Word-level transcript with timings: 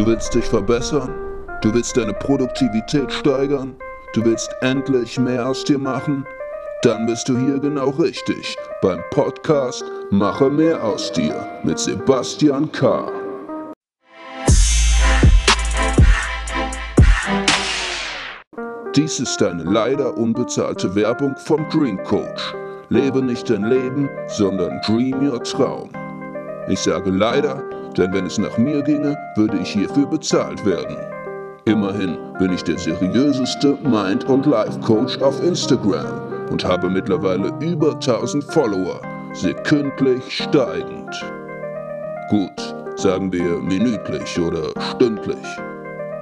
Du 0.00 0.06
willst 0.06 0.34
dich 0.34 0.46
verbessern? 0.46 1.14
Du 1.60 1.74
willst 1.74 1.94
deine 1.94 2.14
Produktivität 2.14 3.12
steigern? 3.12 3.76
Du 4.14 4.24
willst 4.24 4.50
endlich 4.62 5.18
mehr 5.18 5.46
aus 5.46 5.62
dir 5.62 5.78
machen? 5.78 6.24
Dann 6.80 7.04
bist 7.04 7.28
du 7.28 7.36
hier 7.36 7.58
genau 7.58 7.90
richtig 7.90 8.56
beim 8.80 9.02
Podcast 9.10 9.84
Mache 10.10 10.48
mehr 10.48 10.82
aus 10.82 11.12
dir 11.12 11.46
mit 11.64 11.78
Sebastian 11.78 12.72
K. 12.72 13.12
Dies 18.96 19.20
ist 19.20 19.42
eine 19.42 19.64
leider 19.64 20.16
unbezahlte 20.16 20.94
Werbung 20.94 21.36
vom 21.36 21.68
Dream 21.68 22.02
Coach. 22.04 22.54
Lebe 22.88 23.20
nicht 23.20 23.50
dein 23.50 23.64
Leben, 23.64 24.08
sondern 24.28 24.80
dream 24.86 25.28
your 25.28 25.42
Traum. 25.42 25.90
Ich 26.68 26.80
sage 26.80 27.10
leider, 27.10 27.62
denn 28.00 28.12
wenn 28.14 28.26
es 28.26 28.38
nach 28.38 28.56
mir 28.56 28.82
ginge, 28.82 29.16
würde 29.36 29.58
ich 29.58 29.72
hierfür 29.72 30.06
bezahlt 30.06 30.64
werden. 30.64 30.96
Immerhin 31.66 32.16
bin 32.38 32.50
ich 32.52 32.64
der 32.64 32.78
seriöseste 32.78 33.76
Mind- 33.82 34.24
und 34.24 34.46
Life-Coach 34.46 35.20
auf 35.20 35.42
Instagram 35.44 36.48
und 36.50 36.64
habe 36.64 36.88
mittlerweile 36.88 37.52
über 37.60 37.92
1000 37.92 38.42
Follower, 38.42 39.02
sekündlich 39.34 40.24
steigend. 40.28 41.14
Gut, 42.30 42.74
sagen 42.96 43.30
wir 43.30 43.60
minütlich 43.60 44.40
oder 44.40 44.70
stündlich. 44.92 45.46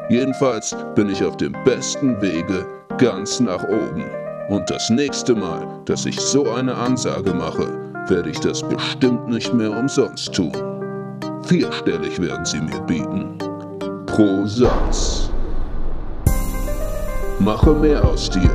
Jedenfalls 0.09 0.74
bin 0.97 1.09
ich 1.09 1.24
auf 1.24 1.37
dem 1.37 1.52
besten 1.65 2.21
Wege 2.21 2.66
ganz 2.99 3.38
nach 3.38 3.63
oben. 3.63 4.05
Und 4.49 4.69
das 4.69 4.91
nächste 4.91 5.35
Mal, 5.35 5.65
dass 5.85 6.07
ich 6.07 6.19
so 6.19 6.51
eine 6.51 6.74
Ansage 6.74 7.33
mache, 7.33 7.69
werde 8.09 8.30
ich 8.30 8.41
das 8.41 8.63
bestimmt 8.69 9.29
nicht 9.29 9.55
mehr 9.55 9.71
umsonst 9.71 10.35
tun. 10.35 10.77
Vierstellig 11.48 12.20
werden 12.20 12.45
sie 12.45 12.61
mir 12.61 12.79
bieten. 12.80 13.38
Pro 14.05 14.45
Satz. 14.45 15.30
Mache 17.38 17.73
mehr 17.73 18.04
aus 18.04 18.29
dir, 18.29 18.51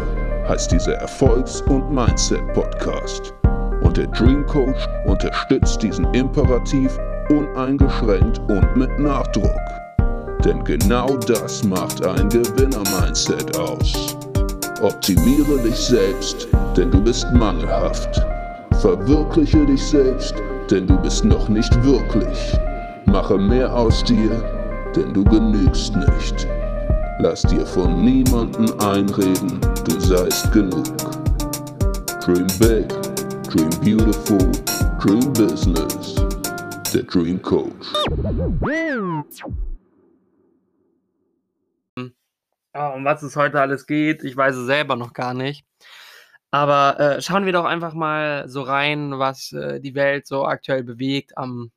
heißt 0.48 0.72
dieser 0.72 0.94
Erfolgs- 0.98 1.62
und 1.64 1.92
Mindset-Podcast. 1.92 3.34
Und 3.82 3.98
der 3.98 4.06
Dream 4.08 4.46
Coach 4.46 4.88
unterstützt 5.08 5.82
diesen 5.82 6.06
Imperativ 6.14 6.96
uneingeschränkt 7.30 8.40
und 8.48 8.76
mit 8.76 9.00
Nachdruck. 9.00 9.50
Denn 10.46 10.64
genau 10.64 11.18
das 11.18 11.64
macht 11.64 12.06
ein 12.06 12.30
Gewinner-Mindset 12.30 13.58
aus. 13.58 14.16
Optimiere 14.84 15.58
dich 15.64 15.78
selbst, 15.78 16.48
denn 16.78 16.92
du 16.92 17.02
bist 17.02 17.26
mangelhaft. 17.34 18.24
Verwirkliche 18.82 19.66
dich 19.66 19.84
selbst, 19.84 20.36
denn 20.70 20.86
du 20.86 20.96
bist 21.02 21.26
noch 21.26 21.50
nicht 21.50 21.74
wirklich. 21.84 22.56
Mache 23.06 23.38
mehr 23.38 23.74
aus 23.74 24.04
dir, 24.04 24.32
denn 24.96 25.14
du 25.14 25.24
genügst 25.24 25.96
nicht. 25.96 26.48
Lass 27.20 27.44
dir 27.44 27.66
von 27.66 28.04
niemandem 28.04 28.74
einreden, 28.80 29.60
du 29.86 30.00
seist 30.00 30.52
genug. 30.52 30.86
Dream 32.24 32.48
big, 32.60 32.90
dream 33.50 33.70
beautiful, 33.82 34.52
dream 35.00 35.32
business. 35.34 36.16
Der 36.94 37.04
Dream 37.04 37.42
Coach. 37.42 37.94
Oh, 42.76 42.92
um 42.96 43.06
was 43.06 43.22
es 43.22 43.36
heute 43.36 43.62
alles 43.62 43.86
geht, 43.86 44.24
ich 44.24 44.36
weiß 44.36 44.56
es 44.56 44.66
selber 44.66 44.96
noch 44.96 45.14
gar 45.14 45.34
nicht. 45.34 45.66
Aber 46.50 47.00
äh, 47.00 47.22
schauen 47.22 47.46
wir 47.46 47.54
doch 47.54 47.66
einfach 47.66 47.94
mal 47.94 48.48
so 48.48 48.62
rein, 48.62 49.18
was 49.18 49.52
äh, 49.54 49.80
die 49.80 49.96
Welt 49.96 50.28
so 50.28 50.46
aktuell 50.46 50.84
bewegt 50.84 51.38
am 51.38 51.72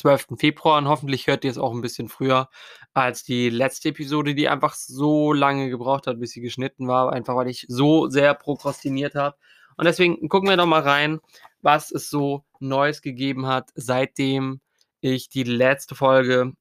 12. 0.00 0.38
Februar. 0.38 0.78
Und 0.78 0.88
hoffentlich 0.88 1.26
hört 1.26 1.44
ihr 1.44 1.50
es 1.50 1.58
auch 1.58 1.72
ein 1.72 1.80
bisschen 1.80 2.08
früher 2.08 2.48
als 2.92 3.22
die 3.22 3.50
letzte 3.50 3.90
Episode, 3.90 4.34
die 4.34 4.48
einfach 4.48 4.74
so 4.74 5.32
lange 5.32 5.70
gebraucht 5.70 6.06
hat, 6.06 6.18
bis 6.20 6.32
sie 6.32 6.40
geschnitten 6.40 6.88
war. 6.88 7.12
Einfach 7.12 7.36
weil 7.36 7.48
ich 7.48 7.66
so 7.68 8.08
sehr 8.08 8.34
prokrastiniert 8.34 9.14
habe. 9.14 9.36
Und 9.76 9.86
deswegen 9.86 10.28
gucken 10.28 10.48
wir 10.48 10.56
doch 10.56 10.66
mal 10.66 10.82
rein, 10.82 11.20
was 11.62 11.90
es 11.90 12.10
so 12.10 12.44
Neues 12.58 13.00
gegeben 13.02 13.46
hat, 13.46 13.70
seitdem 13.74 14.60
ich 15.00 15.28
die 15.28 15.44
letzte 15.44 15.94
Folge 15.94 16.52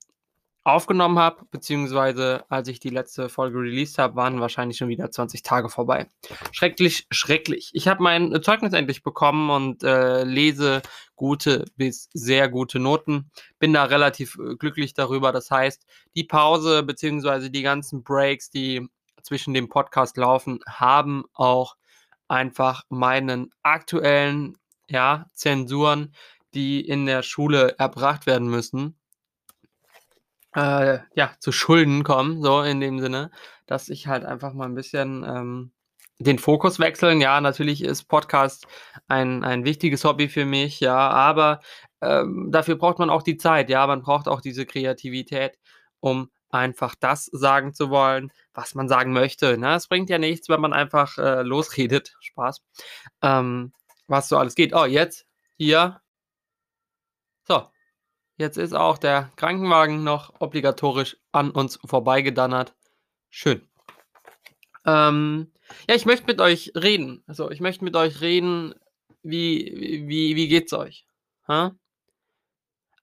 aufgenommen 0.73 1.19
habe, 1.19 1.45
beziehungsweise 1.51 2.43
als 2.49 2.67
ich 2.67 2.79
die 2.79 2.89
letzte 2.89 3.29
Folge 3.29 3.59
released 3.59 3.97
habe, 3.97 4.15
waren 4.15 4.39
wahrscheinlich 4.39 4.77
schon 4.77 4.89
wieder 4.89 5.11
20 5.11 5.43
Tage 5.43 5.69
vorbei. 5.69 6.07
Schrecklich, 6.51 7.07
schrecklich. 7.11 7.71
Ich 7.73 7.87
habe 7.87 8.03
mein 8.03 8.41
Zeugnis 8.41 8.73
endlich 8.73 9.03
bekommen 9.03 9.49
und 9.49 9.83
äh, 9.83 10.23
lese 10.23 10.81
gute 11.15 11.65
bis 11.75 12.09
sehr 12.13 12.49
gute 12.49 12.79
Noten. 12.79 13.31
Bin 13.59 13.73
da 13.73 13.83
relativ 13.83 14.37
äh, 14.37 14.55
glücklich 14.55 14.93
darüber. 14.93 15.31
Das 15.31 15.51
heißt, 15.51 15.85
die 16.15 16.23
Pause 16.23 16.83
beziehungsweise 16.83 17.49
die 17.49 17.61
ganzen 17.61 18.03
Breaks, 18.03 18.49
die 18.49 18.87
zwischen 19.21 19.53
dem 19.53 19.69
Podcast 19.69 20.17
laufen, 20.17 20.59
haben 20.67 21.25
auch 21.33 21.75
einfach 22.27 22.83
meinen 22.89 23.51
aktuellen 23.63 24.57
ja, 24.89 25.25
Zensuren, 25.33 26.13
die 26.53 26.81
in 26.81 27.05
der 27.05 27.21
Schule 27.23 27.75
erbracht 27.77 28.25
werden 28.25 28.49
müssen, 28.49 28.98
äh, 30.55 30.99
ja, 31.13 31.31
zu 31.39 31.51
Schulden 31.51 32.03
kommen, 32.03 32.41
so 32.41 32.61
in 32.61 32.79
dem 32.79 32.99
Sinne, 32.99 33.31
dass 33.67 33.89
ich 33.89 34.07
halt 34.07 34.25
einfach 34.25 34.53
mal 34.53 34.65
ein 34.65 34.75
bisschen 34.75 35.23
ähm, 35.23 35.71
den 36.19 36.39
Fokus 36.39 36.79
wechseln. 36.79 37.21
Ja, 37.21 37.41
natürlich 37.41 37.83
ist 37.83 38.05
Podcast 38.05 38.67
ein, 39.07 39.43
ein 39.43 39.65
wichtiges 39.65 40.03
Hobby 40.03 40.27
für 40.29 40.45
mich, 40.45 40.79
ja, 40.79 40.97
aber 40.97 41.61
ähm, 42.01 42.49
dafür 42.51 42.75
braucht 42.75 42.99
man 42.99 43.09
auch 43.09 43.23
die 43.23 43.37
Zeit, 43.37 43.69
ja, 43.69 43.85
man 43.87 44.01
braucht 44.01 44.27
auch 44.27 44.41
diese 44.41 44.65
Kreativität, 44.65 45.57
um 45.99 46.29
einfach 46.49 46.95
das 46.99 47.25
sagen 47.25 47.73
zu 47.73 47.89
wollen, 47.89 48.31
was 48.53 48.75
man 48.75 48.87
sagen 48.87 49.13
möchte. 49.13 49.57
Ne? 49.57 49.75
Es 49.75 49.87
bringt 49.87 50.09
ja 50.09 50.17
nichts, 50.17 50.49
wenn 50.49 50.61
man 50.61 50.73
einfach 50.73 51.17
äh, 51.17 51.43
losredet. 51.43 52.15
Spaß. 52.21 52.61
Ähm, 53.21 53.73
was 54.07 54.29
so 54.29 54.37
alles 54.37 54.55
geht. 54.55 54.73
Oh, 54.73 54.85
jetzt 54.85 55.25
hier. 55.57 56.01
So, 57.47 57.67
Jetzt 58.39 58.57
ist 58.57 58.73
auch 58.73 58.97
der 58.97 59.33
Krankenwagen 59.35 60.05
noch 60.05 60.33
obligatorisch 60.39 61.17
an 61.33 61.51
uns 61.51 61.77
vorbeigedannert. 61.83 62.73
Schön. 63.29 63.67
Ähm, 64.85 65.51
ja, 65.89 65.95
ich 65.95 66.05
möchte 66.05 66.25
mit 66.25 66.39
euch 66.39 66.71
reden. 66.73 67.21
Also, 67.27 67.51
ich 67.51 67.59
möchte 67.59 67.83
mit 67.83 67.97
euch 67.97 68.21
reden, 68.21 68.73
wie, 69.23 70.05
wie, 70.07 70.37
wie 70.37 70.47
geht's 70.47 70.71
euch? 70.71 71.05
Ha? 71.49 71.75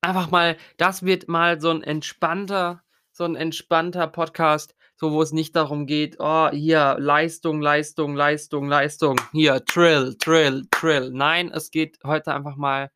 Einfach 0.01 0.31
mal, 0.31 0.57
das 0.79 1.05
wird 1.05 1.29
mal 1.29 1.61
so 1.61 1.69
ein 1.69 1.83
entspannter, 1.83 2.83
so 3.13 3.25
ein 3.25 3.37
entspannter 3.37 4.07
Podcast, 4.07 4.75
so 4.97 5.13
wo 5.13 5.21
es 5.21 5.33
nicht 5.33 5.55
darum 5.55 5.85
geht, 5.85 6.17
oh, 6.19 6.49
hier, 6.49 6.97
Leistung, 6.99 7.61
Leistung, 7.61 8.17
Leistung, 8.17 8.69
Leistung, 8.69 9.21
hier, 9.33 9.63
Trill, 9.67 10.17
Trill, 10.19 10.67
Trill. 10.71 11.11
Nein, 11.11 11.51
es 11.53 11.71
geht 11.71 11.99
heute 12.05 12.33
einfach 12.33 12.57
mal 12.57 12.91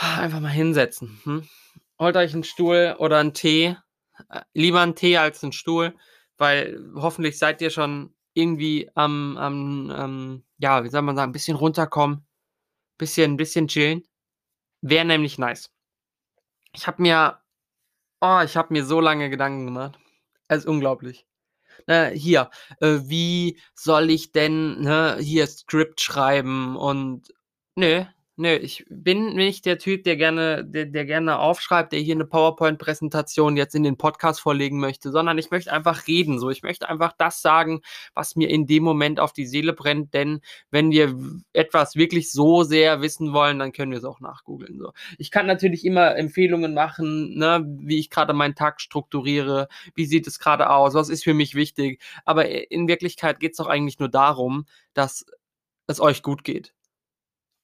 Einfach 0.00 0.40
mal 0.40 0.48
hinsetzen. 0.48 1.20
Hm? 1.24 1.48
Holt 1.98 2.16
euch 2.16 2.32
einen 2.32 2.44
Stuhl 2.44 2.94
oder 2.98 3.18
einen 3.18 3.34
Tee. 3.34 3.76
Äh, 4.28 4.42
lieber 4.54 4.80
einen 4.80 4.94
Tee 4.94 5.16
als 5.16 5.42
einen 5.42 5.52
Stuhl, 5.52 5.96
weil 6.36 6.78
hoffentlich 6.94 7.38
seid 7.38 7.60
ihr 7.60 7.70
schon 7.70 8.14
irgendwie 8.34 8.90
am, 8.94 9.36
am, 9.36 9.90
am 9.90 10.44
ja, 10.58 10.84
wie 10.84 10.90
soll 10.90 11.02
man 11.02 11.16
sagen, 11.16 11.30
ein 11.30 11.32
bisschen 11.32 11.56
runterkommen, 11.56 12.26
bisschen, 12.96 13.36
bisschen 13.36 13.66
chillen. 13.66 14.02
Wäre 14.82 15.04
nämlich 15.04 15.38
nice. 15.38 15.72
Ich 16.72 16.86
habe 16.86 17.02
mir, 17.02 17.40
oh, 18.20 18.40
ich 18.44 18.56
habe 18.56 18.72
mir 18.72 18.84
so 18.84 19.00
lange 19.00 19.30
Gedanken 19.30 19.66
gemacht. 19.66 19.98
Es 20.46 20.58
ist 20.58 20.66
unglaublich. 20.66 21.26
Äh, 21.86 22.10
hier, 22.10 22.50
äh, 22.80 22.98
wie 23.04 23.60
soll 23.74 24.10
ich 24.10 24.30
denn 24.30 24.80
ne, 24.82 25.16
hier 25.20 25.46
Skript 25.46 26.00
schreiben 26.00 26.76
und 26.76 27.34
nö, 27.74 28.04
Nö, 28.40 28.54
ich 28.54 28.86
bin 28.88 29.34
nicht 29.34 29.66
der 29.66 29.78
Typ, 29.80 30.04
der 30.04 30.16
gerne 30.16 30.64
der 30.64 30.86
der 30.86 31.04
gerne 31.04 31.40
aufschreibt, 31.40 31.92
der 31.92 31.98
hier 31.98 32.14
eine 32.14 32.24
PowerPoint-Präsentation 32.24 33.56
jetzt 33.56 33.74
in 33.74 33.82
den 33.82 33.96
Podcast 33.96 34.40
vorlegen 34.40 34.78
möchte, 34.78 35.10
sondern 35.10 35.38
ich 35.38 35.50
möchte 35.50 35.72
einfach 35.72 36.06
reden 36.06 36.38
so. 36.38 36.48
Ich 36.48 36.62
möchte 36.62 36.88
einfach 36.88 37.12
das 37.18 37.42
sagen, 37.42 37.80
was 38.14 38.36
mir 38.36 38.48
in 38.48 38.68
dem 38.68 38.84
Moment 38.84 39.18
auf 39.18 39.32
die 39.32 39.44
Seele 39.44 39.72
brennt, 39.72 40.14
denn 40.14 40.40
wenn 40.70 40.92
wir 40.92 41.18
etwas 41.52 41.96
wirklich 41.96 42.30
so 42.30 42.62
sehr 42.62 43.00
wissen 43.00 43.32
wollen, 43.32 43.58
dann 43.58 43.72
können 43.72 43.90
wir 43.90 43.98
es 43.98 44.04
auch 44.04 44.20
nachgoogeln, 44.20 44.78
so. 44.78 44.92
Ich 45.18 45.32
kann 45.32 45.46
natürlich 45.46 45.84
immer 45.84 46.14
Empfehlungen 46.14 46.74
machen, 46.74 47.36
ne, 47.36 47.64
wie 47.80 47.98
ich 47.98 48.08
gerade 48.08 48.34
meinen 48.34 48.54
Tag 48.54 48.80
strukturiere, 48.80 49.66
wie 49.96 50.06
sieht 50.06 50.28
es 50.28 50.38
gerade 50.38 50.70
aus, 50.70 50.94
was 50.94 51.08
ist 51.08 51.24
für 51.24 51.34
mich 51.34 51.56
wichtig, 51.56 52.00
aber 52.24 52.48
in 52.70 52.86
Wirklichkeit 52.86 53.40
geht 53.40 53.52
es 53.52 53.56
doch 53.56 53.66
eigentlich 53.66 53.98
nur 53.98 54.08
darum, 54.08 54.66
dass 54.94 55.26
es 55.88 56.00
euch 56.00 56.22
gut 56.22 56.44
geht. 56.44 56.72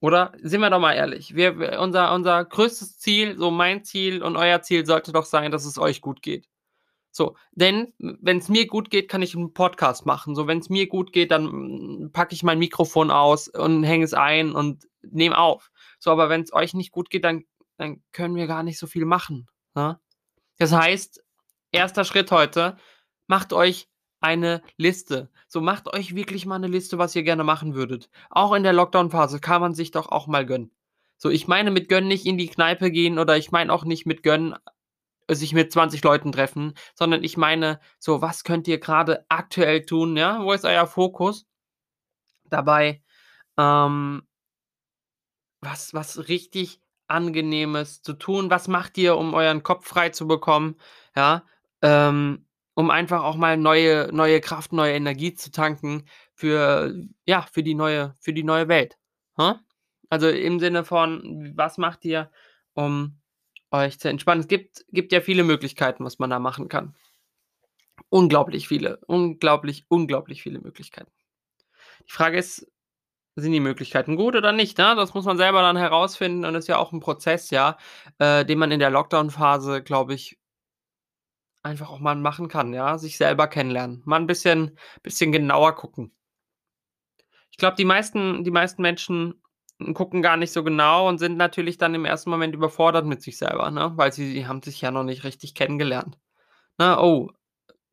Oder? 0.04 0.32
Sind 0.42 0.60
wir 0.60 0.68
doch 0.68 0.80
mal 0.80 0.92
ehrlich. 0.92 1.34
Wir, 1.34 1.80
unser, 1.80 2.12
unser 2.12 2.44
größtes 2.44 2.98
Ziel, 2.98 3.38
so 3.38 3.50
mein 3.50 3.84
Ziel 3.84 4.22
und 4.22 4.36
euer 4.36 4.60
Ziel 4.60 4.84
sollte 4.84 5.12
doch 5.12 5.24
sein, 5.24 5.50
dass 5.50 5.64
es 5.64 5.78
euch 5.78 6.02
gut 6.02 6.20
geht. 6.20 6.46
So, 7.10 7.38
denn 7.52 7.94
wenn 7.98 8.36
es 8.36 8.50
mir 8.50 8.66
gut 8.66 8.90
geht, 8.90 9.08
kann 9.08 9.22
ich 9.22 9.34
einen 9.34 9.54
Podcast 9.54 10.04
machen. 10.04 10.34
So, 10.34 10.46
wenn 10.46 10.58
es 10.58 10.68
mir 10.68 10.88
gut 10.88 11.14
geht, 11.14 11.30
dann 11.30 11.44
mm, 11.46 12.12
packe 12.12 12.34
ich 12.34 12.42
mein 12.42 12.58
Mikrofon 12.58 13.10
aus 13.10 13.48
und 13.48 13.82
hänge 13.82 14.04
es 14.04 14.12
ein 14.12 14.52
und 14.52 14.86
nehme 15.00 15.38
auf. 15.38 15.70
So, 15.98 16.10
aber 16.10 16.28
wenn 16.28 16.42
es 16.42 16.52
euch 16.52 16.74
nicht 16.74 16.92
gut 16.92 17.08
geht, 17.08 17.24
dann, 17.24 17.44
dann 17.78 18.02
können 18.12 18.36
wir 18.36 18.46
gar 18.46 18.62
nicht 18.62 18.78
so 18.78 18.86
viel 18.86 19.06
machen. 19.06 19.46
Ne? 19.74 19.98
Das 20.58 20.70
heißt, 20.70 21.24
erster 21.72 22.04
Schritt 22.04 22.30
heute, 22.30 22.76
macht 23.26 23.54
euch 23.54 23.88
eine 24.24 24.62
Liste. 24.78 25.30
So 25.48 25.60
macht 25.60 25.92
euch 25.92 26.14
wirklich 26.16 26.46
mal 26.46 26.56
eine 26.56 26.66
Liste, 26.66 26.98
was 26.98 27.14
ihr 27.14 27.22
gerne 27.22 27.44
machen 27.44 27.74
würdet. 27.74 28.08
Auch 28.30 28.54
in 28.54 28.62
der 28.62 28.72
Lockdown-Phase 28.72 29.38
kann 29.38 29.60
man 29.60 29.74
sich 29.74 29.90
doch 29.90 30.08
auch 30.08 30.26
mal 30.26 30.46
gönnen. 30.46 30.72
So, 31.18 31.28
ich 31.30 31.46
meine 31.46 31.70
mit 31.70 31.88
gönnen 31.88 32.08
nicht 32.08 32.26
in 32.26 32.38
die 32.38 32.48
Kneipe 32.48 32.90
gehen 32.90 33.18
oder 33.18 33.36
ich 33.36 33.52
meine 33.52 33.72
auch 33.72 33.84
nicht 33.84 34.06
mit 34.06 34.22
gönnen 34.22 34.54
äh, 35.28 35.34
sich 35.34 35.52
mit 35.52 35.72
20 35.72 36.02
Leuten 36.02 36.32
treffen, 36.32 36.74
sondern 36.94 37.22
ich 37.22 37.36
meine 37.36 37.80
so, 37.98 38.22
was 38.22 38.44
könnt 38.44 38.66
ihr 38.66 38.78
gerade 38.80 39.26
aktuell 39.28 39.84
tun, 39.84 40.16
ja? 40.16 40.42
Wo 40.42 40.52
ist 40.52 40.64
euer 40.64 40.86
Fokus 40.86 41.46
dabei? 42.50 43.02
Ähm, 43.58 44.22
was 45.60 45.94
was 45.94 46.28
richtig 46.28 46.80
Angenehmes 47.08 48.02
zu 48.02 48.14
tun? 48.14 48.50
Was 48.50 48.68
macht 48.68 48.96
ihr, 48.98 49.16
um 49.16 49.34
euren 49.34 49.62
Kopf 49.62 49.86
frei 49.86 50.10
zu 50.10 50.26
bekommen, 50.26 50.76
ja? 51.16 51.44
Ähm, 51.82 52.43
um 52.74 52.90
einfach 52.90 53.22
auch 53.24 53.36
mal 53.36 53.56
neue 53.56 54.10
neue 54.12 54.40
Kraft, 54.40 54.72
neue 54.72 54.94
Energie 54.94 55.34
zu 55.34 55.50
tanken 55.52 56.04
für 56.34 56.94
ja, 57.26 57.46
für 57.52 57.62
die 57.62 57.74
neue 57.74 58.14
für 58.20 58.32
die 58.32 58.44
neue 58.44 58.68
Welt, 58.68 58.96
ne? 59.38 59.60
Also, 60.10 60.28
im 60.28 60.60
Sinne 60.60 60.84
von, 60.84 61.52
was 61.56 61.78
macht 61.78 62.04
ihr, 62.04 62.30
um 62.74 63.18
euch 63.72 63.98
zu 64.00 64.08
entspannen? 64.08 64.40
Es 64.42 64.48
gibt 64.48 64.84
gibt 64.92 65.12
ja 65.12 65.20
viele 65.20 65.44
Möglichkeiten, 65.44 66.04
was 66.04 66.18
man 66.18 66.30
da 66.30 66.38
machen 66.38 66.68
kann. 66.68 66.94
Unglaublich 68.10 68.68
viele, 68.68 68.98
unglaublich, 69.06 69.84
unglaublich 69.88 70.42
viele 70.42 70.60
Möglichkeiten. 70.60 71.10
Die 72.08 72.12
Frage 72.12 72.38
ist, 72.38 72.66
sind 73.36 73.52
die 73.52 73.60
Möglichkeiten 73.60 74.16
gut 74.16 74.36
oder 74.36 74.52
nicht, 74.52 74.78
ne? 74.78 74.94
Das 74.96 75.14
muss 75.14 75.24
man 75.26 75.36
selber 75.38 75.62
dann 75.62 75.76
herausfinden 75.76 76.44
und 76.44 76.54
ist 76.56 76.68
ja 76.68 76.78
auch 76.78 76.92
'n 76.92 77.00
Prozess, 77.00 77.50
ja, 77.50 77.78
äh, 78.18 78.44
den 78.46 78.58
man 78.58 78.72
in 78.72 78.80
der 78.80 78.90
Lockdown-Phase, 78.90 79.82
glaube 79.82 80.14
ich 80.14 80.36
einfach 81.64 81.90
auch 81.90 81.98
mal 82.00 82.14
machen 82.16 82.48
kann, 82.48 82.72
ja, 82.74 82.98
sich 82.98 83.16
selber 83.16 83.48
kennenlernen. 83.48 84.02
Mal 84.04 84.18
'n 84.20 84.26
bisschen 84.26 84.78
bisschen 85.02 85.32
genauer 85.32 85.74
gucken. 85.76 86.12
Ich 87.50 87.58
glaube, 87.58 87.76
die 87.76 87.84
meisten 87.84 88.44
die 88.44 88.50
meisten 88.50 88.82
Menschen 88.82 89.40
gucken 89.92 90.22
gar 90.22 90.36
nicht 90.36 90.52
so 90.52 90.62
genau 90.64 91.08
und 91.08 91.18
sind 91.18 91.36
natürlich 91.36 91.78
dann 91.78 91.94
im 91.94 92.04
ersten 92.04 92.30
Moment 92.30 92.54
überfordert 92.54 93.06
mit 93.06 93.22
sich 93.22 93.38
selber, 93.38 93.70
ne, 93.70 93.92
weil 93.96 94.12
sie 94.12 94.30
sie 94.32 94.46
haben 94.46 94.62
sich 94.62 94.80
ja 94.80 94.90
noch 94.90 95.04
nicht 95.04 95.24
richtig 95.24 95.54
kennengelernt. 95.54 96.18
Ne: 96.78 96.98
„Oh, 97.00 97.30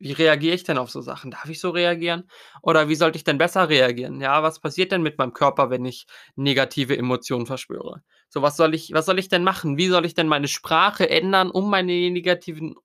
wie 0.00 0.12
reagiere 0.12 0.54
ich 0.56 0.64
denn 0.64 0.78
auf 0.78 0.90
so 0.90 1.00
Sachen? 1.02 1.30
Darf 1.32 1.48
ich 1.50 1.60
so 1.60 1.70
reagieren? 1.70 2.30
Oder 2.62 2.88
wie 2.88 2.96
sollte 2.96 3.16
ich 3.18 3.24
denn 3.24 3.38
besser 3.38 3.68
reagieren? 3.70 4.20
Ja, 4.20 4.42
was 4.42 4.60
passiert 4.60 4.92
denn 4.92 5.02
mit 5.02 5.18
meinem 5.18 5.34
Körper, 5.34 5.70
wenn 5.70 5.84
ich 5.86 6.06
negative 6.36 6.96
Emotionen 6.98 7.46
verspüre? 7.46 8.02
So, 8.30 8.42
was 8.42 8.56
soll 8.56 8.74
ich 8.74 8.92
was 8.94 9.06
soll 9.06 9.18
ich 9.20 9.28
denn 9.28 9.44
machen? 9.44 9.78
Wie 9.78 9.88
soll 9.88 10.06
ich 10.06 10.14
denn 10.14 10.28
meine 10.28 10.48
Sprache 10.48 11.10
ändern, 11.10 11.50
um 11.50 11.70
meine 11.70 11.92
negativen, 12.10 12.76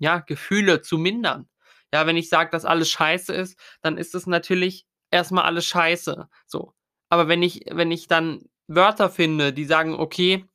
ja, 0.00 0.20
Gefühle 0.20 0.82
zu 0.82 0.98
mindern?“ 0.98 1.48
Ja, 1.94 2.06
wenn 2.08 2.18
ich 2.18 2.30
sage, 2.30 2.50
dass 2.52 2.66
alles 2.66 2.90
scheiße 2.90 3.34
ist, 3.34 3.58
dann 3.82 3.98
ist 3.98 4.14
es 4.16 4.26
natürlich 4.28 4.86
erst 5.12 5.32
mal 5.32 5.44
alles 5.44 5.66
scheiße, 5.66 6.28
so. 6.48 6.74
Aber 7.10 7.28
wenn 7.28 7.42
ich 7.44 7.66
wenn 7.72 7.92
ich 7.92 8.08
dann 8.08 8.44
Wörter 8.68 9.10
finde, 9.10 9.52
die 9.54 9.66
sagen: 9.66 9.94
„Okay, 9.96 10.46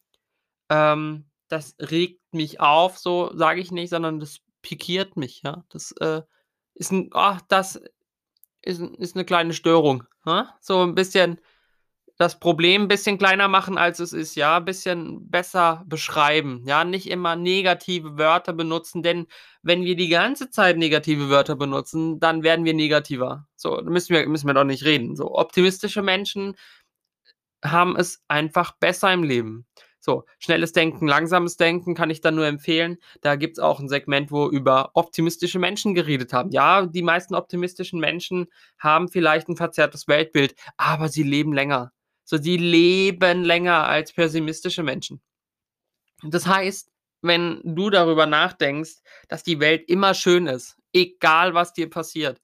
ähm, 0.71 1.30
das 1.50 1.75
regt 1.80 2.21
mich 2.33 2.59
auf“, 2.62 2.97
so, 3.00 3.31
sage 3.38 3.62
ich 3.62 3.71
nicht, 3.71 3.89
sondern 3.92 4.19
das 4.21 4.39
pikiert 4.63 5.18
mich, 5.18 5.44
ja? 5.44 5.63
Das, 5.69 5.92
äh, 6.01 6.21
ist 6.75 6.92
'n 6.94 7.09
ach, 7.13 7.42
das 7.50 7.81
ist 8.63 8.81
ist 8.81 9.15
'ne 9.18 9.25
kleine 9.25 9.53
Störung, 9.53 10.06
ne? 10.25 10.50
So 10.62 10.81
'n 10.83 10.95
bisschen 10.95 11.42
das 12.18 12.40
Problem 12.40 12.88
bisschen 12.88 13.18
kleiner 13.18 13.48
machen, 13.48 13.78
als 13.78 14.00
es 14.00 14.14
ist, 14.14 14.36
ja? 14.36 14.60
Bisschen 14.60 15.30
besser 15.30 15.84
beschreiben, 15.88 16.64
ja? 16.66 16.84
Nicht 16.86 17.08
immer 17.10 17.36
negative 17.36 18.18
Wörter 18.18 18.54
benutzen, 18.54 19.04
denn 19.04 19.28
wenn 19.64 19.84
wir 19.84 19.96
die 19.96 20.10
ganze 20.10 20.50
Zeit 20.50 20.78
negative 20.78 21.30
Wörter 21.30 21.56
benutzen, 21.56 22.20
dann 22.20 22.44
werden 22.44 22.66
wir 22.66 22.74
negativer. 22.74 23.48
So, 23.56 23.82
müssen 23.84 24.14
wir 24.16 24.28
müssen 24.28 24.48
wir 24.48 24.54
doch 24.54 24.64
nicht 24.64 24.86
reden. 24.86 25.16
So, 25.16 25.34
optimistische 25.36 26.02
Menschen 26.02 26.56
haben 27.64 27.96
es 27.96 28.22
einfach 28.28 28.74
besser 28.80 29.12
im 29.14 29.24
Leben. 29.24 29.66
So, 30.00 30.26
schnelles 30.40 30.72
Denken, 30.72 31.08
langsames 31.08 31.58
Denken 31.58 31.96
kann 31.96 32.12
ich 32.12 32.22
da 32.22 32.30
nur 32.30 32.46
empfehlen. 32.46 32.98
Da 33.22 33.36
gibt's 33.38 33.58
auch 33.60 33.80
'n 33.80 33.90
Segment, 33.90 34.32
wo 34.32 34.48
über 34.50 34.92
optimistische 34.94 35.58
Menschen 35.58 35.96
geredet 35.96 36.32
haben. 36.32 36.52
Ja, 36.52 36.86
die 36.86 37.02
meisten 37.02 37.34
optimistischen 37.34 38.00
Menschen 38.00 38.48
haben 38.78 39.08
vielleicht 39.10 39.50
'n 39.50 39.56
verzerrtes 39.58 40.08
Weltbild, 40.08 40.54
aber 40.78 41.10
sie 41.10 41.24
leben 41.24 41.54
länger. 41.54 41.92
So, 42.25 42.38
die 42.39 42.57
leben 42.57 43.44
länger 43.44 43.86
als 43.88 44.12
pessimistische 44.13 44.83
Menschen. 44.83 45.22
Das 46.24 46.48
heißt, 46.48 46.89
wenn 47.22 47.62
du 47.63 47.89
darüber 47.89 48.25
nachdenkst, 48.25 48.98
dass 49.27 49.44
die 49.44 49.60
Welt 49.60 49.83
immer 49.89 50.13
schön 50.13 50.48
ist, 50.48 50.77
egal 50.94 51.54
was 51.54 51.74
dir 51.74 51.89
passiert, 51.89 52.42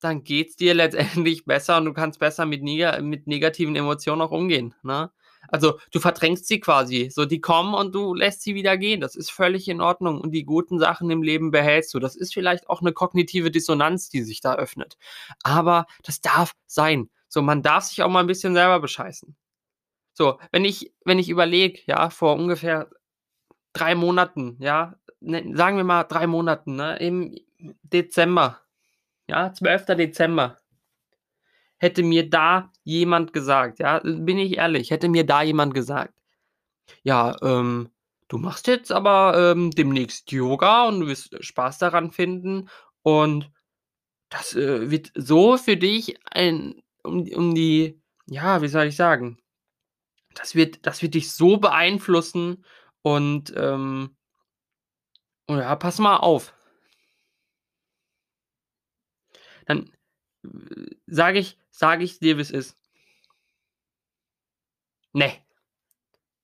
dann 0.00 0.24
geht's 0.24 0.56
dir 0.56 0.74
letztendlich 1.24 1.44
besser 1.44 1.76
und 1.78 1.86
du 1.86 1.92
kannst 1.94 2.18
besser 2.18 2.46
mit 2.46 2.62
nega 2.62 3.00
mit 3.00 3.26
negativen 3.26 3.76
Emotionen 3.76 4.22
auch 4.22 4.30
umgehen, 4.32 4.74
ne? 4.82 5.10
Also, 5.48 5.78
du 5.92 6.00
verdrängst 6.00 6.46
sie 6.48 6.58
quasi. 6.58 7.10
So, 7.10 7.26
die 7.26 7.38
kommen 7.40 7.74
und 7.74 7.94
du 7.94 8.14
lässt 8.14 8.40
sie 8.42 8.54
wieder 8.54 8.78
gehen. 8.78 9.02
Das 9.02 9.14
ist 9.14 9.30
völlig 9.30 9.68
in 9.68 9.82
Ordnung 9.82 10.18
und 10.22 10.30
die 10.32 10.44
guten 10.44 10.78
Sachen 10.78 11.10
im 11.10 11.22
Leben 11.22 11.50
behältst 11.50 11.92
du. 11.92 11.98
Das 11.98 12.16
ist 12.16 12.32
vielleicht 12.32 12.68
auch 12.70 12.80
'ne 12.80 12.92
kognitive 12.94 13.50
Dissonanz, 13.50 14.08
die 14.08 14.22
sich 14.22 14.40
da 14.40 14.54
öffnet. 14.54 14.96
Aber 15.42 15.84
das 16.02 16.22
darf 16.22 16.52
sein. 16.66 17.10
So, 17.34 17.42
man 17.42 17.62
darf 17.62 17.82
sich 17.82 18.00
auch 18.00 18.08
mal 18.08 18.20
'n 18.22 18.28
bisschen 18.28 18.54
selber 18.54 18.78
bescheißen. 18.78 19.34
So, 20.14 20.38
wenn 20.52 20.64
ich 20.64 20.94
wenn 21.04 21.18
ich 21.18 21.30
überlege, 21.30 21.80
ja, 21.86 22.10
vor 22.10 22.36
ungefähr 22.36 22.90
3 23.74 23.94
Monaten, 23.96 24.56
ja, 24.60 24.96
ne, 25.20 25.44
sagen 25.56 25.76
wir 25.78 25.84
mal 25.84 26.04
3 26.04 26.26
Monaten, 26.28 26.76
ne, 26.76 26.96
im 26.98 27.36
Dezember, 27.84 28.60
ja, 29.28 29.52
12. 29.54 29.96
Dezember. 29.96 30.58
Hätte 31.80 32.02
mir 32.02 32.28
da 32.28 32.70
jemand 32.84 33.32
gesagt, 33.32 33.78
ja, 33.80 34.00
bin 34.04 34.38
ich 34.38 34.56
ehrlich, 34.58 34.90
hätte 34.90 35.08
mir 35.08 35.26
da 35.26 35.42
jemand 35.42 35.74
gesagt: 35.74 36.14
„Ja, 37.04 37.36
ähm, 37.42 37.90
du 38.28 38.38
machst 38.38 38.68
jetzt 38.68 38.92
aber, 38.92 39.52
ähm, 39.54 39.70
demnächst 39.72 40.32
Yoga 40.32 40.88
und 40.88 41.00
du 41.00 41.08
wirst 41.08 41.36
Spaß 41.44 41.78
daran 41.78 42.12
finden 42.12 42.68
und 43.02 43.50
das, 44.30 44.54
äh, 44.56 44.90
wird 44.90 45.12
so 45.16 45.58
für 45.58 45.76
dich 45.78 46.16
ein 46.32 46.76
um 47.04 47.22
um 47.34 47.54
die 47.54 48.00
ja, 48.26 48.62
wie 48.62 48.68
soll 48.68 48.86
ich 48.86 48.96
sagen? 48.96 49.38
Das 50.34 50.54
wird 50.54 50.86
das 50.86 51.02
wird 51.02 51.14
dich 51.14 51.32
so 51.32 51.58
beeinflussen 51.58 52.64
und, 53.02 53.52
ähm 53.56 54.16
oh 55.48 55.56
ja, 55.56 55.76
pass 55.76 55.98
mal 55.98 56.16
auf.“ 56.18 56.54
Dann, 59.66 59.90
äh, 60.44 60.48
sage 61.06 61.38
ich 61.38 61.58
sage 61.70 62.04
ich 62.04 62.18
dir, 62.20 62.38
wie's 62.38 62.50
ist. 62.50 62.74
Ne. 65.14 65.44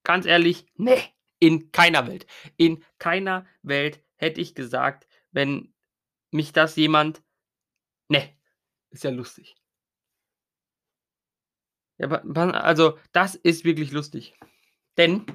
Ganz 0.05 0.25
ehrlich, 0.26 0.67
ne, 0.76 0.97
in 1.38 1.73
keiner 1.73 2.07
Welt. 2.07 2.26
In 2.57 2.85
keiner 2.99 3.47
Welt 3.62 4.02
hätte 4.17 4.40
ich 4.40 4.55
gesagt, 4.55 5.07
wenn 5.33 5.75
mich 6.31 6.52
das 6.52 6.76
jemand 6.76 7.23
ne, 8.09 8.31
ist 8.90 9.05
ja 9.05 9.11
lustig. 9.11 9.60
Ja, 12.00 12.09
also, 12.09 12.99
das 13.12 13.35
ist 13.35 13.64
wirklich 13.64 13.92
lustig. 13.92 14.35
Denn 14.97 15.26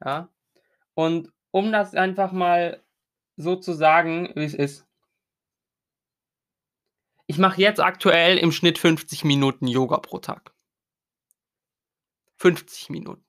Ja? 0.04 0.28
Und 0.94 1.32
um 1.50 1.72
das 1.72 1.96
einfach 1.96 2.30
mal 2.30 2.84
so 3.36 3.56
zu 3.56 3.72
sagen, 3.72 4.30
wie's 4.36 4.54
ist 4.54 4.86
ich 7.26 7.38
mache 7.38 7.60
jetzt 7.60 7.80
aktuell 7.80 8.38
im 8.38 8.52
Schnitt 8.52 8.78
50 8.78 9.24
Minuten 9.24 9.66
Yoga 9.68 9.98
pro 9.98 10.18
Tag. 10.18 10.52
50 12.40 12.90
Minuten. 12.90 13.22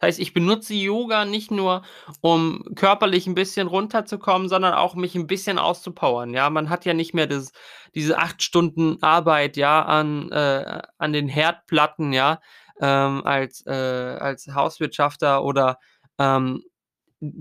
Das 0.00 0.08
heißt, 0.08 0.20
ich 0.20 0.34
benutze 0.34 0.74
Yoga 0.74 1.24
nicht 1.26 1.50
nur, 1.50 1.82
um 2.22 2.64
körperlich 2.76 3.26
'n 3.26 3.34
bisschen 3.34 3.68
runterzukommen, 3.68 4.48
sondern 4.48 4.74
auch 4.74 4.94
mich 4.96 5.14
'n 5.16 5.26
bisschen 5.26 5.58
auszupowern, 5.58 6.34
ja? 6.34 6.50
Man 6.50 6.70
hat 6.70 6.84
ja 6.86 6.94
nicht 6.94 7.14
mehr 7.14 7.26
das 7.26 7.52
diese 7.94 8.18
8 8.18 8.42
Stunden 8.42 9.02
Arbeit, 9.02 9.56
ja, 9.56 9.82
an 9.84 10.30
äh, 10.32 10.82
an 10.98 11.12
den 11.12 11.28
Herdplatten, 11.28 12.12
ja, 12.12 12.40
ähm, 12.80 13.22
als 13.26 13.64
äh, 13.66 13.72
als 13.72 14.48
Hauswirtschafter 14.54 15.44
oder, 15.44 15.78
ähm, 16.18 16.62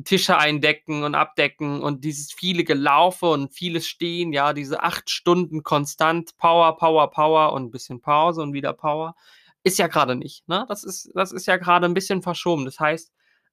Tische 0.03 0.37
eindecken 0.37 1.03
und 1.03 1.15
abdecken 1.15 1.81
und 1.81 2.03
dieses 2.03 2.31
viele 2.33 2.63
Gelaufe 2.63 3.27
und 3.27 3.53
vieles 3.53 3.87
Stehen, 3.87 4.33
ja, 4.33 4.53
diese 4.53 4.83
8 4.83 5.09
Stunden 5.09 5.63
konstant 5.63 6.37
Power, 6.37 6.77
Power, 6.77 7.09
Power 7.11 7.53
und 7.53 7.71
bisschen 7.71 8.01
Pause 8.01 8.41
und 8.41 8.53
wieder 8.53 8.73
Power, 8.73 9.15
ist 9.63 9.79
ja 9.79 9.87
grade 9.87 10.15
nicht, 10.15 10.47
ne? 10.47 10.65
Das 10.67 10.83
ist 10.83 11.09
das 11.15 11.31
ist 11.31 11.45
ja 11.47 11.57
grade 11.57 11.85
'n 11.87 11.93
bisschen 11.93 12.21
verschoben. 12.21 12.65
Das 12.65 12.79
heißt, 12.79 13.11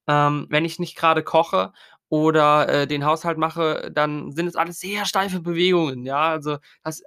Ähm, 0.08 0.46
wenn 0.50 0.64
ich 0.64 0.78
nicht 0.78 0.96
gerade 0.96 1.22
koche 1.22 1.72
oder, 2.08 2.68
äh, 2.68 2.86
den 2.86 3.04
Haushalt 3.04 3.38
mache, 3.38 3.90
dann 3.94 4.32
sind 4.32 4.46
es 4.48 4.56
alles 4.56 4.80
sehr 4.80 5.04
steife 5.06 5.40
Bewegungen, 5.40 6.04
ja? 6.04 6.30
Also, 6.30 6.56
das 6.82 7.02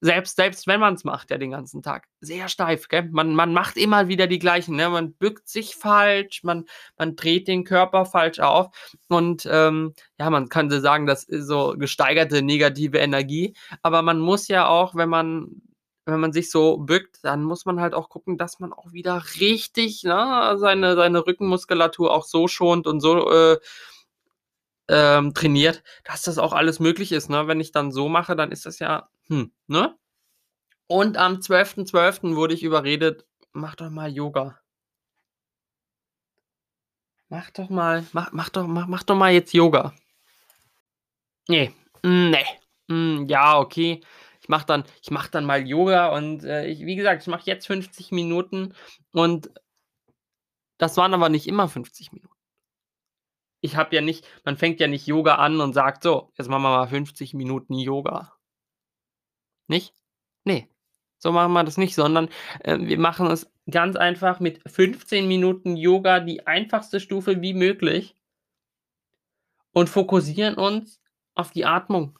selbst 0.00 0.36
selbst 0.36 0.66
wenn 0.66 0.80
man's 0.80 1.04
macht, 1.04 1.30
ja, 1.30 1.38
den 1.38 1.50
ganzen 1.50 1.82
Tag, 1.82 2.06
sehr 2.20 2.48
steif, 2.48 2.88
gell? 2.88 3.08
Man 3.10 3.34
man 3.34 3.52
macht 3.52 3.76
immer 3.76 4.08
wieder 4.08 4.26
die 4.26 4.38
gleichen, 4.38 4.76
ne? 4.76 4.88
Man 4.90 5.12
bückt 5.14 5.48
sich 5.48 5.74
falsch, 5.76 6.42
man 6.44 6.64
man 6.98 7.16
dreht 7.16 7.48
den 7.48 7.64
Körper 7.64 8.04
falsch 8.06 8.40
auf 8.40 8.68
und, 9.08 9.46
ähm, 9.50 9.94
ja, 10.18 10.30
man 10.30 10.48
könnte 10.48 10.80
sagen, 10.80 11.06
das 11.06 11.24
ist 11.24 11.46
so 11.48 11.74
gesteigerte 11.78 12.42
negative 12.42 12.98
Energie, 12.98 13.54
aber 13.82 14.02
man 14.02 14.20
muss 14.20 14.48
ja 14.48 14.68
auch, 14.68 14.94
wenn 14.94 15.08
man 15.08 15.62
wenn 16.06 16.20
man 16.20 16.32
sich 16.32 16.50
so 16.50 16.78
bückt, 16.78 17.18
dann 17.22 17.42
muss 17.44 17.66
man 17.66 17.80
halt 17.80 17.92
auch 17.94 18.08
gucken, 18.08 18.38
dass 18.38 18.60
man 18.60 18.72
auch 18.72 18.92
wieder 18.92 19.22
richtig, 19.40 20.04
ne, 20.04 20.56
seine 20.58 20.96
seine 20.96 21.26
Rückenmuskulatur 21.26 22.12
auch 22.14 22.24
so 22.24 22.48
schont 22.48 22.86
und 22.86 23.00
so, 23.00 23.30
äh, 23.30 23.58
ähm, 24.88 25.34
trainiert, 25.34 25.82
dass 26.04 26.22
das 26.22 26.38
auch 26.38 26.52
alles 26.52 26.80
möglich 26.80 27.12
ist, 27.12 27.28
ne? 27.30 27.46
Wenn 27.46 27.60
ich 27.60 27.72
dann 27.72 27.92
so 27.92 28.08
mache, 28.08 28.36
dann 28.36 28.50
ist 28.52 28.64
das 28.66 28.78
ja 28.78 29.08
hm, 29.30 29.52
ne? 29.68 29.96
Und 30.88 31.16
am 31.18 31.42
12.12. 31.42 32.36
wurde 32.36 32.54
ich 32.54 32.62
überredet: 32.64 33.26
„Mach 33.52 33.76
doch 33.76 33.90
mal 33.90 34.10
Yoga.“ 34.12 34.60
Mach 37.30 37.48
doch 37.52 37.70
mal 37.70 38.04
mach 38.12 38.32
mach 38.32 38.50
doch 38.50 38.66
mach 38.66 38.86
mach 38.86 39.02
doch 39.02 39.16
mal 39.16 39.32
jetzt 39.32 39.54
Yoga. 39.54 39.94
Ne, 41.48 41.72
ne, 42.04 42.44
hm, 42.90 43.26
ja, 43.28 43.58
okay. 43.58 44.00
Ich 44.40 44.48
mache 44.48 44.66
dann 44.66 44.84
ich 45.02 45.10
mache 45.10 45.30
dann 45.30 45.44
mal 45.44 45.66
Yoga 45.66 46.08
und, 46.16 46.44
äh, 46.44 46.66
ich 46.66 46.80
wie 46.84 46.96
gesagt, 46.96 47.22
ich 47.22 47.28
mache 47.28 47.42
jetzt 47.46 47.66
50 47.66 48.12
Minuten 48.12 48.74
und 49.12 49.50
das 50.78 50.96
waren 50.96 51.14
aber 51.14 51.28
nicht 51.28 51.46
immer 51.46 51.68
50 51.68 52.10
Minuten. 52.10 52.34
Ich 53.60 53.76
habe 53.76 53.94
ja 53.94 54.00
nicht 54.02 54.26
man 54.44 54.56
fängt 54.56 54.80
ja 54.80 54.88
nicht 54.88 55.06
Yoga 55.06 55.36
an 55.36 55.60
und 55.60 55.72
sagt: 55.72 56.02
„So, 56.02 56.32
jetzt 56.36 56.48
machen 56.48 56.62
wir 56.64 56.70
mal 56.70 56.88
50 56.88 57.34
Minuten 57.34 57.74
Yoga.“ 57.74 58.32
Nicht? 59.68 59.94
Ne, 60.44 60.68
so 61.18 61.32
machen 61.32 61.52
wir 61.52 61.64
das 61.64 61.76
nicht, 61.76 61.94
sondern, 61.94 62.28
äh, 62.60 62.78
wir 62.78 62.98
machen 62.98 63.30
es 63.30 63.50
ganz 63.70 63.96
einfach 63.96 64.40
mit 64.40 64.60
15 64.66 65.28
Minuten 65.28 65.76
Yoga, 65.76 66.20
die 66.20 66.46
einfachste 66.46 67.00
Stufe 67.00 67.42
wie 67.42 67.54
möglich 67.54 68.16
und 69.72 69.88
fokussieren 69.88 70.54
uns 70.54 71.00
auf 71.34 71.50
die 71.52 71.64
Atmung. 71.64 72.18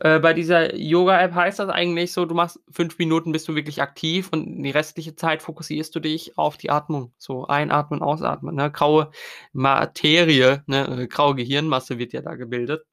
Äh, 0.00 0.18
bei 0.20 0.32
dieser 0.32 0.74
Yoga-App 0.76 1.34
heißt 1.34 1.58
das 1.58 1.68
eigentlich 1.68 2.12
so, 2.12 2.24
du 2.24 2.34
machst 2.34 2.60
5 2.70 2.98
Minuten 2.98 3.32
bist 3.32 3.48
du 3.48 3.54
wirklich 3.54 3.82
aktiv 3.82 4.28
und 4.32 4.62
die 4.62 4.70
restliche 4.70 5.14
Zeit 5.14 5.42
fokussierst 5.42 5.94
du 5.94 6.00
dich 6.00 6.38
auf 6.38 6.56
die 6.56 6.70
Atmung. 6.70 7.12
So 7.18 7.46
einatmen, 7.46 8.02
ausatmen, 8.02 8.54
ne? 8.54 8.70
Graue 8.70 9.10
Materie, 9.52 10.62
ne, 10.66 11.02
äh, 11.02 11.06
graue 11.06 11.34
Gehirnmasse 11.34 11.98
wird 11.98 12.12
ja 12.12 12.22
da 12.22 12.34
gebildet. 12.34 12.84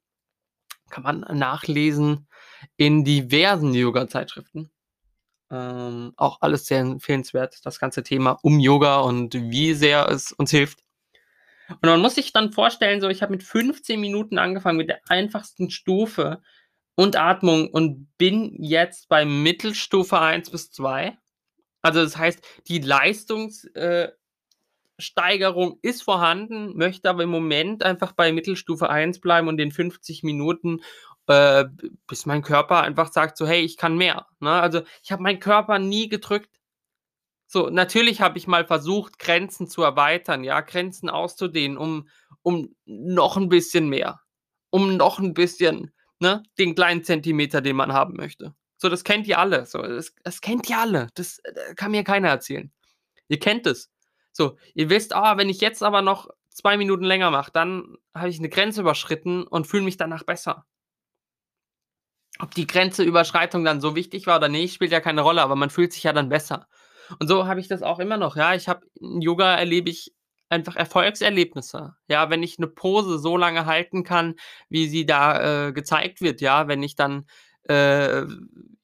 Kann 0.90 1.04
man 1.04 1.26
nachlesen 1.32 2.28
in 2.78 3.04
diversen 3.04 3.74
Yoga-Zeitschriften. 3.74 4.72
Ähm, 5.52 6.14
auch 6.18 6.40
alles 6.42 6.66
sehr 6.66 6.80
empfehlenswert, 6.80 7.66
das 7.66 7.80
ganze 7.80 8.04
Thema 8.04 8.40
um 8.42 8.60
Yoga 8.60 9.00
und 9.02 9.36
wie 9.36 9.74
sehr 9.74 10.10
es 10.10 10.32
uns 10.32 10.52
hilft. 10.52 10.80
Und 11.70 11.84
man 11.84 12.02
muss 12.02 12.16
sich 12.16 12.34
dann 12.34 12.52
vorstellen, 12.52 13.02
so 13.02 13.10
ich 13.10 13.22
habe 13.22 13.32
mit 13.32 13.44
15 13.44 14.00
Minuten 14.00 14.38
angefangen, 14.38 14.78
mit 14.78 14.90
der 14.90 15.02
einfachsten 15.08 15.70
Stufe 15.70 16.42
und 16.96 17.16
Atmung 17.16 17.70
und 17.70 18.08
bin 18.18 18.56
jetzt 18.58 19.10
bei 19.10 19.26
Mittelstufe 19.26 20.20
1 20.20 20.50
bis 20.50 20.72
2. 20.72 21.18
Also, 21.82 22.02
das 22.02 22.18
heißt, 22.18 22.44
die 22.68 22.80
Leistungs 22.80 23.66
äh, 23.76 24.10
ist 25.82 26.04
vorhanden, 26.04 26.76
möchte 26.78 27.10
aber 27.10 27.24
im 27.24 27.30
Moment 27.30 27.84
einfach 27.84 28.14
bei 28.14 28.32
Mittelstufe 28.32 28.90
1 28.90 29.20
bleiben 29.20 29.48
und 29.48 29.58
den 29.58 29.72
50 29.72 30.24
Minuten, 30.24 30.82
äh, 31.28 31.66
bis 32.08 32.26
mein 32.26 32.42
Körper 32.44 32.82
einfach 32.84 33.12
sagt 33.12 33.38
so: 33.38 33.48
„Hey, 33.48 33.62
ich 33.62 33.78
kann 33.78 33.98
mehr“, 33.98 34.28
ne? 34.40 34.52
Also, 34.52 34.82
ich 35.04 35.12
habe 35.12 35.24
meinen 35.24 35.40
Körper 35.40 35.80
nie 35.80 36.10
gedrückt. 36.10 36.50
So, 37.52 37.70
natürlich 37.70 38.22
habe 38.22 38.38
ich 38.38 38.48
mal 38.48 38.66
versucht, 38.66 39.20
Grenzen 39.20 39.68
zu 39.68 39.84
erweitern, 39.84 40.44
ja, 40.44 40.62
Grenzen 40.62 41.10
auszudehnen, 41.10 41.78
um 41.78 42.08
um 42.42 42.76
noch 42.86 43.38
'n 43.38 43.50
bisschen 43.50 43.90
mehr, 43.90 44.22
um 44.72 44.98
noch 44.98 45.20
'n 45.20 45.34
bisschen, 45.34 45.92
ne, 46.20 46.44
den 46.60 46.76
kleinen 46.76 47.04
Zentimeter, 47.04 47.62
den 47.62 47.76
man 47.76 47.94
haben 47.94 48.16
möchte. 48.18 48.54
So, 48.78 48.90
das 48.90 49.04
kennt 49.04 49.28
ihr 49.28 49.40
alle, 49.40 49.66
so, 49.66 49.82
das 49.82 50.14
das 50.24 50.42
kennt 50.42 50.70
ihr 50.70 50.78
alle. 50.80 51.08
Das, 51.16 51.40
äh, 51.40 51.74
kann 51.76 51.92
mir 51.92 52.04
keiner 52.04 52.30
erzählen. 52.30 52.72
Ihr 53.30 53.40
kennt 53.40 53.68
es. 53.68 53.92
So, 54.34 54.58
ihr 54.76 54.90
wisst: 54.92 55.16
„Ah, 55.16 55.38
wenn 55.38 55.50
ich 55.50 55.62
jetzt 55.62 55.84
aber 55.84 56.02
noch 56.04 56.30
2 56.50 56.78
Minuten 56.78 57.06
länger 57.06 57.32
mache, 57.32 57.52
dann 57.54 57.98
habe 58.16 58.30
ich 58.30 58.40
'ne 58.42 58.50
Grenze 58.50 58.82
überschritten 58.82 59.44
und 59.48 59.68
fühle 59.68 59.84
mich 59.86 59.98
danach 59.98 60.24
besser.“ 60.26 60.66
Ob 62.40 62.54
die 62.54 62.68
Grenzeüberschreitung 62.68 63.64
dann 63.64 63.80
so 63.80 63.96
wichtig 63.96 64.28
war 64.28 64.38
oder 64.38 64.50
nicht, 64.50 64.74
spielt 64.76 64.92
ja 64.92 65.00
keine 65.00 65.22
Rolle, 65.22 65.42
aber 65.42 65.56
man 65.56 65.70
fühlt 65.70 65.94
sich 65.94 66.04
ja 66.04 66.12
dann 66.14 66.30
besser. 66.30 66.68
Und 67.20 67.28
so 67.28 67.48
habe 67.48 67.60
ich 67.60 67.68
das 67.68 67.82
auch 67.82 68.00
immer 68.00 68.18
noch, 68.18 68.36
ja. 68.36 68.54
Ich 68.56 68.68
habe 68.68 68.86
in 69.00 69.22
Yoga 69.22 69.56
erlebe 69.56 69.90
ich 69.90 70.14
einfach 70.50 70.76
Erfolgserlebnisse. 70.76 71.96
Ja, 72.08 72.30
wenn 72.30 72.44
ich 72.44 72.60
'ne 72.60 72.68
Pose 72.68 73.20
so 73.20 73.38
lange 73.38 73.66
halten 73.66 74.04
kann, 74.04 74.36
wie 74.70 74.88
sie 74.88 75.06
da, 75.06 75.68
äh, 75.70 75.74
gezeigt 75.74 76.22
wird, 76.22 76.42
ja, 76.42 76.68
wenn 76.68 76.84
ich 76.84 76.96
dann, 76.96 77.26
äh, 77.70 78.24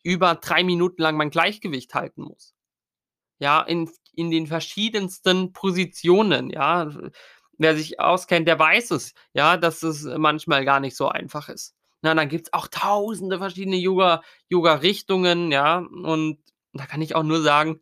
über 0.03 0.35
3 0.35 0.63
Minuten 0.63 1.01
lang 1.01 1.17
mein 1.17 1.29
Gleichgewicht 1.29 1.93
halten 1.93 2.23
muss. 2.23 2.53
Ja, 3.39 3.61
in 3.63 3.89
in 4.15 4.31
den 4.31 4.47
verschiedensten 4.47 5.53
Positionen, 5.53 6.49
ja. 6.51 6.89
Wer 7.59 7.75
sich 7.77 7.99
auskennt, 7.99 8.47
der 8.47 8.59
weiß 8.59 8.91
es, 8.91 9.13
ja, 9.33 9.57
dass 9.57 9.83
es 9.83 10.03
manchmal 10.05 10.65
gar 10.65 10.79
nicht 10.81 10.95
so 10.97 11.09
einfach 11.09 11.49
ist. 11.49 11.71
Na, 12.03 12.15
dann 12.15 12.29
gibt's 12.29 12.51
auch 12.53 12.67
tausende 12.67 13.37
verschiedene 13.37 13.75
Yoga 13.77 14.21
Yoga-Richtungen, 14.49 15.51
ja, 15.51 15.77
und 15.77 16.39
da 16.73 16.85
kann 16.87 17.01
ich 17.01 17.15
auch 17.15 17.23
nur 17.23 17.41
sagen 17.43 17.81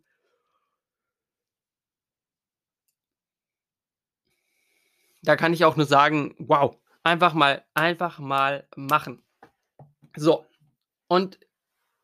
da 5.23 5.35
kann 5.35 5.53
ich 5.53 5.65
auch 5.65 5.75
nur 5.75 5.85
sagen: 5.85 6.35
„Wow, 6.39 6.77
einfach 7.03 7.33
mal 7.33 7.63
einfach 7.73 8.19
mal 8.19 8.67
machen.“ 8.75 9.21
So, 10.17 10.45
und 11.09 11.39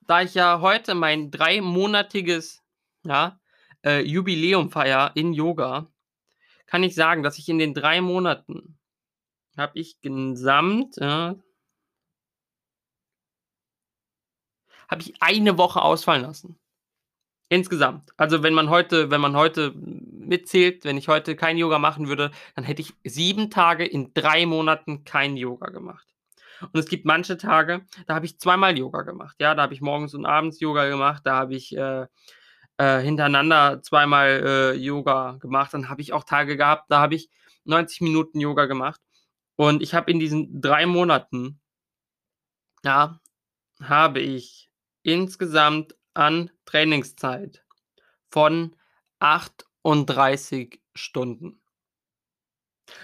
da 0.07 0.21
ich 0.23 0.35
ja 0.35 0.61
heute 0.61 0.95
mein 0.95 1.31
dreimonatiges, 1.31 2.63
ja, 3.05 3.39
äh, 3.85 4.01
Jubiläum 4.03 4.71
feiere 4.71 5.11
in 5.15 5.33
Yoga, 5.33 5.87
kann 6.67 6.83
ich 6.83 6.95
sagen, 6.95 7.23
dass 7.23 7.39
ich 7.39 7.49
in 7.49 7.59
den 7.59 7.73
3 7.75 8.01
Monaten 8.01 8.79
habe 9.57 9.79
ich 9.79 10.01
gesamt, 10.01 10.97
ja 10.97 11.35
habe 14.89 15.01
ich 15.01 15.13
eine 15.21 15.57
Woche 15.57 15.81
ausfallen 15.81 16.23
lassen. 16.23 16.57
Insgesamt. 17.49 18.11
Also, 18.17 18.41
wenn 18.43 18.53
man 18.53 18.69
heute 18.69 19.11
wenn 19.11 19.21
man 19.21 19.35
heute 19.35 19.73
mitzählt, 19.75 20.83
wenn 20.83 20.97
ich 20.97 21.07
heute 21.07 21.35
kein 21.35 21.57
Yoga 21.57 21.79
machen 21.79 22.07
würde, 22.07 22.31
dann 22.55 22.63
hätte 22.65 22.81
ich 22.81 22.93
7 23.03 23.51
Tage 23.51 23.85
in 23.85 24.13
3 24.13 24.45
Monaten 24.47 25.03
kein 25.03 25.37
Yoga 25.37 25.69
gemacht. 25.69 26.07
Und 26.61 26.79
es 26.79 26.87
gibt 26.87 27.05
manche 27.05 27.37
Tage, 27.37 27.85
da 28.07 28.15
habe 28.15 28.25
ich 28.25 28.39
zweimal 28.39 28.77
Yoga 28.77 29.01
gemacht. 29.03 29.35
Ja, 29.39 29.55
da 29.55 29.63
habe 29.63 29.73
ich 29.73 29.81
morgens 29.81 30.13
und 30.15 30.25
abends 30.25 30.59
Yoga 30.59 30.87
gemacht, 30.87 31.21
da 31.25 31.35
habe 31.35 31.55
ich, 31.55 31.75
äh, 31.77 32.07
äh, 32.77 32.99
hintereinander 33.01 33.81
zweimal, 33.83 34.43
äh, 34.45 34.73
Yoga 34.73 35.37
gemacht. 35.39 35.73
Dann 35.73 35.89
habe 35.89 36.01
ich 36.01 36.13
auch 36.13 36.23
Tage 36.23 36.57
gehabt, 36.57 36.85
da 36.89 36.99
habe 36.99 37.15
ich 37.15 37.29
90 37.65 38.01
Minuten 38.01 38.39
Yoga 38.39 38.65
gemacht. 38.65 39.01
Und 39.57 39.81
ich 39.83 39.93
habe 39.93 40.11
in 40.11 40.19
diesen 40.19 40.61
3 40.61 40.85
Monaten 40.85 41.59
ja, 42.85 43.19
habe 43.81 44.19
ich 44.21 44.69
insgesamt 45.05 45.95
an 46.13 46.51
Trainingszeit 46.65 47.63
von 48.29 48.75
38 49.19 50.81
Stunden. 50.95 51.59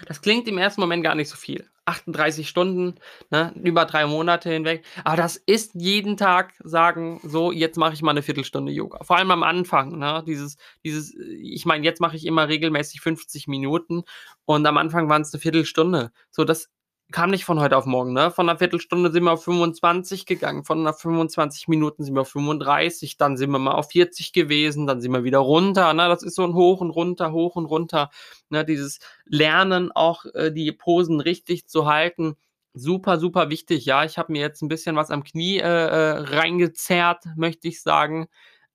Das 0.06 0.20
klingt 0.20 0.48
im 0.48 0.58
ersten 0.58 0.80
Moment 0.80 1.02
gar 1.04 1.14
nicht 1.14 1.28
so 1.28 1.36
viel. 1.36 1.66
38 1.84 2.48
Stunden, 2.48 2.94
ne, 3.30 3.52
über 3.64 3.84
3 3.86 4.06
Monate 4.06 4.48
hinweg. 4.50 4.84
Aber 5.02 5.16
das 5.16 5.36
ist 5.36 5.72
jeden 5.74 6.16
Tag 6.16 6.54
sagen: 6.62 7.20
„So, 7.24 7.50
jetzt 7.50 7.76
mache 7.76 7.94
ich 7.94 8.02
mal 8.02 8.12
'ne 8.12 8.22
Viertelstunde 8.22 8.70
Yoga.“ 8.72 9.02
Vor 9.02 9.16
allem 9.16 9.32
am 9.32 9.42
Anfang, 9.42 9.98
ne? 9.98 10.22
Dieses 10.26 10.56
dieses 10.84 11.12
ich 11.16 11.64
meine, 11.66 11.84
jetzt 11.84 12.00
mache 12.00 12.16
ich 12.16 12.24
immer 12.26 12.48
regelmäßig 12.48 13.00
50 13.00 13.48
Minuten 13.48 14.02
und 14.44 14.64
am 14.66 14.76
Anfang 14.78 15.08
waren's 15.08 15.32
'ne 15.32 15.40
Viertelstunde. 15.40 16.12
So, 16.30 16.44
das 16.44 16.70
kam 17.12 17.30
nicht 17.30 17.44
von 17.44 17.60
heute 17.60 17.76
auf 17.76 17.86
morgen, 17.86 18.12
ne? 18.12 18.30
Von 18.30 18.46
'ner 18.46 18.58
Viertelstunde 18.58 19.12
sind 19.12 19.24
wir 19.24 19.32
auf 19.32 19.44
25 19.44 20.26
gegangen, 20.26 20.64
von 20.64 20.82
'ner 20.82 20.94
25 20.94 21.68
Minuten 21.68 22.02
sind 22.04 22.14
wir 22.14 22.22
auf 22.22 22.30
35, 22.30 23.16
dann 23.18 23.36
sind 23.36 23.50
wir 23.52 23.58
mal 23.60 23.72
auf 23.72 23.90
40 23.90 24.32
gewesen, 24.32 24.86
dann 24.86 25.00
sind 25.00 25.12
wir 25.12 25.24
wieder 25.24 25.38
runter, 25.38 25.92
ne? 25.94 26.08
Das 26.08 26.22
ist 26.22 26.34
so 26.36 26.44
'n 26.44 26.54
Hoch 26.54 26.80
und 26.80 26.90
Runter, 26.90 27.32
Hoch 27.32 27.56
und 27.56 27.66
Runter, 27.66 28.10
ne? 28.50 28.64
Dieses 28.64 28.98
Lernen 29.26 29.92
auch, 29.92 30.24
äh, 30.34 30.50
die 30.52 30.72
Posen 30.72 31.20
richtig 31.20 31.68
zu 31.68 31.86
halten, 31.86 32.34
super, 32.74 33.18
super 33.20 33.50
wichtig. 33.50 33.84
Ja, 33.86 34.04
ich 34.04 34.18
habe 34.18 34.32
mir 34.32 34.40
jetzt 34.40 34.62
'n 34.62 34.68
bisschen 34.68 34.96
was 34.96 35.10
am 35.10 35.24
Knie, 35.24 35.58
äh, 35.58 35.62
äh, 35.62 36.10
reingezerrt, 36.18 37.24
möchte 37.36 37.68
ich 37.68 37.82
sagen. 37.82 38.26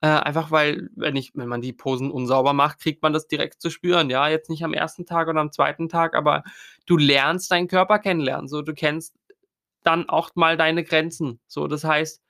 Äh, 0.02 0.08
einfach 0.08 0.52
weil, 0.52 0.90
wenn 0.96 1.16
ich 1.16 1.32
wenn 1.34 1.48
man 1.48 1.62
die 1.62 1.74
Posen 1.74 2.12
unsauber 2.12 2.54
macht, 2.54 2.80
kriegt 2.80 3.02
man 3.02 3.14
das 3.14 3.28
direkt 3.28 3.62
zu 3.62 3.70
spüren, 3.72 4.10
ja? 4.12 4.28
Jetzt 4.30 4.50
nicht 4.50 4.64
am 4.64 4.74
ersten 4.74 5.06
Tag 5.06 5.28
oder 5.28 5.42
am 5.42 5.52
zweiten 5.52 5.90
Tag, 5.90 6.16
aber 6.16 6.44
du 6.86 6.98
lernst 6.98 7.52
deinen 7.52 7.68
Körper 7.68 8.00
kennenlernen. 8.00 8.48
So, 8.48 8.62
du 8.62 8.74
kennst 8.74 9.16
dann 9.84 10.08
auch 10.10 10.32
mal 10.36 10.58
deine 10.58 10.84
Grenzen. 10.84 11.40
So, 11.48 11.68
das 11.68 11.84
heißt, 11.84 12.22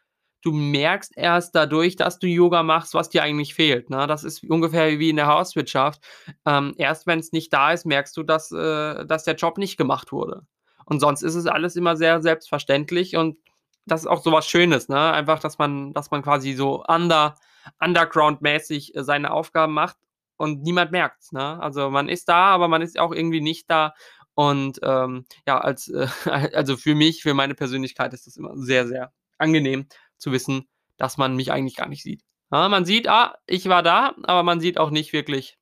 du 0.44 0.52
merkst 0.54 1.18
erst 1.18 1.56
dadurch, 1.56 1.96
dass 1.98 2.20
du 2.20 2.28
Yoga 2.28 2.64
machst, 2.64 2.94
was 2.94 3.10
dir 3.10 3.24
eigentlich 3.24 3.54
fehlt, 3.54 3.90
ne? 3.90 4.08
Das 4.08 4.24
ist 4.24 4.44
ungefähr 4.50 5.00
wie 5.00 5.10
in 5.10 5.18
der 5.18 5.28
Hauswirtschaft. 5.28 6.02
Ähm, 6.46 6.74
erst 6.78 7.06
wenn's 7.08 7.34
nicht 7.34 7.52
da 7.54 7.74
ist, 7.74 7.86
merkst 7.86 8.16
du, 8.18 8.24
dass 8.24 8.52
äh, 8.52 9.06
dass 9.06 9.26
der 9.26 9.36
Job 9.36 9.58
nicht 9.58 9.78
gemacht 9.78 10.12
wurde. 10.14 10.44
Und 10.86 11.02
sonst 11.02 11.22
ist 11.22 11.36
es 11.36 11.48
alles 11.48 11.76
immer 11.76 11.98
sehr 11.98 12.22
selbstverständlich 12.22 13.18
und 13.18 13.38
das 13.86 14.02
ist 14.02 14.08
auch 14.08 14.22
so 14.24 14.32
was 14.32 14.48
Schönes, 14.48 14.90
ne? 14.90 15.12
Einfach, 15.12 15.40
dass 15.40 15.58
man 15.58 15.94
dass 15.94 16.12
man 16.12 16.22
quasi 16.22 16.54
so 16.54 16.84
under 16.88 17.36
underground-mäßig, 17.80 18.96
äh, 18.96 19.04
seine 19.04 19.32
Aufgaben 19.32 19.74
macht 19.74 19.98
und 20.38 20.62
niemand 20.64 20.92
merkt's, 20.92 21.32
ne? 21.32 21.60
Also, 21.62 21.90
man 21.90 22.10
ist 22.10 22.30
da, 22.30 22.48
aber 22.54 22.68
man 22.68 22.82
ist 22.82 23.00
auch 23.00 23.12
irgendwie 23.14 23.42
nicht 23.42 23.70
da 23.70 23.94
und, 24.36 24.80
ähm, 24.84 25.26
ja, 25.48 25.60
als 25.60 25.88
äh, 25.90 26.08
also, 26.54 26.78
für 26.78 26.96
mich, 26.96 27.24
für 27.24 27.34
meine 27.34 27.56
Persönlichkeit 27.56 28.14
ist 28.14 28.28
das 28.28 28.38
immer 28.38 28.52
sehr, 28.58 28.88
sehr 28.88 29.12
angenehm 29.38 29.88
zu 30.18 30.32
wissen, 30.32 30.68
dass 30.98 31.18
man 31.18 31.36
mich 31.36 31.52
eigentlich 31.52 31.76
gar 31.76 31.88
nicht 31.88 32.04
sieht. 32.04 32.24
Ja, 32.52 32.70
man 32.70 32.86
sieht: 32.86 33.08
„Ah, 33.10 33.38
ich 33.48 33.68
war 33.70 33.84
da“, 33.84 34.16
aber 34.24 34.44
man 34.44 34.60
sieht 34.62 34.78
auch 34.80 34.90
nicht 34.92 35.14
wirklich, 35.14 35.58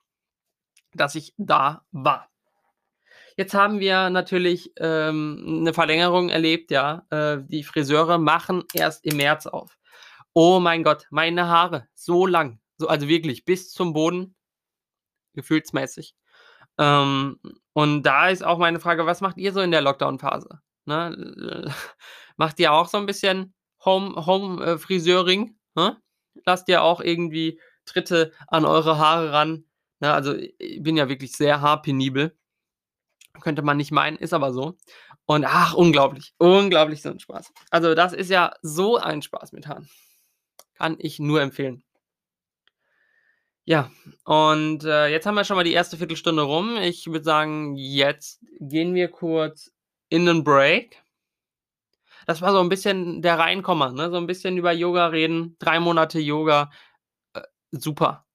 dass 0.94 1.16
ich 1.16 1.34
da 1.38 1.86
war. 1.92 2.30
Jetzt 3.38 3.54
haben 3.54 3.80
wir 3.82 4.10
natürlich, 4.10 4.72
ähm, 4.78 5.64
'ne 5.64 5.74
Verlängerung 5.74 6.30
erlebt, 6.30 6.72
ja. 6.72 7.06
Äh, 7.10 7.40
die 7.48 7.64
Friseure 7.64 8.18
machen 8.18 8.64
erst 8.74 9.06
im 9.06 9.18
März 9.18 9.46
auf. 9.46 9.75
Oh 10.38 10.60
mein 10.60 10.84
Gott, 10.84 11.08
meine 11.12 11.48
Haare, 11.48 11.88
so 11.94 12.26
lang, 12.28 12.60
so 12.78 12.90
also 12.90 13.08
wirklich 13.08 13.46
bis 13.46 13.72
zum 13.72 13.94
Boden, 13.94 14.36
gefühlsmäßig. 15.36 16.16
Ähm, 16.80 17.40
und 17.74 18.04
da 18.04 18.30
ist 18.30 18.44
auch 18.46 18.58
meine 18.60 18.80
Frage, 18.80 19.06
was 19.06 19.22
macht 19.22 19.38
ihr 19.38 19.54
so 19.54 19.62
in 19.62 19.72
der 19.72 19.82
Lockdown-Phase, 19.82 20.62
ne? 20.86 21.72
Macht 22.38 22.60
ihr 22.60 22.74
auch 22.74 22.88
so 22.90 22.98
'n 22.98 23.06
bisschen 23.08 23.54
Home 23.86 24.26
Home 24.26 24.64
äh, 24.66 24.78
ne? 25.76 25.98
Lasst 26.46 26.70
ihr 26.70 26.84
auch 26.84 27.02
irgendwie 27.02 27.60
Tritte 27.86 28.34
an 28.48 28.66
eure 28.66 28.98
Haare 29.00 29.32
ran, 29.34 29.66
ne? 30.02 30.14
Also, 30.14 30.36
ich 30.36 30.84
bin 30.84 30.98
ja 30.98 31.10
wirklich 31.10 31.34
sehr 31.34 31.62
haarpenibel. 31.62 32.38
Könnte 33.42 33.62
man 33.62 33.78
nicht 33.78 33.92
meinen, 33.92 34.18
ist 34.18 34.34
aber 34.34 34.54
so. 34.54 34.78
Und 35.26 35.46
ach, 35.46 35.74
unglaublich, 35.74 36.34
unglaublich 36.38 37.02
so 37.02 37.10
'n 37.10 37.20
Spaß. 37.20 37.52
Also, 37.72 37.96
das 37.96 38.14
ist 38.14 38.30
ja 38.30 38.54
so 38.62 38.98
ein 38.98 39.22
Spaß 39.22 39.52
mit 39.54 39.68
Haaren. 39.68 39.90
Kann 40.78 40.98
ich 41.00 41.20
nur 41.20 41.42
empfehlen. 41.42 41.82
Ja, 43.68 43.90
und, 44.26 44.84
äh, 44.84 45.08
jetzt 45.08 45.26
haben 45.26 45.34
wir 45.34 45.44
schon 45.44 45.56
mal 45.58 45.64
die 45.64 45.74
erste 45.74 45.98
Viertelstunde 45.98 46.44
rum. 46.44 46.78
Ich 46.78 47.08
würde 47.08 47.24
sagen, 47.26 47.74
jetzt 47.76 48.40
gehen 48.60 48.94
wir 48.94 49.08
kurz 49.08 49.72
in 50.10 50.24
'nen 50.26 50.44
Break. 50.44 51.02
Das 52.28 52.42
war 52.42 52.52
so 52.52 52.60
'n 52.60 52.70
bisschen 52.70 53.22
der 53.22 53.38
Reinkommer, 53.38 53.92
ne? 53.92 54.10
So 54.10 54.18
'n 54.18 54.26
bisschen 54.28 54.58
über 54.58 54.72
Yoga 54.72 55.08
reden, 55.08 55.56
3 55.60 55.80
Monate 55.80 56.20
Yoga, 56.20 56.72
äh, 57.36 57.42
super. 57.72 58.26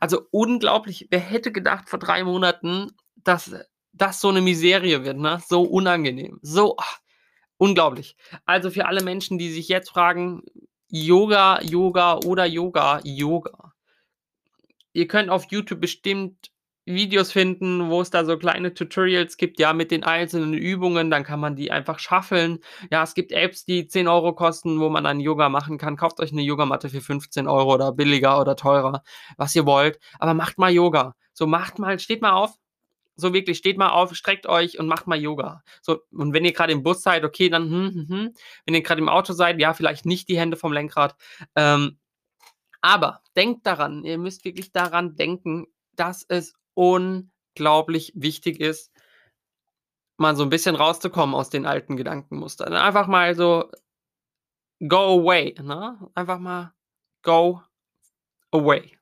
Also, 0.00 0.22
unglaublich. 0.32 1.08
Wer 1.10 1.20
hätte 1.20 1.52
gedacht 1.52 1.88
vor 1.90 1.98
3 2.00 2.24
Monaten, 2.24 2.92
dass 3.16 3.54
das 3.94 4.20
so 4.20 4.32
'ne 4.32 4.42
Miserie 4.42 5.04
wird, 5.04 5.18
ne? 5.18 5.40
So 5.48 5.62
unangenehm, 5.64 6.38
so 6.42 6.76
ach, 6.78 6.98
unglaublich. 7.58 8.16
Also, 8.46 8.70
für 8.70 8.86
alle 8.86 9.02
Menschen, 9.04 9.38
die 9.38 9.50
sich 9.52 9.68
jetzt 9.68 9.90
fragen: 9.90 10.42
„Yoga, 10.90 11.60
Yoga 11.62 12.16
oder 12.24 12.46
Yoga?“ 12.46 13.00
Yoga. 13.04 13.72
Ihr 14.94 15.06
könnt 15.06 15.30
auf 15.30 15.46
YouTube 15.50 15.80
bestimmt 15.80 16.50
Videos 16.86 17.30
finden, 17.32 17.90
wo 17.90 18.00
es 18.00 18.08
da 18.10 18.24
so 18.24 18.38
kleine 18.38 18.72
Tutorials 18.72 19.36
gibt, 19.36 19.60
ja, 19.60 19.74
mit 19.74 19.90
den 19.90 20.04
einzelnen 20.04 20.54
Übungen, 20.54 21.10
dann 21.10 21.22
kann 21.22 21.38
man 21.38 21.54
die 21.54 21.70
einfach 21.70 21.98
schaffeln. 21.98 22.60
Ja, 22.90 23.02
es 23.02 23.12
gibt 23.14 23.30
Apps, 23.32 23.66
die 23.66 23.86
10 23.86 24.08
€ 24.08 24.32
kosten, 24.34 24.80
wo 24.80 24.88
man 24.88 25.04
dann 25.04 25.20
Yoga 25.20 25.50
machen 25.50 25.76
kann. 25.76 25.96
Kauft 25.98 26.18
euch 26.20 26.32
'ne 26.32 26.40
Yogamatte 26.42 26.88
für 26.88 27.02
15 27.02 27.46
€ 27.46 27.74
oder 27.74 27.92
billiger 27.92 28.40
oder 28.40 28.56
teurer, 28.56 29.02
was 29.36 29.54
ihr 29.54 29.66
wollt, 29.66 29.98
aber 30.18 30.32
macht 30.32 30.56
mal 30.58 30.70
Yoga. 30.72 31.14
So, 31.34 31.46
macht 31.46 31.78
mal 31.78 31.98
steht 31.98 32.22
mal 32.22 32.32
auf. 32.32 32.52
So 33.20 33.34
wirklich, 33.34 33.58
steht 33.58 33.78
mal 33.78 33.90
auf, 33.90 34.14
streckt 34.14 34.46
euch 34.46 34.78
und 34.78 34.86
macht 34.88 35.08
mal 35.08 35.18
Yoga. 35.20 35.62
So, 35.82 36.00
und 36.12 36.32
wenn 36.34 36.44
ihr 36.44 36.52
grad 36.52 36.70
im 36.70 36.84
Bus 36.84 37.02
seid, 37.02 37.24
okay, 37.24 37.48
dann 37.50 37.64
hm, 37.70 37.90
hm, 37.94 38.08
hm. 38.08 38.34
Wenn 38.66 38.74
ihr 38.76 38.82
grad 38.82 38.98
im 38.98 39.08
Auto 39.08 39.32
seid, 39.34 39.60
ja, 39.60 39.74
vielleicht 39.74 40.06
nicht 40.06 40.28
die 40.28 40.38
Hände 40.38 40.56
vom 40.56 40.72
Lenkrad. 40.72 41.16
Ähm, 41.56 41.98
aber 42.82 43.22
denkt 43.36 43.66
daran, 43.66 44.04
ihr 44.04 44.18
müsst 44.18 44.44
wirklich 44.44 44.72
daran 44.72 45.16
denken, 45.16 45.66
dass 45.96 46.24
es 46.28 46.54
unglaublich 46.74 48.12
wichtig 48.16 48.60
ist 48.60 48.88
mal 50.20 50.34
so 50.34 50.42
'n 50.42 50.50
bisschen 50.50 50.74
rauszukommen 50.74 51.34
aus 51.36 51.48
den 51.48 51.64
alten 51.64 51.96
Gedankenmustern. 51.96 52.72
Einfach 52.74 53.06
mal 53.06 53.36
so 53.36 53.70
go 54.86 55.18
away, 55.18 55.54
ne? 55.60 55.98
Einfach 56.14 56.38
mal 56.38 56.72
go 57.22 57.62
away. 58.52 58.97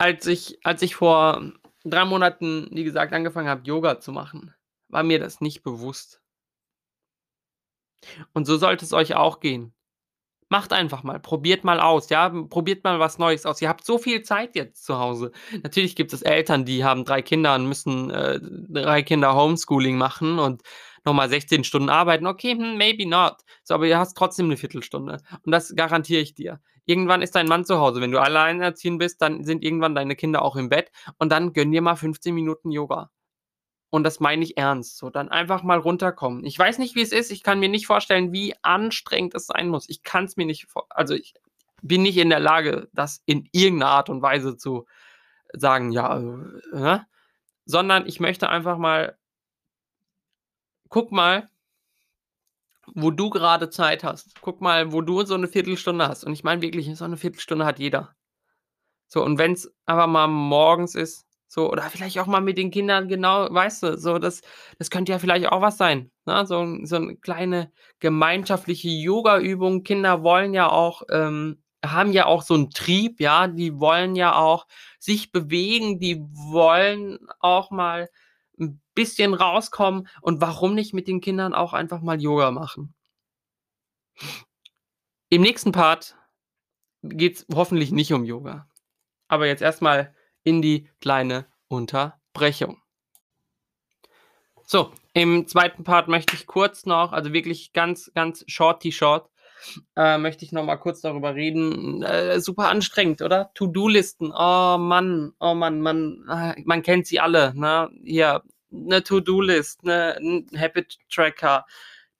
Als 0.00 0.26
ich 0.26 0.58
als 0.62 0.82
ich 0.82 0.94
vor 0.94 1.52
3 1.84 2.04
Monaten, 2.04 2.68
wie 2.70 2.84
gesagt, 2.84 3.12
angefangen 3.14 3.48
habe, 3.48 3.62
Yoga 3.64 3.98
zu 3.98 4.12
machen, 4.12 4.54
war 4.88 5.02
mir 5.02 5.18
das 5.18 5.40
nicht 5.40 5.62
bewusst. 5.62 6.20
Und 8.34 8.44
so 8.46 8.56
sollte 8.58 8.84
es 8.84 8.92
euch 8.92 9.14
auch 9.14 9.40
gehen. 9.40 9.72
Macht 10.50 10.72
einfach 10.72 11.02
mal, 11.04 11.20
probiert 11.20 11.64
mal 11.64 11.80
aus, 11.80 12.10
ja? 12.10 12.28
Probiert 12.30 12.84
mal 12.84 13.00
was 13.00 13.18
Neues 13.18 13.46
aus. 13.46 13.62
Ihr 13.62 13.68
habt 13.68 13.84
so 13.84 13.98
viel 13.98 14.22
Zeit 14.22 14.56
jetzt 14.56 14.84
zu 14.84 14.98
Hause. 14.98 15.32
Natürlich 15.62 15.96
gibt 15.96 16.12
es 16.12 16.22
Eltern, 16.22 16.64
die 16.66 16.84
haben 16.84 17.04
3 17.04 17.22
Kinder 17.22 17.54
und 17.56 17.66
müssen, 17.68 18.10
äh, 18.10 18.40
3 18.42 19.02
Kinder 19.02 19.34
Homeschooling 19.36 19.98
machen 19.98 20.38
und 20.38 20.62
noch 21.06 21.14
mal 21.14 21.28
16 21.30 21.64
Stunden 21.64 21.90
arbeiten. 21.90 22.26
Okay, 22.26 22.52
hm, 22.52 22.76
maybe 22.78 23.08
not. 23.08 23.36
So, 23.64 23.74
aber 23.74 23.86
ihr 23.86 23.98
hast 23.98 24.16
trotzdem 24.16 24.48
'ne 24.48 24.56
Viertelstunde 24.58 25.18
und 25.44 25.52
das 25.52 25.74
garantiere 25.76 26.20
ich 26.22 26.34
dir. 26.34 26.60
Irgendwann 26.86 27.22
ist 27.22 27.34
dein 27.36 27.48
Mann 27.48 27.64
zu 27.64 27.78
Hause. 27.80 28.00
Wenn 28.02 28.12
du 28.12 28.20
alleinerziehend 28.20 28.98
bist, 29.00 29.22
dann 29.22 29.44
sind 29.44 29.64
irgendwann 29.64 29.94
deine 29.94 30.16
Kinder 30.16 30.42
auch 30.42 30.56
im 30.56 30.68
Bett 30.70 30.90
und 31.18 31.30
dann 31.32 31.52
gönn 31.54 31.72
dir 31.72 31.82
mal 31.82 31.96
15 31.96 32.34
Minuten 32.34 32.70
Yoga. 32.72 33.10
Und 33.90 34.04
das 34.04 34.20
meine 34.20 34.44
ich 34.44 34.56
ernst. 34.58 34.98
So, 34.98 35.10
dann 35.10 35.28
einfach 35.30 35.62
mal 35.64 35.78
runterkommen. 35.78 36.44
Ich 36.46 36.58
weiß 36.58 36.78
nicht, 36.78 36.96
wie 36.96 37.02
es 37.02 37.12
ist. 37.12 37.30
Ich 37.32 37.42
kann 37.44 37.60
mir 37.60 37.68
nicht 37.70 37.86
vorstellen, 37.86 38.32
wie 38.32 38.54
anstrengend 38.62 39.34
es 39.36 39.46
sein 39.46 39.68
muss. 39.70 39.88
Ich 39.88 40.02
kann's 40.04 40.36
mir 40.36 40.46
nicht 40.46 40.66
vor 40.68 40.86
also, 40.90 41.14
ich 41.14 41.34
bin 41.82 42.02
nicht 42.02 42.18
in 42.18 42.30
der 42.30 42.40
Lage, 42.40 42.88
das 42.94 43.22
in 43.26 43.48
irgend 43.52 43.80
'ner 43.80 43.88
Art 43.88 44.10
und 44.10 44.22
Weise 44.22 44.56
zu 44.58 44.86
sagen, 45.54 45.92
ja, 45.92 46.18
äh? 46.74 47.00
Sondern 47.66 48.06
ich 48.08 48.20
möchte 48.20 48.48
einfach 48.50 48.78
mal 48.78 49.16
guck 50.96 51.12
mal 51.12 51.46
wo 52.94 53.10
du 53.10 53.30
grade 53.30 53.68
Zeit 53.70 54.04
hast. 54.04 54.40
Guck 54.40 54.60
mal, 54.60 54.92
wo 54.92 55.00
du 55.00 55.24
so 55.24 55.36
'ne 55.36 55.48
Viertelstunde 55.48 56.08
hast. 56.08 56.24
Und 56.24 56.32
ich 56.32 56.44
meine 56.44 56.62
wirklich, 56.62 56.94
so 56.96 57.06
'ne 57.06 57.16
Viertelstunde 57.16 57.64
hat 57.66 57.78
jeder. 57.78 58.14
So, 59.08 59.24
und 59.24 59.38
wenn's 59.38 59.70
einfach 59.86 60.08
mal 60.08 60.26
morgens 60.28 60.94
ist, 60.96 61.26
so 61.48 61.70
oder 61.72 61.82
vielleicht 61.84 62.18
auch 62.18 62.26
mal 62.26 62.40
mit 62.40 62.58
den 62.58 62.70
Kindern 62.72 63.08
genau, 63.08 63.48
weißt 63.52 63.82
du, 63.84 63.98
so 63.98 64.18
das 64.18 64.42
das 64.78 64.90
könnte 64.90 65.12
ja 65.12 65.18
vielleicht 65.20 65.46
auch 65.52 65.62
was 65.62 65.78
sein, 65.78 66.10
ne? 66.26 66.46
So 66.46 66.66
so 66.84 66.96
'n 66.96 67.20
kleine 67.20 67.70
gemeinschaftliche 68.00 68.88
Yogaübung. 68.90 69.82
Kinder 69.84 70.22
wollen 70.24 70.54
ja 70.54 70.70
auch 70.70 71.02
ähm, 71.10 71.62
haben 71.84 72.12
ja 72.12 72.26
auch 72.26 72.42
so 72.42 72.54
'n 72.54 72.70
Trieb, 72.70 73.20
ja? 73.20 73.46
Die 73.48 73.78
wollen 73.80 74.16
ja 74.16 74.36
auch 74.36 74.66
sich 74.98 75.32
bewegen, 75.32 76.00
die 76.00 76.20
wollen 76.20 77.18
auch 77.40 77.70
mal 77.70 78.08
'n 78.58 78.80
bisschen 78.94 79.34
rauskommen 79.34 80.08
und 80.22 80.40
warum 80.40 80.74
nicht 80.74 80.94
mit 80.94 81.08
den 81.08 81.20
Kindern 81.20 81.54
auch 81.54 81.72
einfach 81.72 82.00
mal 82.02 82.20
Yoga 82.20 82.50
machen? 82.50 82.94
Im 85.30 85.42
nächsten 85.42 85.72
Part 85.72 86.16
geht's 87.02 87.46
hoffentlich 87.54 87.92
nicht 87.92 88.12
um 88.12 88.24
Yoga. 88.24 88.68
Aber 89.28 89.46
jetzt 89.46 89.62
erst 89.62 89.82
mal 89.82 90.14
in 90.44 90.62
die 90.62 90.88
kleine 91.00 91.46
Unterbrechung. 91.68 92.80
So, 94.64 94.92
im 95.12 95.46
zweiten 95.46 95.84
Part 95.84 96.08
möchte 96.08 96.34
ich 96.34 96.46
kurz 96.46 96.86
noch 96.86 97.12
also 97.12 97.32
wirklich 97.32 97.72
ganz, 97.72 98.10
ganz 98.14 98.44
shorty 98.48 98.90
short, 98.90 99.30
äh, 99.96 100.18
möchte 100.18 100.44
ich 100.44 100.52
noch 100.52 100.64
mal 100.64 100.76
kurz 100.76 101.00
darüber 101.00 101.34
reden 101.34 102.02
äh, 102.02 102.40
super 102.40 102.68
anstrengend, 102.70 103.22
oder? 103.22 103.50
To-do-Listen, 103.54 104.32
oh 104.36 104.78
Mann, 104.78 105.32
oh 105.40 105.54
Mann, 105.54 105.80
man 105.80 106.24
ah, 106.28 106.54
man 106.64 106.82
kennt 106.82 107.06
sie 107.06 107.20
alle, 107.20 107.52
ne? 107.56 107.90
Hier 108.04 108.42
'ne 108.70 109.02
To-do-List, 109.02 109.84
ne 109.84 110.16
'n 110.20 110.46
Habit-Tracker, 110.58 111.66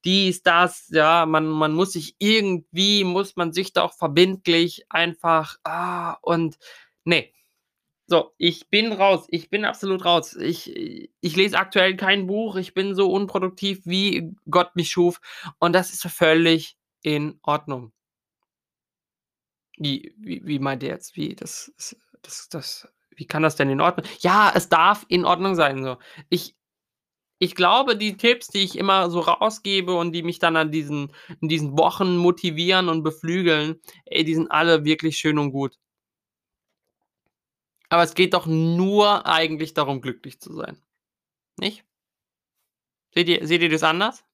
dies, 0.05 0.43
das, 0.43 0.89
ja. 0.91 1.25
Man 1.25 1.47
man 1.47 1.73
muss 1.73 1.93
sich 1.93 2.15
irgendwie 2.19 3.03
muss 3.03 3.35
man 3.35 3.53
sich 3.53 3.73
doch 3.73 3.93
verbindlich 3.93 4.85
einfach 4.89 5.57
ah, 5.65 6.17
und 6.21 6.57
ne. 7.05 7.29
So, 8.07 8.33
ich 8.37 8.69
bin 8.69 8.91
raus. 8.93 9.25
Ich 9.29 9.49
bin 9.51 9.65
absolut 9.65 10.05
raus. 10.05 10.35
Ich 10.35 10.73
ich 11.21 11.35
lese 11.37 11.57
aktuell 11.59 11.95
kein 11.97 12.27
Buch. 12.27 12.55
Ich 12.57 12.73
bin 12.75 12.95
so 12.95 13.11
unproduktiv, 13.11 13.81
wie 13.85 14.33
Gott 14.51 14.75
mich 14.77 14.91
schuf 14.91 15.21
und 15.59 15.73
das 15.73 15.91
ist 15.93 16.03
völlig 16.07 16.75
in 17.07 17.39
Ordnung. 17.43 17.93
Wie 19.77 20.13
wie 20.17 20.41
wie 20.45 20.59
meint 20.59 20.83
ihr 20.83 20.89
jetzt? 20.89 21.15
Wie 21.15 21.35
das 21.35 21.71
das 22.21 22.49
das 22.49 22.87
wie 23.15 23.25
kann 23.25 23.43
das 23.43 23.55
denn 23.55 23.69
in 23.69 23.81
Ordnung 23.81 24.05
ja, 24.19 24.51
es 24.53 24.69
darf 24.69 25.05
in 25.07 25.23
Ordnung 25.25 25.55
sein 25.55 25.83
so. 25.83 25.97
Ich 26.29 26.55
ich 27.39 27.55
glaube, 27.55 27.95
die 27.95 28.17
Tipps, 28.17 28.47
die 28.47 28.63
ich 28.63 28.77
immer 28.77 29.09
so 29.11 29.19
rausgebe 29.21 29.93
und 29.95 30.11
die 30.13 30.23
mich 30.23 30.39
dann 30.39 30.57
an 30.57 30.71
diesen 30.71 31.13
in 31.41 31.47
diesen 31.49 31.77
Wochen 31.77 32.17
motivieren 32.17 32.89
und 32.89 33.03
beflügeln, 33.03 33.79
ey, 34.05 34.23
die 34.25 34.35
sind 34.35 34.51
alle 34.51 34.83
wirklich 34.85 35.17
schön 35.17 35.37
und 35.39 35.51
gut. 35.51 35.77
Aber 37.89 38.03
es 38.03 38.13
geht 38.15 38.33
doch 38.33 38.45
nur 38.47 39.25
eigentlich 39.25 39.73
darum, 39.73 40.01
glücklich 40.01 40.39
zu 40.41 40.53
sein. 40.53 40.81
Nicht? 41.59 41.85
Seht 43.13 43.29
ihr 43.29 43.47
seht 43.47 43.61
ihr 43.61 43.69
das 43.69 43.83
anders? 43.83 44.26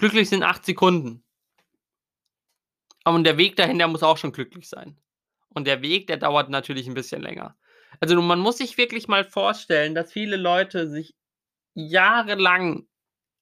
Glücklich 0.00 0.30
sind 0.30 0.42
8 0.42 0.64
Sekunden. 0.64 1.22
Und 3.06 3.24
der 3.24 3.38
Weg 3.38 3.56
dahin, 3.56 3.78
der 3.78 3.88
muss 3.88 4.02
auch 4.02 4.16
schon 4.18 4.32
glücklich 4.32 4.68
sein. 4.68 4.96
Und 5.54 5.66
der 5.66 5.82
Weg, 5.82 6.06
der 6.06 6.16
dauert 6.18 6.48
natürlich 6.50 6.86
'n 6.88 6.94
bisschen 6.94 7.22
länger. 7.22 7.56
Also, 8.00 8.20
man 8.22 8.38
muss 8.40 8.58
sich 8.58 8.76
wirklich 8.78 9.08
mal 9.08 9.24
vorstellen, 9.24 9.94
dass 9.94 10.12
viele 10.12 10.36
Leute 10.36 10.88
sich 10.88 11.14
jahrelang, 11.74 12.86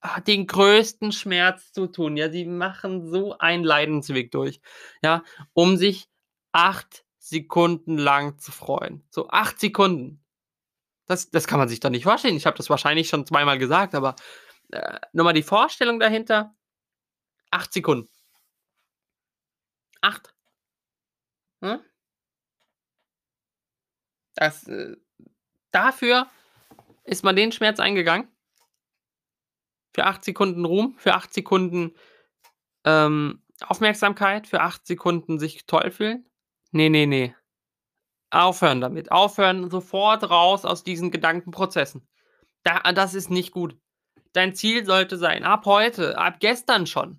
ah, 0.02 0.20
den 0.22 0.46
größten 0.48 1.12
Schmerz 1.12 1.72
zutun. 1.72 2.16
Ja, 2.18 2.30
sie 2.30 2.46
machen 2.46 3.10
so 3.10 3.38
einen 3.38 3.64
Leidensweg 3.64 4.32
durch, 4.32 4.60
ja, 5.02 5.24
um 5.54 5.76
sich 5.78 6.08
8 6.52 7.04
Sekunden 7.18 7.98
lang 7.98 8.38
zu 8.38 8.52
freuen. 8.52 9.04
So 9.10 9.28
8 9.30 9.60
Sekunden. 9.60 10.24
Das 11.06 11.30
das 11.30 11.46
kann 11.48 11.58
man 11.60 11.68
sich 11.68 11.80
doch 11.80 11.90
nicht 11.90 12.04
vorstellen. 12.04 12.36
Ich 12.36 12.46
habe 12.46 12.56
das 12.58 12.70
wahrscheinlich 12.70 13.08
schon 13.10 13.26
zweimal 13.26 13.58
gesagt, 13.58 13.94
aber, 13.96 14.16
äh, 14.70 15.00
nur 15.12 15.24
mal 15.24 15.32
die 15.32 15.42
Vorstellung 15.42 16.00
dahinter. 16.00 16.54
8 17.50 17.72
Sekunden. 17.72 18.08
8. 20.00 20.34
Ne? 21.60 21.84
Das, 24.34 24.66
äh 24.68 24.96
dafür 25.70 26.28
ist 27.04 27.24
man 27.24 27.36
den 27.36 27.52
Schmerz 27.52 27.80
eingegangen. 27.80 28.28
Für 29.94 30.04
8 30.04 30.24
Sekunden 30.24 30.64
Ruhm, 30.64 30.94
für 30.98 31.14
8 31.14 31.32
Sekunden, 31.32 31.94
ähm, 32.84 33.42
Aufmerksamkeit, 33.60 34.46
für 34.46 34.60
8 34.60 34.86
Sekunden 34.86 35.38
sich 35.38 35.66
toll 35.66 35.90
fühlen. 35.90 36.28
Ne, 36.70 36.90
ne, 36.90 37.06
ne. 37.06 37.34
Aufhören 38.30 38.80
damit. 38.80 39.10
Aufhören, 39.10 39.70
sofort 39.70 40.28
raus 40.28 40.64
aus 40.64 40.84
diesen 40.84 41.10
Gedankenprozessen. 41.10 42.06
Da 42.62 42.80
das 42.92 43.14
ist 43.14 43.30
nicht 43.30 43.52
gut. 43.52 43.76
Dein 44.38 44.54
Ziel 44.54 44.86
sollte 44.86 45.16
sein, 45.16 45.42
ab 45.42 45.66
heute, 45.66 46.16
ab 46.16 46.36
gestern 46.38 46.86
schon 46.86 47.18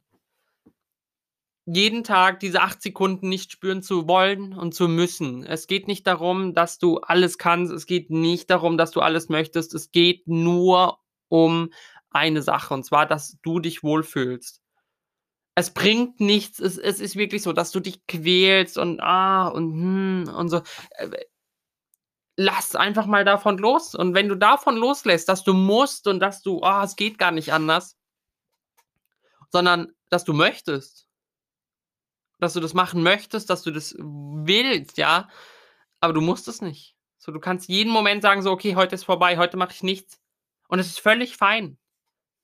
jeden 1.66 2.06
Tag 2.06 2.40
diese 2.40 2.62
8 2.62 2.82
Sekunden 2.82 3.28
nicht 3.28 3.52
spüren 3.52 3.84
zu 3.84 4.08
wollen 4.08 4.54
und 4.54 4.74
zu 4.74 4.88
müssen. 4.88 5.46
Es 5.46 5.68
geht 5.68 5.88
nicht 5.90 6.08
darum, 6.08 6.54
dass 6.54 6.80
du 6.80 7.00
alles 7.00 7.38
kannst. 7.38 7.74
Es 7.74 7.86
geht 7.86 8.10
nicht 8.10 8.50
darum, 8.50 8.78
dass 8.78 8.92
du 8.92 9.02
alles 9.02 9.28
möchtest. 9.28 9.74
Es 9.74 9.92
geht 9.92 10.30
nur 10.30 11.00
um 11.28 11.74
eine 12.10 12.42
Sache, 12.42 12.74
und 12.74 12.86
zwar, 12.86 13.06
dass 13.06 13.38
du 13.42 13.60
dich 13.60 13.84
wohlfühlst. 13.84 14.62
Es 15.56 15.74
bringt 15.74 16.22
nichts. 16.22 16.60
Es 16.62 16.78
es 16.78 17.02
ist 17.02 17.18
wirklich 17.18 17.44
so, 17.44 17.52
dass 17.52 17.72
du 17.72 17.82
dich 17.82 18.06
quälst 18.08 18.78
und, 18.78 19.02
ah, 19.02 19.50
und, 19.50 19.74
hm, 19.74 20.34
und 20.34 20.48
so. 20.48 20.62
Lass 22.42 22.74
einfach 22.74 23.06
mal 23.06 23.26
davon 23.26 23.58
los. 23.58 23.94
Und 23.96 24.14
wenn 24.14 24.30
du 24.30 24.36
davon 24.36 24.78
loslässt, 24.78 25.28
dass 25.28 25.44
du 25.44 25.54
musst 25.54 26.08
und 26.08 26.22
dass 26.22 26.42
du, 26.42 26.64
ah, 26.64 26.86
es 26.86 26.96
geht 26.96 27.18
gar 27.20 27.32
nicht 27.32 27.52
anders 27.52 27.96
sondern 29.52 29.94
dass 30.10 30.24
du 30.24 30.34
möchtest 30.34 31.06
dass 32.40 32.54
du 32.54 32.60
das 32.60 32.74
machen 32.74 33.04
möchtest, 33.04 33.50
dass 33.50 33.64
du 33.64 33.72
das 33.72 33.96
willst, 34.00 34.98
ja, 34.98 35.28
aber 36.00 36.14
du 36.14 36.22
musst 36.22 36.48
es 36.48 36.62
nicht. 36.62 36.96
So, 37.18 37.32
du 37.34 37.40
kannst 37.40 37.70
jeden 37.70 37.92
Moment 37.92 38.22
sagen 38.22 38.42
so: 38.42 38.52
„Okay, 38.52 38.76
heute 38.76 38.96
ist 38.96 39.04
vorbei, 39.06 39.38
heute 39.38 39.58
mache 39.58 39.74
ich 39.74 39.84
nichts.“ 39.84 40.20
Und 40.70 40.80
es 40.80 40.88
ist 40.88 41.00
völlig 41.02 41.36
fein. 41.38 41.78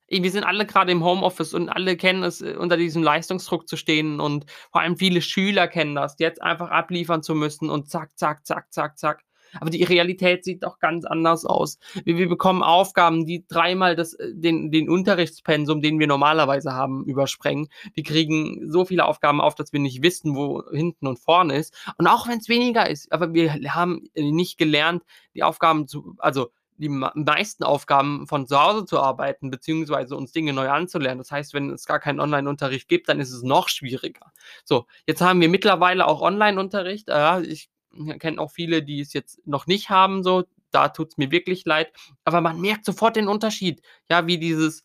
Wir 0.09 0.31
sind 0.31 0.45
alle 0.45 0.67
grade 0.67 0.93
im 0.93 1.03
Homeoffice 1.05 1.55
und 1.55 1.69
alle 1.69 1.97
kennen 1.97 2.23
es, 2.23 2.41
äh, 2.41 2.55
unter 2.57 2.77
diesem 2.77 3.03
Leistungsdruck 3.03 3.69
zu 3.69 3.77
stehen 3.77 4.21
und 4.21 4.47
vor 4.71 4.81
allem 4.81 4.97
viele 4.97 5.21
Schüler 5.23 5.67
kennen 5.69 5.95
das, 5.95 6.17
jetzt 6.19 6.41
einfach 6.43 6.71
abliefern 6.71 7.23
zu 7.23 7.35
müssen 7.35 7.71
und 7.71 7.89
zack, 7.91 8.17
zack, 8.19 8.45
zack, 8.47 8.73
zack, 8.73 8.99
zack. 8.99 9.24
Aber 9.59 9.69
die 9.69 9.83
Realität 9.83 10.43
sieht 10.43 10.63
doch 10.63 10.79
ganz 10.79 11.05
anders 11.05 11.45
aus. 11.45 11.77
Wir 12.03 12.17
wir 12.17 12.29
bekommen 12.29 12.63
Aufgaben, 12.63 13.25
die 13.25 13.45
dreimal 13.47 13.95
das 13.95 14.13
äh, 14.13 14.33
den 14.33 14.71
den 14.71 14.89
Unterrichtspensum, 14.89 15.81
den 15.81 15.99
wir 15.99 16.07
normalerweise 16.07 16.73
haben, 16.73 17.05
übersprengen. 17.05 17.67
Wir 17.93 18.03
kriegen 18.03 18.71
so 18.71 18.85
viele 18.85 19.05
Aufgaben 19.05 19.41
auf, 19.41 19.55
dass 19.55 19.73
wir 19.73 19.79
nicht 19.79 20.01
wissen, 20.01 20.35
wo 20.35 20.63
hinten 20.71 21.07
und 21.07 21.19
vorne 21.19 21.55
ist. 21.55 21.75
Und 21.97 22.07
auch 22.07 22.27
wenn's 22.27 22.49
weniger 22.49 22.89
ist, 22.89 23.11
aber 23.11 23.33
wir 23.33 23.53
haben 23.73 24.09
nicht 24.15 24.57
gelernt, 24.57 25.03
die 25.33 25.43
Aufgaben 25.43 25.87
zu 25.87 26.15
also, 26.17 26.49
die 26.77 26.89
mei 26.89 27.11
meisten 27.13 27.63
Aufgaben 27.63 28.27
von 28.27 28.47
zu 28.47 28.61
Hause 28.61 28.85
zu 28.85 28.99
arbeiten, 28.99 29.49
beziehungsweise 29.49 30.15
uns 30.15 30.31
Dinge 30.31 30.53
neu 30.53 30.69
anzulernen. 30.69 31.19
Das 31.19 31.31
heißt, 31.31 31.53
wenn 31.53 31.69
es 31.69 31.85
gar 31.85 31.99
keinen 31.99 32.19
Onlineunterricht 32.19 32.87
gibt, 32.87 33.07
dann 33.09 33.19
ist 33.19 33.31
es 33.31 33.43
noch 33.43 33.69
schwieriger. 33.69 34.31
So, 34.63 34.85
jetzt 35.07 35.21
haben 35.21 35.39
wir 35.41 35.49
mittlerweile 35.49 36.07
auch 36.07 36.21
Onlineunterricht. 36.21 37.07
Ja, 37.07 37.39
ich 37.39 37.69
kenne 38.19 38.39
auch 38.41 38.51
viele, 38.51 38.83
die 38.83 39.01
es 39.01 39.13
jetzt 39.13 39.45
noch 39.47 39.67
nicht 39.67 39.89
haben 39.89 40.23
so. 40.23 40.43
Da 40.71 40.89
tut's 40.89 41.17
mir 41.17 41.31
wirklich 41.31 41.65
leid. 41.65 41.93
Aber 42.25 42.41
man 42.41 42.59
merkt 42.61 42.85
sofort 42.85 43.15
den 43.15 43.27
Unterschied. 43.29 43.81
Ja, 44.09 44.27
wie 44.27 44.37
dieses 44.39 44.83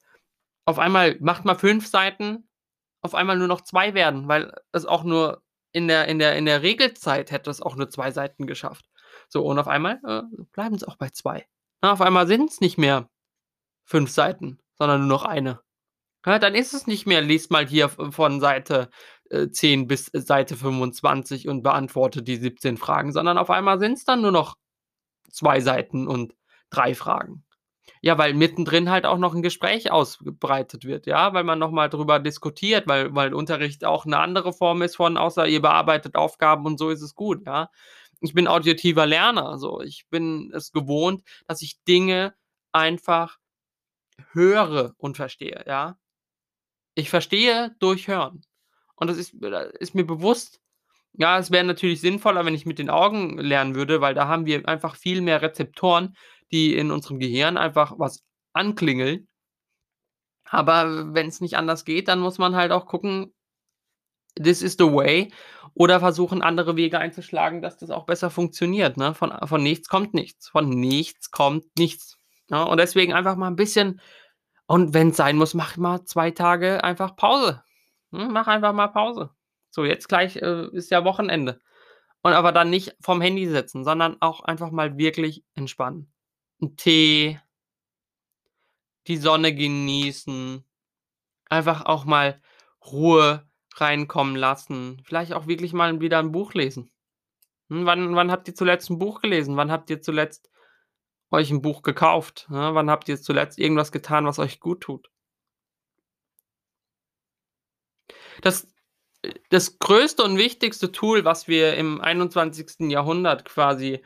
auf 0.66 0.78
einmal 0.78 1.16
macht 1.20 1.44
man 1.44 1.58
5 1.58 1.86
Seiten, 1.88 2.48
auf 3.02 3.14
einmal 3.14 3.38
nur 3.38 3.48
noch 3.48 3.62
2 3.62 3.94
werden, 3.94 4.28
weil 4.28 4.52
es 4.72 4.86
auch 4.86 5.04
nur 5.04 5.42
in 5.72 5.88
der 5.88 6.08
in 6.08 6.18
der 6.18 6.36
in 6.36 6.46
der 6.46 6.62
Regelzeit 6.62 7.30
hätte 7.32 7.50
es 7.50 7.62
auch 7.62 7.76
nur 7.76 7.90
2 7.90 8.10
Seiten 8.12 8.46
geschafft. 8.46 8.86
So, 9.28 9.44
und 9.44 9.58
auf 9.58 9.68
einmal, 9.68 10.00
äh, 10.06 10.22
bleiben's 10.52 10.84
auch 10.84 10.96
bei 10.96 11.10
2. 11.10 11.46
Ne, 11.82 11.92
auf 11.92 12.00
einmal 12.02 12.26
sind's 12.28 12.60
nicht 12.60 12.78
mehr 12.78 13.08
5 13.86 14.10
Seiten, 14.10 14.58
sondern 14.78 15.00
nur 15.00 15.08
noch 15.08 15.24
eine. 15.24 15.60
Ja, 16.26 16.38
dann 16.38 16.54
ist 16.54 16.74
es 16.74 16.86
nicht 16.86 17.06
mehr: 17.06 17.22
„Lies 17.22 17.50
mal 17.50 17.66
hier 17.66 17.88
von 17.90 18.40
Seite, 18.40 18.90
äh, 19.30 19.50
10 19.50 19.88
bis 19.88 20.06
Seite 20.14 20.56
25 20.56 21.48
und 21.48 21.62
beantworte 21.64 22.22
die 22.22 22.36
17 22.36 22.76
Fragen“, 22.78 23.12
sondern 23.12 23.38
auf 23.38 23.50
einmal 23.50 23.80
sind's 23.80 24.04
dann 24.06 24.22
nur 24.22 24.32
noch 24.32 24.56
2 25.32 25.60
Seiten 25.60 26.08
und 26.08 26.34
3 26.70 26.94
Fragen. 26.94 27.44
Ja, 28.02 28.18
weil 28.18 28.34
mittendrin 28.34 28.90
halt 28.90 29.06
auch 29.06 29.18
noch 29.18 29.34
'n 29.34 29.42
Gespräch 29.42 29.92
ausgebreitet 29.92 30.84
wird, 30.86 31.06
ja, 31.06 31.34
weil 31.34 31.44
man 31.44 31.58
noch 31.60 31.70
mal 31.72 31.88
drüber 31.90 32.20
diskutiert, 32.20 32.88
weil 32.88 33.14
weil 33.14 33.34
Unterricht 33.34 33.84
auch 33.86 34.06
'ne 34.06 34.18
andere 34.18 34.52
Form 34.54 34.82
ist 34.82 34.96
von 34.96 35.16
außer 35.18 35.46
ihr 35.48 35.62
bearbeitet 35.62 36.16
Aufgaben 36.16 36.66
und 36.66 36.78
so 36.78 36.90
ist 36.90 37.02
es 37.02 37.14
gut, 37.16 37.46
ja. 37.46 37.70
Ich 38.22 38.34
bin 38.34 38.48
auditiver 38.48 39.06
Lerner, 39.06 39.58
so. 39.58 39.80
Ich 39.82 40.06
bin 40.10 40.52
es 40.54 40.72
gewohnt, 40.72 41.22
dass 41.48 41.62
ich 41.62 41.82
Dinge 41.88 42.34
einfach 42.72 43.38
höre 44.32 44.94
und 44.98 45.16
verstehe, 45.18 45.64
ja. 45.68 45.96
Ich 46.96 47.08
verstehe 47.10 47.74
durch 47.78 48.08
Hören. 48.08 48.42
Und 49.00 49.08
das 49.10 49.18
ist 49.18 49.34
äh, 49.42 49.70
ist 49.80 49.94
mir 49.96 50.06
bewusst. 50.06 50.60
Ja, 51.14 51.38
es 51.38 51.50
wäre 51.52 51.64
natürlich 51.64 52.00
sinnvoller, 52.02 52.44
wenn 52.46 52.54
ich 52.54 52.66
mit 52.66 52.78
den 52.80 52.90
Augen 52.90 53.38
lernen 53.38 53.74
würde, 53.76 54.00
weil 54.02 54.14
da 54.14 54.28
haben 54.28 54.46
wir 54.46 54.68
einfach 54.68 54.96
viel 54.96 55.22
mehr 55.22 55.42
Rezeptoren, 55.42 56.16
die 56.52 56.76
in 56.76 56.90
unserem 56.92 57.18
Gehirn 57.20 57.56
einfach 57.58 57.94
was 57.98 58.22
anklingeln. 58.54 59.28
Aber 60.48 61.14
wenn's 61.14 61.40
nicht 61.40 61.56
anders 61.56 61.84
geht, 61.84 62.08
dann 62.08 62.20
muss 62.20 62.38
man 62.38 62.56
halt 62.56 62.72
auch 62.72 62.86
gucken 62.86 63.32
this 64.38 64.62
is 64.62 64.76
the 64.78 64.84
way 64.86 65.32
oder 65.74 66.00
versuchen, 66.00 66.42
andere 66.42 66.76
Wege 66.76 66.98
einzuschlagen, 66.98 67.62
dass 67.62 67.76
das 67.78 67.90
auch 67.90 68.06
besser 68.06 68.30
funktioniert, 68.30 68.96
ne? 68.96 69.14
Von 69.14 69.32
von 69.46 69.62
nichts 69.62 69.88
kommt 69.88 70.14
nichts. 70.14 70.48
Von 70.48 70.68
nichts 70.68 71.30
kommt 71.30 71.64
nichts, 71.78 72.16
ne? 72.48 72.64
Und 72.66 72.78
deswegen 72.78 73.12
einfach 73.12 73.36
mal 73.36 73.48
'n 73.48 73.56
bisschen 73.56 74.00
und 74.66 74.94
wenn's 74.94 75.16
sein 75.16 75.36
muss, 75.36 75.54
mach 75.54 75.76
mal 75.76 76.04
2 76.04 76.30
Tage 76.32 76.84
einfach 76.84 77.16
Pause. 77.16 77.62
Hm, 78.12 78.32
mach 78.32 78.48
einfach 78.48 78.72
mal 78.72 78.88
Pause. 78.88 79.30
So, 79.70 79.84
jetzt 79.84 80.08
gleich, 80.08 80.36
äh, 80.36 80.66
ist 80.72 80.90
ja 80.90 81.04
Wochenende. 81.04 81.60
Und 82.22 82.32
aber 82.34 82.52
dann 82.52 82.70
nicht 82.70 82.96
vorm 83.00 83.20
Handy 83.20 83.46
sitzen, 83.48 83.84
sondern 83.84 84.16
auch 84.20 84.42
einfach 84.42 84.70
mal 84.72 84.98
wirklich 84.98 85.44
entspannen. 85.54 86.12
'N 86.60 86.76
Tee 86.76 87.40
die 89.06 89.16
Sonne 89.16 89.54
genießen, 89.54 90.64
einfach 91.50 91.86
auch 91.86 92.04
mal 92.06 92.40
Ruhe 92.86 93.48
reinkommen 93.76 94.36
lassen, 94.36 95.02
vielleicht 95.06 95.32
auch 95.34 95.46
wirklich 95.48 95.72
mal 95.74 96.00
wieder 96.00 96.18
'n 96.20 96.32
Buch 96.32 96.54
lesen. 96.54 96.90
Hm, 97.70 97.86
wann 97.86 98.16
wann 98.16 98.32
habt 98.32 98.48
ihr 98.48 98.54
zuletzt 98.56 98.90
'n 98.90 98.98
Buch 98.98 99.22
gelesen? 99.22 99.56
Wann 99.56 99.72
habt 99.72 99.90
ihr 99.90 100.02
zuletzt 100.02 100.50
euch 101.32 101.50
'n 101.52 101.62
Buch 101.62 101.82
gekauft, 101.82 102.46
ne? 102.50 102.70
Wann 102.74 102.90
habt 102.90 103.08
ihr 103.10 103.20
zuletzt 103.22 103.58
irgendwas 103.58 103.92
getan, 103.92 104.26
was 104.26 104.38
euch 104.40 104.60
guttut? 104.60 105.09
Das 108.42 108.66
das 109.50 109.78
größte 109.78 110.24
und 110.24 110.38
wichtigste 110.38 110.92
Tool, 110.92 111.24
was 111.24 111.48
wir 111.48 111.76
im 111.76 112.00
21. 112.00 112.90
Jahrhundert 112.90 113.44
quasi 113.44 114.02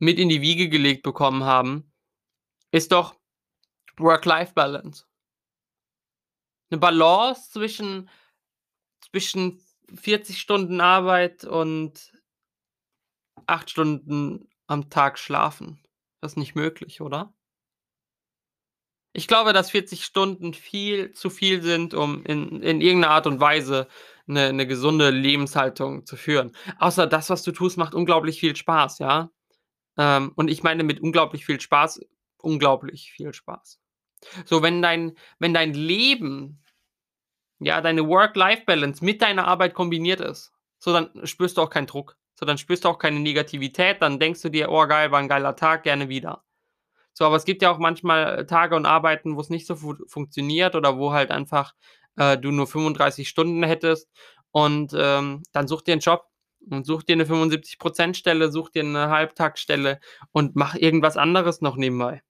mit 0.00 0.18
in 0.18 0.28
die 0.28 0.42
Wiege 0.42 0.68
gelegt 0.68 1.02
bekommen 1.04 1.44
haben, 1.44 1.92
ist 2.72 2.92
doch 2.92 3.16
Work-Life-Balance. 3.98 5.04
'Ne 6.72 6.78
Balance 6.78 7.50
zwischen 7.52 8.08
zwischen 9.00 9.60
40 9.94 10.40
Stunden 10.40 10.80
Arbeit 10.80 11.44
und 11.44 12.12
8 13.48 13.70
Stunden 13.70 14.48
am 14.66 14.90
Tag 14.90 15.18
schlafen. 15.18 15.78
Das 16.20 16.32
ist 16.32 16.36
nicht 16.36 16.54
möglich, 16.54 17.00
oder? 17.00 17.35
Ich 19.18 19.28
glaube, 19.28 19.54
dass 19.54 19.70
40 19.70 20.04
Stunden 20.04 20.52
viel 20.52 21.12
zu 21.12 21.30
viel 21.30 21.62
sind, 21.62 21.94
um 21.94 22.22
in 22.26 22.60
in 22.62 22.82
irgend 22.82 23.00
'ner 23.00 23.08
Art 23.12 23.26
und 23.26 23.40
Weise 23.40 23.88
'ne 24.26 24.52
'ne 24.52 24.66
gesunde 24.66 25.08
Lebenshaltung 25.08 26.04
zu 26.04 26.16
führen. 26.16 26.52
Außer 26.80 27.06
das, 27.06 27.30
was 27.30 27.42
du 27.42 27.50
tust, 27.52 27.78
macht 27.78 27.94
unglaublich 27.94 28.38
viel 28.38 28.54
Spaß, 28.54 28.98
ja? 28.98 29.30
Ähm, 29.98 30.32
und 30.36 30.48
ich 30.50 30.62
meine 30.62 30.84
mit 30.84 31.00
unglaublich 31.00 31.46
viel 31.46 31.60
Spaß, 31.60 32.00
unglaublich 32.42 33.12
viel 33.12 33.34
Spaß. 33.34 33.80
So, 34.46 34.62
wenn 34.62 34.82
dein 34.82 35.14
wenn 35.40 35.54
dein 35.54 35.74
Leben 35.74 36.62
ja, 37.60 37.80
deine 37.80 38.06
Work-Life-Balance 38.08 39.04
mit 39.04 39.22
deiner 39.22 39.46
Arbeit 39.48 39.74
kombiniert 39.74 40.20
ist, 40.20 40.52
so 40.78 40.92
dann 40.92 41.10
spürst 41.26 41.56
du 41.58 41.62
auch 41.62 41.70
keinen 41.70 41.86
Druck. 41.86 42.16
So, 42.38 42.46
dann 42.46 42.58
spürst 42.58 42.84
du 42.84 42.88
auch 42.90 42.98
keine 42.98 43.20
Negativität, 43.20 44.02
dann 44.02 44.18
denkst 44.20 44.42
du 44.42 44.50
dir: 44.50 44.70
„Oh 44.70 44.86
geil, 44.86 45.10
war 45.12 45.20
'n 45.20 45.28
geiler 45.28 45.56
Tag, 45.56 45.84
gerne 45.84 46.08
wieder.“ 46.10 46.42
So, 47.18 47.24
aber 47.24 47.36
es 47.36 47.46
gibt 47.46 47.62
ja 47.62 47.70
auch 47.72 47.78
manchmal 47.78 48.44
Tage 48.46 48.76
und 48.76 48.84
Arbeiten, 48.84 49.36
wo's 49.36 49.48
nicht 49.48 49.66
so 49.66 49.74
fu 49.76 49.94
funktioniert 50.06 50.74
oder 50.74 50.98
wo 50.98 51.12
halt 51.12 51.30
einfach, 51.30 51.72
äh, 52.16 52.36
du 52.36 52.50
nur 52.50 52.66
35 52.66 53.30
Stunden 53.30 53.62
hättest 53.62 54.10
und, 54.50 54.92
ähm, 54.94 55.42
dann 55.52 55.66
such 55.66 55.80
dir 55.80 55.94
'n 55.94 56.00
Job 56.00 56.24
und 56.70 56.84
such 56.84 57.04
dir 57.04 57.16
'ne 57.16 57.24
75 57.24 57.78
% 57.78 58.18
Stelle, 58.18 58.50
such 58.52 58.68
dir 58.68 58.84
'ne 58.84 59.08
Halbtagsstelle 59.08 59.98
und 60.32 60.56
mach 60.56 60.74
irgendwas 60.74 61.16
anderes 61.16 61.62
noch 61.62 61.76
nebenbei. 61.76 62.20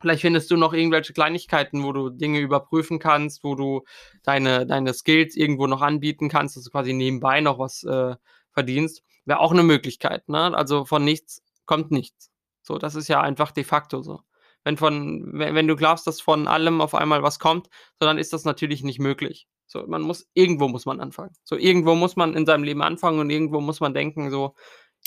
Vielleicht 0.00 0.22
findest 0.22 0.50
du 0.50 0.56
noch 0.56 0.72
irgendwelche 0.74 1.12
Kleinigkeiten, 1.12 1.82
wo 1.84 1.92
du 1.92 2.10
Dinge 2.10 2.40
überprüfen 2.40 2.98
kannst, 2.98 3.44
wo 3.44 3.54
du 3.54 3.84
deine 4.22 4.66
deine 4.66 4.92
Skills 4.92 5.36
irgendwo 5.36 5.66
noch 5.66 5.82
anbieten 5.82 6.28
kannst, 6.28 6.56
dass 6.56 6.64
du 6.64 6.70
quasi 6.70 6.92
nebenbei 6.92 7.40
noch 7.40 7.58
was, 7.58 7.84
äh, 7.84 8.14
verdienst. 8.52 9.02
Wäre 9.24 9.40
auch 9.40 9.52
'ne 9.52 9.62
Möglichkeit, 9.62 10.28
ne? 10.28 10.54
Also, 10.56 10.84
von 10.84 11.04
nichts 11.04 11.42
kommt 11.66 11.90
nichts. 11.90 12.26
So, 12.64 12.78
das 12.78 12.96
ist 12.96 13.08
ja 13.08 13.20
einfach 13.22 13.52
de 13.52 13.64
facto 13.64 14.02
so. 14.02 14.22
Wenn 14.64 14.76
von 14.78 15.32
we 15.34 15.54
wenn 15.54 15.68
du 15.68 15.76
glaubst, 15.76 16.06
dass 16.06 16.20
von 16.22 16.48
allem 16.48 16.80
auf 16.80 16.94
einmal 16.94 17.22
was 17.22 17.38
kommt, 17.38 17.68
so 18.00 18.06
dann 18.06 18.18
ist 18.18 18.32
das 18.32 18.44
natürlich 18.44 18.82
nicht 18.84 18.98
möglich. 19.00 19.48
So, 19.66 19.86
man 19.86 20.02
muss 20.02 20.28
irgendwo 20.34 20.68
muss 20.68 20.86
man 20.86 21.00
anfangen. 21.00 21.34
So, 21.44 21.56
irgendwo 21.58 21.94
muss 21.94 22.16
man 22.16 22.34
in 22.34 22.46
seinem 22.46 22.64
Leben 22.64 22.82
anfangen 22.82 23.20
und 23.20 23.30
irgendwo 23.30 23.60
muss 23.60 23.80
man 23.80 23.94
denken 23.94 24.30
so: 24.30 24.54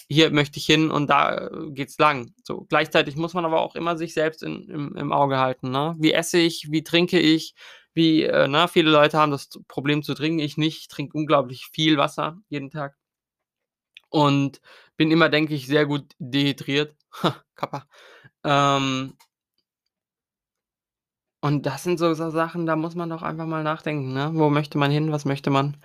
„Hier 0.09 0.31
möchte 0.31 0.59
ich 0.59 0.65
hin 0.65 0.91
und 0.91 1.09
da 1.09 1.49
geht's 1.71 1.97
lang.“ 1.99 2.33
So, 2.43 2.65
gleichzeitig 2.69 3.15
muss 3.17 3.33
man 3.33 3.45
aber 3.45 3.61
auch 3.61 3.75
immer 3.75 3.97
sich 3.97 4.13
selbst 4.13 4.43
in 4.43 4.69
im 4.69 4.95
im 4.95 5.11
Auge 5.13 5.37
halten, 5.39 5.71
ne? 5.71 5.95
Wie 5.99 6.13
esse 6.13 6.37
ich? 6.39 6.67
Wie 6.71 6.83
trinke 6.83 7.19
ich? 7.19 7.55
Wie, 7.93 8.23
äh, 8.23 8.47
ne 8.47 8.67
viele 8.69 8.91
Leute 8.91 9.17
haben 9.17 9.31
das 9.31 9.49
Problem 9.67 10.03
zu 10.03 10.13
trinken, 10.13 10.39
ich 10.39 10.57
nicht. 10.57 10.81
Ich 10.81 10.87
trinke 10.89 11.17
unglaublich 11.17 11.67
viel 11.73 11.97
Wasser 11.97 12.37
jeden 12.49 12.69
Tag. 12.71 12.95
Und 14.09 14.61
bin 14.97 15.11
immer, 15.11 15.29
denke 15.29 15.53
ich, 15.53 15.67
sehr 15.67 15.85
gut 15.85 16.13
dehydriert. 16.19 16.95
Kappa. 17.57 17.87
Ähm 18.45 19.13
und 21.43 21.65
das 21.65 21.83
sind 21.83 21.99
so 21.99 22.13
so 22.13 22.29
Sachen, 22.31 22.65
da 22.65 22.75
muss 22.75 22.95
man 22.95 23.09
doch 23.09 23.21
einfach 23.21 23.45
mal 23.45 23.63
nachdenken, 23.63 24.13
ne? 24.13 24.31
Wo 24.33 24.49
möchte 24.49 24.77
man 24.77 24.89
hin? 24.91 25.11
Was 25.11 25.25
möchte 25.25 25.49
man? 25.51 25.77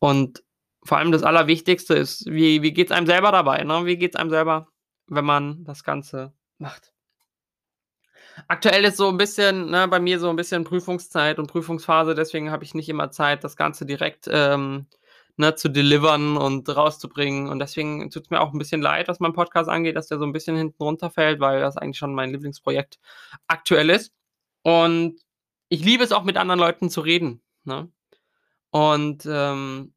Und 0.00 0.44
vor 0.84 0.98
allem 0.98 1.12
das 1.12 1.22
Allerwichtigste 1.24 1.94
ist, 1.94 2.26
wie 2.30 2.62
wie 2.62 2.72
geht's 2.72 2.92
einem 2.92 3.06
selber 3.06 3.32
dabei, 3.32 3.64
ne? 3.64 3.86
Wie 3.86 3.96
geht's 3.98 4.16
einem 4.16 4.30
selber, 4.30 4.68
wenn 5.08 5.24
man 5.24 5.64
das 5.64 5.84
Ganze 5.84 6.32
macht? 6.58 6.92
Aktuell 8.50 8.84
ist 8.84 8.96
so 8.96 9.08
'n 9.08 9.16
bisschen, 9.18 9.70
ne, 9.70 9.86
bei 9.88 10.00
mir 10.00 10.18
so 10.18 10.28
'n 10.30 10.36
bisschen 10.36 10.64
Prüfungszeit 10.64 11.38
und 11.38 11.46
Prüfungsphase, 11.48 12.14
deswegen 12.14 12.50
habe 12.50 12.64
ich 12.64 12.74
nicht 12.74 12.88
immer 12.88 13.10
Zeit, 13.10 13.44
das 13.44 13.56
Ganze 13.56 13.86
direkt, 13.86 14.28
ähm, 14.30 14.86
ne, 15.36 15.54
zu 15.56 15.68
delivern 15.70 16.36
und 16.36 16.68
rauszubringen. 16.68 17.48
Und 17.48 17.58
deswegen 17.60 18.10
tut's 18.10 18.30
mir 18.30 18.40
auch 18.40 18.52
'n 18.52 18.58
bisschen 18.58 18.82
leid, 18.82 19.08
was 19.08 19.20
meinen 19.20 19.34
Podcast 19.34 19.68
angeht, 19.70 19.96
dass 19.96 20.08
der 20.08 20.18
so 20.18 20.24
'n 20.24 20.32
bisschen 20.32 20.56
hinten 20.56 20.82
runterfällt, 20.82 21.40
weil 21.40 21.60
das 21.60 21.76
eigentlich 21.76 21.98
schon 21.98 22.14
mein 22.14 22.30
Lieblingsprojekt 22.32 22.98
aktuell 23.48 23.90
ist. 23.90 24.12
Und 24.62 25.20
ich 25.70 25.84
liebe 25.84 26.04
es 26.04 26.12
auch, 26.12 26.24
mit 26.24 26.36
anderen 26.38 26.60
Leuten 26.60 26.90
zu 26.90 27.00
reden, 27.02 27.42
ne? 27.64 27.90
Und, 28.72 29.26
ähm 29.30 29.92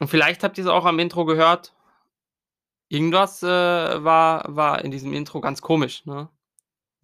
und 0.00 0.08
vielleicht 0.08 0.42
habt 0.42 0.56
ihr's 0.58 0.66
auch 0.66 0.86
am 0.86 0.98
Intro 0.98 1.26
gehört. 1.26 1.72
Irgendwas, 2.92 3.40
äh, 3.44 3.46
war 3.46 4.44
war 4.48 4.84
in 4.84 4.90
diesem 4.90 5.12
Intro 5.12 5.40
ganz 5.40 5.62
komisch, 5.62 6.04
ne? 6.06 6.28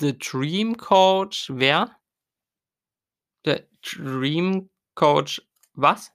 The 0.00 0.18
Dream 0.18 0.76
Coach 0.78 1.50
wer? 1.54 1.96
Der 3.44 3.64
Dream 3.82 4.68
Coach 4.94 5.40
was? 5.74 6.10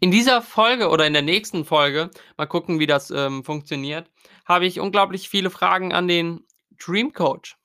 In 0.00 0.10
dieser 0.10 0.42
Folge 0.42 0.88
oder 0.88 1.06
in 1.06 1.12
der 1.12 1.22
nächsten 1.22 1.64
Folge, 1.64 2.10
mal 2.36 2.46
gucken, 2.46 2.78
wie 2.78 2.86
das, 2.86 3.10
ähm, 3.10 3.44
funktioniert, 3.44 4.10
habe 4.46 4.66
ich 4.66 4.80
unglaublich 4.80 5.28
viele 5.28 5.50
Fragen 5.50 5.92
an 5.92 6.08
den 6.08 6.44
Dream 6.78 7.12
Coach. 7.12 7.56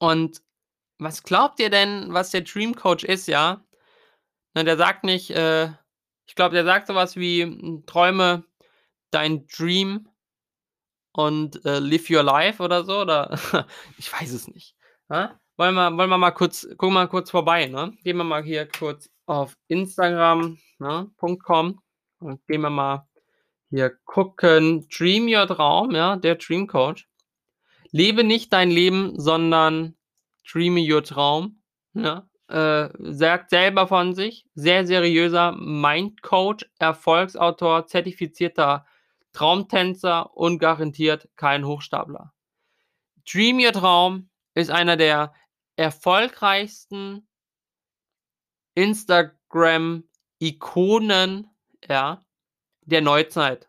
Und 0.00 0.42
was 0.98 1.22
glaubt 1.24 1.60
ihr 1.60 1.70
denn, 1.70 2.12
was 2.12 2.30
der 2.30 2.42
Dream 2.42 2.74
Coach 2.76 3.04
ist, 3.04 3.28
ja? 3.28 3.64
Ne, 4.54 4.64
der 4.64 4.76
sagt 4.78 5.04
nicht, 5.04 5.30
äh 5.32 5.70
ich 6.26 6.36
glaube, 6.36 6.54
der 6.54 6.64
sagt 6.64 6.88
so 6.88 6.94
was 6.94 7.16
wie, 7.16 7.42
hm: 7.44 7.84
„Träume 7.86 8.44
dein 9.12 9.46
Dream 9.48 10.08
und, 11.12 11.64
äh, 11.66 11.78
live 11.78 12.08
your 12.10 12.22
life“ 12.22 12.62
oder 12.62 12.84
so, 12.84 13.00
oder 13.02 13.30
ich 13.98 14.12
weiß 14.12 14.32
es 14.32 14.48
nicht, 14.48 14.74
ne? 15.08 15.38
Wollen 15.58 15.74
wir 15.74 15.96
wollen 15.96 16.10
wir 16.10 16.18
mal 16.18 16.30
kurz 16.32 16.62
gucken 16.78 16.88
wir 16.94 17.00
mal 17.02 17.08
kurz 17.08 17.30
vorbei, 17.30 17.66
ne? 17.66 17.92
Gehen 18.04 18.16
wir 18.16 18.24
mal 18.24 18.42
hier 18.42 18.66
kurz 18.66 19.10
auf 19.26 19.56
Instagram, 19.68 20.58
ne, 20.78 21.10
und 22.18 22.46
gehen 22.46 22.60
wir 22.60 22.70
mal 22.70 23.08
hier 23.70 23.90
gucken. 24.04 24.86
Dream 24.88 25.26
Your 25.28 25.46
Traum, 25.46 25.92
ja, 25.92 26.16
der 26.16 26.36
Dream 26.36 26.66
Coach. 26.66 27.08
Lebe 27.90 28.24
nicht 28.24 28.52
dein 28.52 28.70
Leben, 28.70 29.18
sondern 29.20 29.96
dreame 30.50 30.80
your 30.80 31.02
Traum, 31.02 31.62
ja? 31.94 32.28
Äh, 32.48 32.90
sagt 32.98 33.50
selber 33.50 33.86
von 33.86 34.14
sich, 34.14 34.44
sehr 34.54 34.86
seriöser 34.86 35.52
Mind-Coach, 35.52 36.66
Erfolgsautor, 36.78 37.86
zertifizierter 37.86 38.84
Traumtänzer 39.32 40.36
und 40.36 40.58
garantiert 40.58 41.28
kein 41.36 41.66
Hochstapler. 41.66 42.32
Dream 43.30 43.58
Your 43.58 43.72
Traum 43.72 44.28
ist 44.54 44.70
einer 44.70 44.96
der 44.96 45.32
erfolgreichsten 45.76 47.26
Instagram-Ikonen, 48.74 51.48
ja, 51.88 52.22
der 52.82 53.00
Neuzeit. 53.00 53.68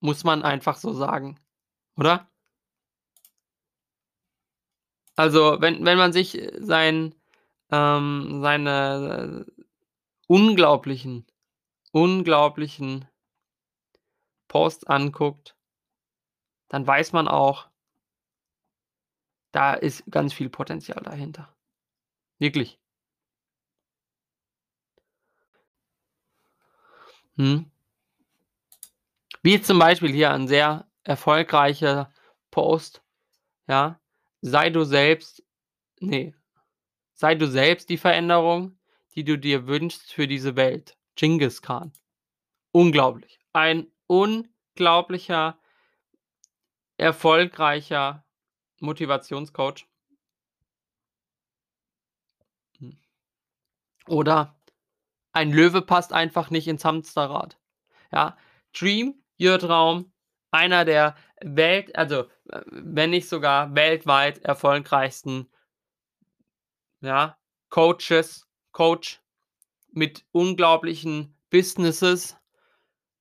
Muss 0.00 0.24
man 0.24 0.42
einfach 0.42 0.76
so 0.76 0.92
sagen, 0.92 1.38
oder? 1.96 2.28
Also, 5.16 5.60
wenn 5.60 5.84
wenn 5.84 5.98
man 5.98 6.12
sich 6.12 6.38
sein 6.58 7.14
ähm, 7.70 8.40
seine 8.42 9.46
unglaublichen 10.28 11.26
unglaublichen 11.92 13.08
Posts 14.48 14.84
anguckt 14.84 15.56
dann 16.68 16.86
weiß 16.86 17.12
man 17.12 17.28
auch 17.28 17.68
da 19.52 19.74
ist 19.74 20.04
ganz 20.10 20.34
viel 20.34 20.50
Potenzial 20.50 21.02
dahinter. 21.02 21.55
Wirklich. 22.40 22.76
Mhm. 27.38 27.66
Wie 29.42 29.60
zum 29.60 29.78
Beispiel 29.78 30.12
hier 30.12 30.32
ein 30.32 30.48
sehr 30.48 30.86
erfolgreicher 31.04 32.12
Post, 32.50 33.02
ja? 33.68 34.00
„Sei 34.42 34.70
du 34.70 34.84
selbst“ 34.84 35.42
ne, 36.00 36.34
„Sei 37.14 37.34
du 37.36 37.48
selbst 37.48 37.90
die 37.90 37.98
Veränderung, 37.98 38.78
die 39.16 39.24
du 39.24 39.38
dir 39.38 39.66
wünschst 39.68 40.12
für 40.12 40.28
diese 40.28 40.56
Welt.“ 40.56 40.96
Dschingis 41.16 41.62
Khan. 41.62 41.92
Unglaublich. 42.72 43.38
Ein 43.54 43.88
unglaublicher 44.08 45.58
erfolgreicher 47.00 48.24
Motivationscoach. 48.80 49.86
Oder: 54.08 54.56
„Ein 55.32 55.52
Löwe 55.52 55.82
passt 55.82 56.12
einfach 56.12 56.50
nicht 56.50 56.68
ins 56.68 56.84
Hamsterrad.“ 56.84 57.58
Ja? 58.12 58.36
Dream 58.78 59.16
your 59.40 59.58
Traum, 59.60 60.12
einer 60.52 60.84
der 60.86 61.16
Welt 61.42 61.96
also, 61.96 62.22
äh, 62.50 62.62
wenn 62.66 63.10
nicht 63.10 63.28
sogar 63.28 63.74
weltweit 63.76 64.40
erfolgreichsten 64.44 65.48
ja, 67.02 67.36
Coaches 67.70 68.46
Coach 68.72 69.20
mit 69.92 70.24
unglaublichen 70.32 71.36
Businesses, 71.50 72.36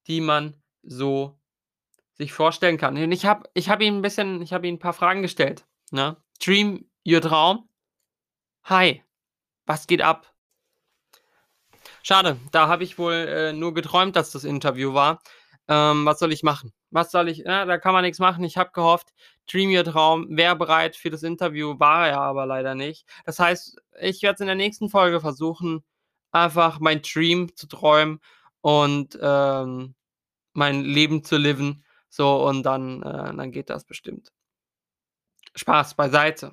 die 0.08 0.22
man 0.22 0.56
so 0.84 1.40
sich 2.16 2.34
vorstellen 2.34 2.78
kann. 2.78 2.98
Und 2.98 3.12
ich 3.12 3.26
habe 3.26 3.50
ich 3.54 3.70
habe 3.70 3.86
ihm 3.86 3.98
'n 4.00 4.02
bisschen 4.04 4.42
ich 4.42 4.54
habe 4.54 4.68
ihm 4.68 4.76
'n 4.78 4.80
paar 4.80 4.94
Fragen 4.94 5.22
gestellt, 5.24 5.66
ne? 5.92 6.18
Dream 6.44 6.90
your 7.08 7.22
Traum. 7.22 7.70
Hi, 8.66 9.04
Was 9.68 9.88
geht 9.88 10.02
ab? 10.04 10.35
Schade, 12.08 12.38
da 12.52 12.68
habe 12.68 12.84
ich 12.84 13.00
wohl 13.00 13.14
äh, 13.14 13.52
nur 13.52 13.74
geträumt, 13.74 14.16
dass 14.16 14.30
das 14.30 14.44
Interview 14.44 14.94
war. 14.94 15.24
Ähm, 15.68 16.06
was 16.06 16.20
soll 16.20 16.32
ich 16.34 16.44
machen? 16.44 16.72
Was 16.92 17.10
soll 17.10 17.30
ich? 17.30 17.40
Ja, 17.40 17.66
da 17.66 17.80
kann 17.80 17.94
man 17.94 18.04
nichts 18.04 18.20
machen. 18.20 18.44
Ich 18.44 18.58
habe 18.58 18.70
gehofft, 18.74 19.12
Dream 19.52 19.76
Your 19.76 19.84
Traum 19.84 20.28
wäre 20.30 20.56
bereit 20.56 20.96
für 20.96 21.10
das 21.10 21.24
Interview, 21.24 21.80
war 21.80 22.08
er 22.08 22.20
aber 22.22 22.46
leider 22.46 22.76
nicht. 22.76 23.08
Das 23.26 23.40
heißt, 23.40 23.82
ich 24.02 24.22
werde 24.22 24.36
es 24.36 24.40
in 24.42 24.46
der 24.46 24.56
nächsten 24.56 24.88
Folge 24.88 25.20
versuchen, 25.20 25.84
einfach 26.30 26.80
mein 26.80 27.02
Dream 27.02 27.56
zu 27.56 27.66
träumen 27.68 28.20
und 28.62 29.18
ähm, 29.20 29.96
mein 30.54 30.84
Leben 30.84 31.24
zu 31.24 31.38
leben. 31.38 31.84
So, 32.10 32.48
und 32.48 32.62
dann, 32.62 33.02
äh, 33.02 33.36
dann 33.36 33.52
geht 33.52 33.72
das 33.72 33.84
bestimmt. 33.84 34.32
Spaß 35.56 35.96
beiseite. 35.96 36.52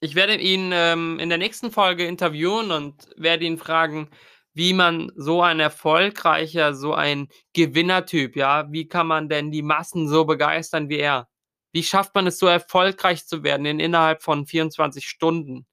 Ich 0.00 0.14
werde 0.14 0.36
ihn 0.36 0.70
ähm, 0.72 1.18
in 1.18 1.28
der 1.28 1.38
nächsten 1.38 1.72
Folge 1.72 2.06
interviewen 2.06 2.70
und 2.70 3.08
werde 3.16 3.44
ihn 3.44 3.58
fragen, 3.58 4.10
wie 4.54 4.72
man 4.72 5.12
so 5.16 5.42
ein 5.42 5.60
erfolgreicher, 5.60 6.74
so 6.74 6.94
ein 6.94 7.28
Gewinnertyp, 7.52 8.36
ja, 8.36 8.70
wie 8.72 8.88
kann 8.88 9.06
man 9.06 9.28
denn 9.28 9.50
die 9.50 9.62
Massen 9.62 10.08
so 10.08 10.24
begeistern 10.24 10.88
wie 10.88 10.98
er? 10.98 11.28
Wie 11.72 11.82
schafft 11.82 12.14
man 12.14 12.26
es 12.26 12.38
so 12.38 12.46
erfolgreich 12.46 13.26
zu 13.26 13.42
werden 13.42 13.66
in 13.66 13.80
innerhalb 13.80 14.22
von 14.22 14.46
24 14.46 15.06
Stunden? 15.06 15.66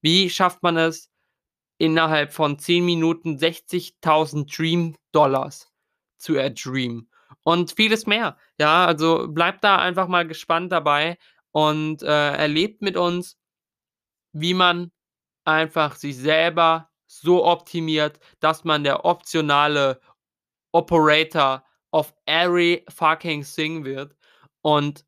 Wie 0.00 0.30
schafft 0.30 0.62
man 0.62 0.76
es 0.76 1.10
innerhalb 1.78 2.32
von 2.32 2.58
10 2.58 2.84
Minuten 2.84 3.36
60.000 3.36 4.56
Dream 4.56 4.96
Dollars 5.12 5.70
zu 6.18 6.34
erdreamen? 6.34 7.10
Und 7.44 7.72
vieles 7.76 8.06
mehr. 8.06 8.38
Ja, 8.58 8.86
also 8.86 9.28
bleibt 9.28 9.64
da 9.64 9.78
einfach 9.78 10.08
mal 10.08 10.26
gespannt 10.26 10.72
dabei 10.72 11.18
und 11.50 12.02
äh, 12.02 12.32
erlebt 12.36 12.82
mit 12.82 12.96
uns, 12.96 13.36
wie 14.32 14.54
man 14.54 14.90
einfach 15.44 15.96
sich 15.96 16.16
selber 16.16 16.90
so 17.06 17.44
optimiert, 17.44 18.18
dass 18.40 18.64
man 18.64 18.84
der 18.84 19.04
optionale 19.04 20.00
Operator 20.72 21.64
of 21.90 22.14
every 22.26 22.84
fucking 22.88 23.44
thing 23.44 23.84
wird. 23.84 24.16
Und 24.62 25.04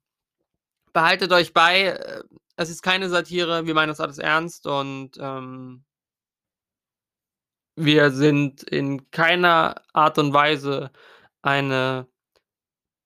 behaltet 0.92 1.32
euch 1.32 1.52
bei, 1.52 1.84
äh, 1.86 2.22
es 2.56 2.70
ist 2.70 2.82
keine 2.82 3.08
Satire, 3.08 3.66
wir 3.66 3.74
meinen 3.74 3.88
das 3.88 4.00
alles 4.00 4.18
ernst 4.18 4.66
und 4.66 5.12
ähm, 5.18 5.84
wir 7.76 8.10
sind 8.10 8.62
in 8.62 9.10
keiner 9.10 9.82
Art 9.92 10.18
und 10.18 10.32
Weise 10.32 10.92
eine 11.42 12.06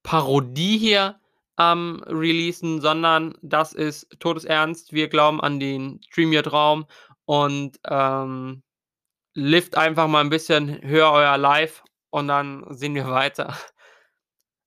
Parodie 0.02 0.78
hier 0.78 1.18
am 1.58 2.02
releasen, 2.06 2.80
sondern 2.80 3.36
das 3.42 3.72
ist 3.72 4.08
todesernst. 4.20 4.92
Wir 4.92 5.08
glauben 5.08 5.40
an 5.40 5.58
den 5.58 6.00
Dream 6.14 6.32
Your 6.32 6.44
Traum 6.44 6.86
und 7.24 7.78
ähm, 7.84 8.62
lift 9.34 9.76
einfach 9.76 10.06
mal 10.06 10.20
ein 10.20 10.30
bisschen 10.30 10.80
höher 10.82 11.10
euer 11.10 11.36
Live 11.36 11.82
und 12.10 12.28
dann 12.28 12.64
sehen 12.70 12.94
wir 12.94 13.06
weiter. 13.10 13.56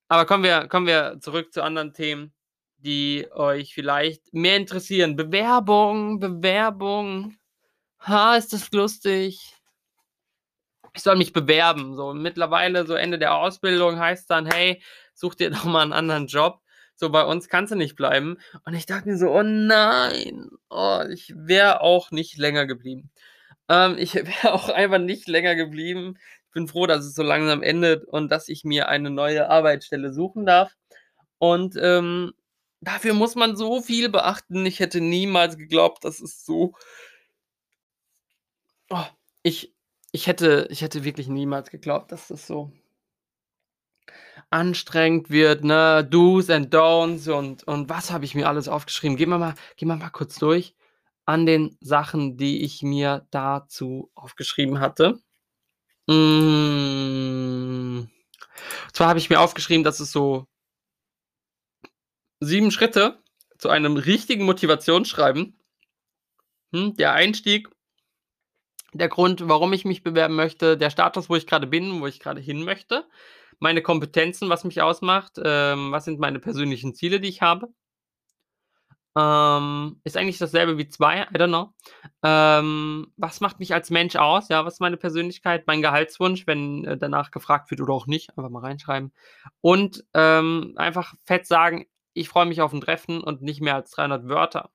Aber 0.10 0.26
kommen 0.26 0.44
wir, 0.44 0.68
kommen 0.68 0.88
wir 0.88 1.18
zurück 1.22 1.54
zu 1.54 1.64
anderen 1.64 1.94
Themen, 1.94 2.34
die 2.78 3.26
euch 3.32 3.74
vielleicht 3.74 4.34
mehr 4.34 4.58
interessieren. 4.58 5.16
Bewerbung, 5.16 6.20
Bewerbung. 6.20 7.38
Ha, 8.00 8.36
ist 8.36 8.52
das 8.52 8.70
lustig? 8.74 9.56
Ich 10.94 11.04
soll 11.04 11.16
mich 11.16 11.32
bewerben. 11.32 11.96
So 11.96 12.14
mittlerweile, 12.14 12.86
so 12.86 12.96
Ende 12.96 13.18
der 13.18 13.36
Ausbildung 13.36 13.98
heißt 13.98 14.30
dann, 14.30 14.46
hey, 14.46 14.84
such 15.14 15.36
dir 15.36 15.52
doch 15.52 15.64
mal 15.64 15.84
einen 15.84 15.94
anderen 15.94 16.28
Job. 16.28 16.61
So, 17.02 17.10
bei 17.10 17.24
uns 17.26 17.50
kannst 17.50 17.72
du 17.72 17.76
nicht 17.76 17.96
bleiben. 17.96 18.38
Und 18.64 18.76
ich 18.76 18.86
dachte 18.86 19.10
mir 19.10 19.18
so, 19.18 19.32
oh 19.32 19.42
nein, 19.42 20.52
oh, 20.70 21.02
ich 21.10 21.34
wäre 21.36 21.82
auch 21.82 22.12
nicht 22.12 22.38
länger 22.38 22.68
geblieben. 22.68 23.10
Ähm, 23.70 23.98
ich 23.98 24.14
wäre 24.44 24.54
auch 24.54 24.70
einfach 24.70 25.00
nicht 25.00 25.28
länger 25.28 25.56
geblieben. 25.56 26.20
Ich 26.46 26.52
bin 26.52 26.68
froh, 26.68 26.86
dass 26.86 27.04
es 27.04 27.16
so 27.16 27.24
langsam 27.24 27.64
endet 27.64 28.06
und 28.06 28.32
dass 28.32 28.50
ich 28.50 28.66
mir 28.66 28.88
eine 28.88 29.10
neue 29.10 29.50
Arbeitsstelle 29.50 30.14
suchen 30.14 30.46
darf. 30.46 30.76
Und 31.40 31.76
ähm, 31.82 32.34
dafür 32.82 33.16
muss 33.16 33.34
man 33.34 33.56
so 33.56 33.82
viel 33.82 34.10
beachten. 34.10 34.64
Ich 34.68 34.80
hätte 34.80 35.02
niemals 35.02 35.58
geglaubt, 35.58 36.06
dass 36.06 36.20
es 36.22 36.46
so. 36.46 36.76
Oh, 38.92 39.06
ich, 39.42 39.74
ich, 40.12 40.28
hätte, 40.28 40.68
ich 40.70 40.84
hätte 40.84 41.04
wirklich 41.04 41.28
niemals 41.28 41.72
geglaubt, 41.72 42.12
dass 42.12 42.28
das 42.28 42.46
so 42.46 42.72
anstrengend 44.52 45.30
wird, 45.30 45.64
ne? 45.64 46.08
Do's 46.10 46.50
and 46.50 46.74
Don'ts 46.74 47.30
und, 47.30 47.64
und 47.64 47.90
was 47.90 48.12
habe 48.12 48.26
ich 48.26 48.36
mir 48.36 48.48
alles 48.48 48.68
aufgeschrieben? 48.68 49.18
Gehen 49.18 49.30
wir 49.30 49.40
mal, 49.40 49.56
gehen 49.78 49.88
wir 49.88 49.96
mal 49.96 50.10
kurz 50.10 50.38
durch 50.38 50.76
an 51.26 51.46
den 51.46 51.78
Sachen, 51.80 52.38
die 52.38 52.64
ich 52.64 52.84
mir 52.84 53.28
dazu 53.32 54.12
aufgeschrieben 54.16 54.80
hatte. 54.80 55.20
Mmh. 56.08 58.08
Zwar 58.94 59.08
habe 59.08 59.20
ich 59.20 59.30
mir 59.30 59.40
aufgeschrieben, 59.40 59.84
dass 59.84 60.00
es 60.00 60.12
so 60.12 60.48
sieben 62.40 62.72
Schritte 62.72 63.22
zu 63.58 63.70
einem 63.70 63.98
richtigen 63.98 64.46
Motivationsschreiben. 64.46 65.58
Hm, 66.74 66.96
der 66.98 67.14
Einstieg, 67.14 67.70
der 68.94 69.08
Grund, 69.08 69.48
warum 69.48 69.74
ich 69.74 69.86
mich 69.86 70.04
bewerben 70.04 70.36
möchte, 70.36 70.78
der 70.78 70.90
Status, 70.90 71.30
wo 71.30 71.36
ich 71.36 71.48
gerade 71.48 71.68
bin, 71.68 72.02
wo 72.02 72.08
ich 72.08 72.20
gerade 72.20 72.42
hin 72.42 72.64
möchte, 72.64 73.08
meine 73.62 73.82
Kompetenzen, 73.82 74.50
was 74.50 74.64
mich 74.64 74.82
ausmacht, 74.82 75.40
ähm, 75.44 75.92
was 75.92 76.06
sind 76.06 76.20
meine 76.20 76.40
persönlichen 76.40 76.96
Ziele, 76.96 77.20
die 77.20 77.30
ich 77.30 77.42
habe. 77.42 77.70
Ähm, 79.16 80.00
ist 80.04 80.16
eigentlich 80.18 80.38
dasselbe 80.38 80.78
wie 80.78 80.88
zwei, 80.88 81.24
I 81.24 81.36
don't 81.36 81.50
know. 81.50 81.74
Ähm, 82.24 83.12
was 83.18 83.42
macht 83.42 83.60
mich 83.60 83.74
als 83.74 83.90
Mensch 83.90 84.16
aus? 84.16 84.50
Ja, 84.50 84.66
was 84.66 84.76
ist 84.76 84.80
meine 84.80 84.98
Persönlichkeit, 84.98 85.68
mein 85.68 85.82
Gehaltswunsch, 85.82 86.48
wenn 86.48 86.86
äh, 86.86 86.98
danach 86.98 87.30
gefragt 87.30 87.70
wird 87.72 87.82
oder 87.82 87.94
auch 87.94 88.08
nicht, 88.08 88.36
einfach 88.38 88.50
mal 88.50 88.62
reinschreiben. 88.62 89.14
Und 89.60 90.06
ähm, 90.14 90.74
einfach 90.78 91.14
fett 91.26 91.46
sagen, 91.46 91.86
ich 92.14 92.30
freue 92.30 92.46
mich 92.46 92.62
auf 92.62 92.74
ein 92.74 92.82
Treffen 92.82 93.22
und 93.22 93.42
nicht 93.42 93.62
mehr 93.62 93.76
als 93.76 93.92
300 93.92 94.28
Wörter. 94.28 94.72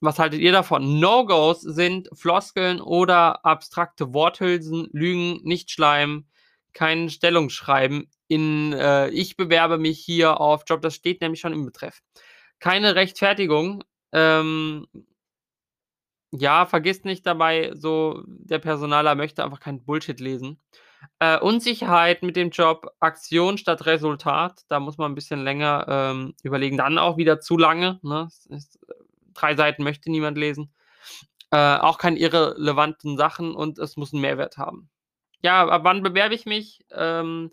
Was 0.00 0.18
haltet 0.18 0.40
ihr 0.40 0.52
davon? 0.52 1.00
No-Gos 1.00 1.62
sind 1.62 2.10
Floskeln 2.12 2.80
oder 2.80 3.44
abstrakte 3.44 4.12
Worthülsen, 4.12 4.88
Lügen, 4.92 5.40
nicht 5.42 5.70
Schleim, 5.70 6.26
kein 6.74 7.10
Stellungsschreiben. 7.10 8.10
In 8.28 8.72
äh, 8.72 9.08
ich 9.10 9.36
bewerbe 9.36 9.78
mich 9.78 9.98
hier 9.98 10.40
auf 10.40 10.64
Job, 10.66 10.82
das 10.82 10.94
steht 10.94 11.20
nämlich 11.20 11.40
schon 11.40 11.52
im 11.52 11.64
Betreff 11.64 12.02
keine 12.62 12.94
Rechtfertigung. 12.94 13.84
Ähm, 14.12 14.86
ja, 16.30 16.64
vergisst 16.64 17.04
nicht 17.04 17.26
dabei, 17.26 17.72
so 17.74 18.22
der 18.26 18.60
Personaler 18.60 19.14
möchte 19.16 19.44
einfach 19.44 19.60
kein 19.60 19.84
Bullshit 19.84 20.18
lesen. 20.20 20.60
Äh, 21.18 21.38
Unsicherheit 21.40 22.22
mit 22.22 22.36
dem 22.36 22.50
Job, 22.50 22.86
Aktion 23.00 23.58
statt 23.58 23.84
Resultat, 23.86 24.62
da 24.68 24.78
muss 24.80 24.96
man 24.96 25.10
ein 25.10 25.16
bisschen 25.16 25.42
länger 25.42 25.86
ähm, 25.88 26.34
überlegen. 26.44 26.76
Dann 26.78 26.98
auch 26.98 27.16
wieder 27.16 27.40
zu 27.40 27.58
lange. 27.58 27.98
Ne? 28.02 28.28
Ist, 28.48 28.78
drei 29.34 29.56
Seiten 29.56 29.82
möchte 29.82 30.10
niemand 30.10 30.38
lesen. 30.38 30.72
Äh, 31.50 31.78
auch 31.78 31.98
keine 31.98 32.18
irrelevanten 32.18 33.16
Sachen 33.16 33.54
und 33.56 33.78
es 33.78 33.96
muss 33.96 34.12
einen 34.12 34.22
Mehrwert 34.22 34.56
haben. 34.56 34.88
Ja, 35.42 35.66
ab 35.66 35.82
wann 35.84 36.02
bewerbe 36.02 36.34
ich 36.34 36.46
mich? 36.46 36.84
Ähm, 36.92 37.50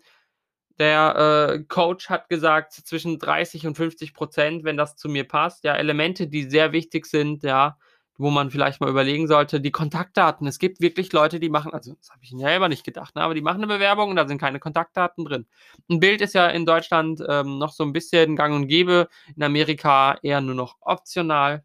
der 0.78 1.54
äh, 1.60 1.64
Coach 1.64 2.08
hat 2.08 2.28
gesagt, 2.28 2.72
zwischen 2.72 3.18
30 3.18 3.66
und 3.66 3.76
50 3.76 4.14
Prozent, 4.14 4.64
wenn 4.64 4.76
das 4.78 4.96
zu 4.96 5.08
mir 5.08 5.24
passt. 5.28 5.64
Ja, 5.64 5.74
Elemente, 5.76 6.26
die 6.28 6.44
sehr 6.48 6.72
wichtig 6.72 7.06
sind, 7.06 7.42
ja, 7.42 7.76
wo 8.16 8.30
man 8.30 8.50
vielleicht 8.50 8.80
mal 8.80 8.90
überlegen 8.90 9.28
sollte, 9.28 9.60
die 9.60 9.72
Kontaktdaten. 9.72 10.46
Es 10.46 10.58
gibt 10.58 10.80
wirklich 10.80 11.12
Leute, 11.12 11.40
die 11.40 11.50
machen, 11.50 11.72
also 11.74 11.94
das 11.94 12.10
habe 12.10 12.20
ich 12.22 12.30
selber 12.30 12.68
nicht 12.68 12.84
gedacht, 12.84 13.14
ne, 13.16 13.22
aber 13.22 13.34
die 13.34 13.42
machen 13.42 13.62
eine 13.62 13.66
Bewerbung 13.66 14.10
und 14.10 14.16
da 14.16 14.26
sind 14.28 14.38
keine 14.40 14.60
Kontaktdaten 14.60 15.24
drin. 15.24 15.46
Ein 15.90 16.00
Bild 16.00 16.20
ist 16.22 16.34
ja 16.34 16.48
in 16.48 16.66
Deutschland 16.66 17.22
ähm, 17.28 17.58
noch 17.58 17.72
so 17.72 17.84
ein 17.84 17.92
bisschen 17.92 18.36
gang 18.36 18.54
und 18.54 18.68
gäbe, 18.68 19.08
in 19.36 19.42
Amerika 19.42 20.18
eher 20.22 20.40
nur 20.40 20.54
noch 20.54 20.76
optional. 20.80 21.64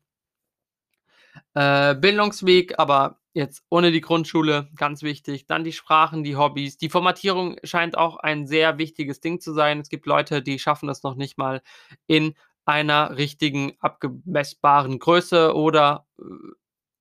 Äh, 1.53 1.95
Bildungsweg, 1.95 2.77
aber 2.79 3.19
Jetzt 3.35 3.65
ohne 3.69 3.91
die 3.91 3.99
Grundschule, 3.99 4.69
ganz 4.77 5.03
wichtig. 5.03 5.45
Dann 5.45 5.65
die 5.65 5.73
Sprachen, 5.73 6.23
die 6.23 6.37
Hobbys. 6.37 6.77
Die 6.77 6.87
Formatierung 6.87 7.57
scheint 7.65 7.97
auch 7.97 8.15
ein 8.15 8.47
sehr 8.47 8.77
wichtiges 8.77 9.19
Ding 9.19 9.41
zu 9.41 9.51
sein. 9.53 9.81
Es 9.81 9.89
gibt 9.89 10.05
Leute, 10.05 10.41
die 10.41 10.57
schaffen 10.57 10.87
das 10.87 11.03
noch 11.03 11.15
nicht 11.15 11.37
mal 11.37 11.61
in 12.07 12.33
einer 12.63 13.17
richtigen, 13.17 13.73
abgemessbaren 13.81 14.99
Größe 14.99 15.53
oder 15.53 16.07
äh, 16.17 16.23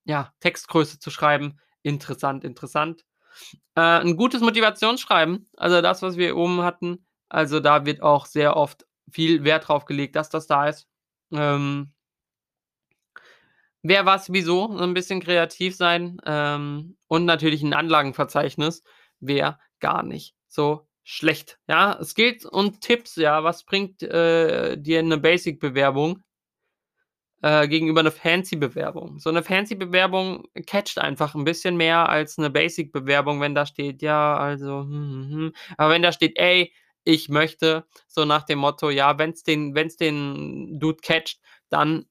ja, 0.03 0.33
Textgröße 0.41 0.99
zu 0.99 1.09
schreiben. 1.09 1.57
Interessant, 1.83 2.43
interessant. 2.43 3.05
Äh, 3.75 4.01
ein 4.01 4.17
gutes 4.17 4.41
Motivationsschreiben, 4.41 5.47
also 5.55 5.81
das, 5.81 6.01
was 6.01 6.17
wir 6.17 6.35
oben 6.35 6.63
hatten. 6.63 7.05
Also 7.29 7.61
da 7.61 7.85
wird 7.85 8.03
auch 8.03 8.25
sehr 8.25 8.57
oft 8.57 8.85
viel 9.09 9.45
Wert 9.45 9.69
drauf 9.69 9.85
gelegt, 9.85 10.17
dass 10.17 10.29
das 10.29 10.47
da 10.47 10.67
ist. 10.67 10.85
Ähm, 11.31 11.93
Wer 13.87 14.03
was, 14.07 14.33
wieso, 14.33 14.75
so 14.75 14.83
ein 14.83 14.95
bisschen 14.95 15.19
kreativ 15.21 15.75
sein 15.75 16.17
ähm, 16.25 16.97
und 17.07 17.25
natürlich 17.25 17.61
ein 17.61 17.73
Anlagenverzeichnis 17.75 18.81
wäre 19.19 19.59
gar 19.79 20.01
nicht 20.01 20.33
so 20.47 20.87
schlecht. 21.03 21.59
Ja, 21.67 22.03
Skills 22.03 22.45
und 22.45 22.81
Tipps, 22.81 23.15
ja, 23.15 23.43
was 23.43 23.63
bringt 23.63 24.01
äh, 24.01 24.75
dir 24.75 24.97
eine 24.99 25.19
Basic-Bewerbung? 25.19 26.23
äh, 27.43 27.67
gegenüber 27.67 28.01
'ne 28.03 28.11
Fancy-Bewerbung. 28.11 29.19
So 29.19 29.31
'ne 29.31 29.43
Fancy-Bewerbung 29.43 30.45
catcht 30.65 30.97
einfach 30.99 31.35
'n 31.35 31.43
bisschen 31.43 31.77
mehr 31.77 32.09
als 32.09 32.37
'ne 32.37 32.49
Basic-Bewerbung, 32.49 33.41
wenn 33.41 33.55
da 33.55 33.65
steht: 33.65 34.01
„Ja, 34.01 34.37
also, 34.37 34.81
hm, 34.81 34.89
hm, 34.89 35.31
hm.“ 35.31 35.53
Aber 35.77 35.93
wenn 35.93 36.01
da 36.01 36.11
steht: 36.11 36.37
„Ey, 36.39 36.71
ich 37.03 37.29
möchte“, 37.29 37.85
so 38.07 38.25
nach 38.25 38.43
dem 38.43 38.59
Motto, 38.59 38.89
ja, 38.89 39.17
wenn's 39.19 39.43
den 39.43 39.75
wenn's 39.75 39.97
den 39.97 40.79
Dude 40.79 40.97
catcht, 41.01 41.39
dann 41.69 42.05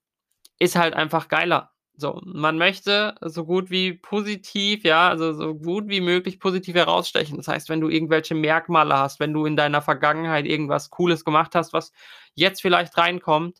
ist 0.65 0.77
halt 0.77 0.95
einfach 0.95 1.29
geiler. 1.29 1.71
So, 1.97 2.21
man 2.25 2.59
möchte 2.59 3.15
so 3.21 3.45
gut 3.45 3.71
wie 3.71 3.93
positiv 3.93 4.83
ja, 4.85 5.09
also, 5.09 5.33
so 5.33 5.55
gut 5.55 5.89
wie 5.89 6.01
möglich 6.01 6.41
positiv 6.41 6.75
herausstechen. 6.75 7.37
Das 7.37 7.47
heißt, 7.47 7.69
wenn 7.69 7.81
du 7.81 7.89
irgendwelche 7.89 8.35
Merkmale 8.35 8.99
hast, 8.99 9.21
wenn 9.21 9.33
du 9.33 9.47
in 9.47 9.57
deiner 9.57 9.81
Vergangenheit 9.81 10.47
irgendwas 10.47 10.91
Cooles 10.91 11.25
gemacht 11.25 11.55
hast, 11.55 11.73
was 11.73 11.93
jetzt 12.35 12.63
vielleicht 12.63 12.99
reinkommt, 12.99 13.59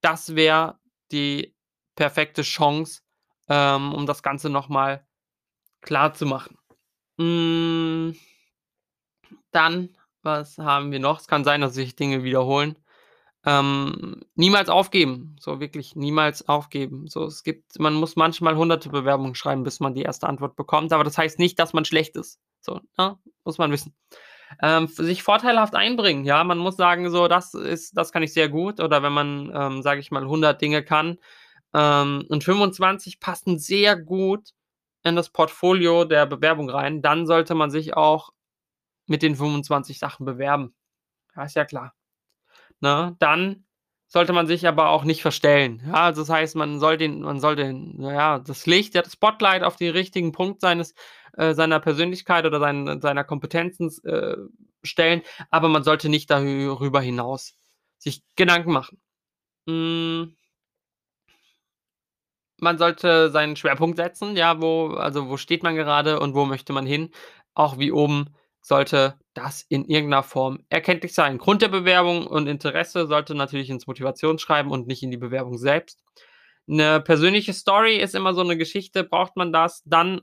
das 0.00 0.34
wäre 0.34 0.78
die 1.12 1.54
perfekte 1.94 2.42
Chance, 2.42 3.02
ähm, 3.48 3.92
um 3.92 4.06
das 4.06 4.22
Ganze 4.22 4.50
noch 4.50 4.68
mal 4.68 5.06
klarzumachen. 5.82 6.58
Hm 7.18 8.16
dann, 9.56 9.96
was 10.22 10.58
haben 10.58 10.92
wir 10.92 11.00
noch? 11.00 11.18
Es 11.18 11.28
kann 11.28 11.42
sein, 11.42 11.62
dass 11.62 11.74
sich 11.74 11.96
Dinge 11.96 12.22
wiederholen. 12.22 12.76
Ähm, 13.46 14.22
niemals 14.34 14.68
aufgeben, 14.68 15.36
so 15.40 15.60
wirklich 15.60 15.94
niemals 15.94 16.48
aufgeben. 16.48 17.06
So, 17.06 17.24
es 17.24 17.44
gibt 17.44 17.78
man 17.78 17.94
muss 17.94 18.16
manchmal 18.16 18.56
hunderte 18.56 18.88
Bewerbungen 18.88 19.36
schreiben, 19.36 19.62
bis 19.62 19.78
man 19.80 19.94
die 19.94 20.02
erste 20.02 20.28
Antwort 20.28 20.56
bekommt, 20.56 20.92
aber 20.92 21.04
das 21.04 21.16
heißt 21.16 21.38
nicht, 21.38 21.58
dass 21.60 21.72
man 21.72 21.84
schlecht 21.84 22.16
ist. 22.16 22.40
So, 22.60 22.80
ne? 22.98 23.18
Muss 23.44 23.58
man 23.58 23.70
wissen. 23.70 23.94
Ähm, 24.62 24.88
sich 24.88 25.22
vorteilhaft 25.22 25.74
einbringen, 25.74 26.24
ja, 26.24 26.42
man 26.44 26.58
muss 26.58 26.76
sagen, 26.76 27.10
so, 27.10 27.28
das 27.28 27.54
ist 27.54 27.96
das 27.96 28.12
kann 28.12 28.22
ich 28.22 28.32
sehr 28.32 28.48
gut 28.48 28.80
oder 28.80 29.02
wenn 29.02 29.12
man, 29.12 29.52
ähm, 29.54 29.82
sage 29.82 30.00
ich 30.00 30.10
mal, 30.10 30.22
100 30.22 30.60
Dinge 30.60 30.84
kann, 30.84 31.18
ähm, 31.74 32.24
und 32.28 32.44
25 32.44 33.20
passen 33.20 33.58
sehr 33.58 33.96
gut 33.96 34.50
in 35.04 35.16
das 35.16 35.30
Portfolio 35.30 36.04
der 36.04 36.26
Bewerbung 36.26 36.70
rein, 36.70 37.02
dann 37.02 37.26
sollte 37.26 37.54
man 37.54 37.70
sich 37.70 37.94
auch 37.96 38.30
mit 39.06 39.22
den 39.22 39.36
25 39.36 39.98
Sachen 39.98 40.26
bewerben. 40.26 40.74
Ja, 41.36 41.44
ist 41.44 41.56
ja 41.56 41.64
klar. 41.64 41.95
Ne? 42.80 43.16
Dann 43.18 43.64
sollte 44.08 44.32
man 44.32 44.46
sich 44.46 44.66
aber 44.68 44.90
auch 44.90 45.04
nicht 45.04 45.22
verstellen. 45.22 45.82
Ja, 45.86 45.94
also 45.94 46.22
das 46.22 46.30
heißt, 46.30 46.56
man 46.56 46.80
soll 46.80 46.96
den 46.96 47.20
man 47.22 47.40
soll 47.40 47.56
den 47.56 48.00
ja, 48.00 48.38
das 48.38 48.66
Licht, 48.66 48.94
das 48.94 49.12
Spotlight 49.12 49.62
auf 49.62 49.76
den 49.76 49.92
richtigen 49.92 50.32
Punkt 50.32 50.60
seines 50.60 50.94
äh, 51.36 51.54
seiner 51.54 51.80
Persönlichkeit 51.80 52.46
oder 52.46 52.60
sein 52.60 53.00
seiner 53.00 53.24
Kompetenzen 53.24 53.90
äh, 54.04 54.36
stellen, 54.84 55.22
aber 55.50 55.68
man 55.68 55.82
sollte 55.84 56.08
nicht 56.08 56.30
darüber 56.30 57.00
hinaus 57.00 57.54
sich 57.98 58.22
Gedanken 58.36 58.72
machen. 58.72 59.00
Hm 59.68 60.36
man 62.58 62.78
sollte 62.78 63.30
seinen 63.30 63.56
Schwerpunkt 63.56 63.96
setzen, 63.96 64.36
ja, 64.36 64.60
wo 64.60 64.88
also, 64.88 65.28
wo 65.28 65.36
steht 65.36 65.62
man 65.62 65.76
gerade 65.76 66.20
und 66.20 66.34
wo 66.34 66.44
möchte 66.44 66.72
man 66.72 66.86
hin? 66.86 67.10
Auch 67.54 67.78
wie 67.78 67.92
oben 67.92 68.34
sollte 68.66 69.16
das 69.34 69.64
in 69.68 69.84
irgend 69.86 70.10
'ner 70.10 70.22
Form 70.24 70.64
erkenntlich 70.70 71.14
sein. 71.14 71.38
Grund 71.38 71.62
der 71.62 71.68
Bewerbung 71.68 72.26
und 72.26 72.48
Interesse 72.48 73.06
sollte 73.06 73.34
natürlich 73.36 73.70
ins 73.70 73.86
Motivationsschreiben 73.86 74.72
und 74.72 74.86
nicht 74.88 75.02
in 75.04 75.10
die 75.12 75.16
Bewerbung 75.18 75.58
selbst. 75.58 76.02
'Ne 76.66 77.00
persönliche 77.00 77.52
Story 77.54 77.96
ist 77.98 78.14
immer 78.16 78.34
so 78.34 78.42
'ne 78.44 78.56
Geschichte. 78.58 79.04
Braucht 79.04 79.36
man 79.36 79.52
das? 79.52 79.82
Dann 79.86 80.22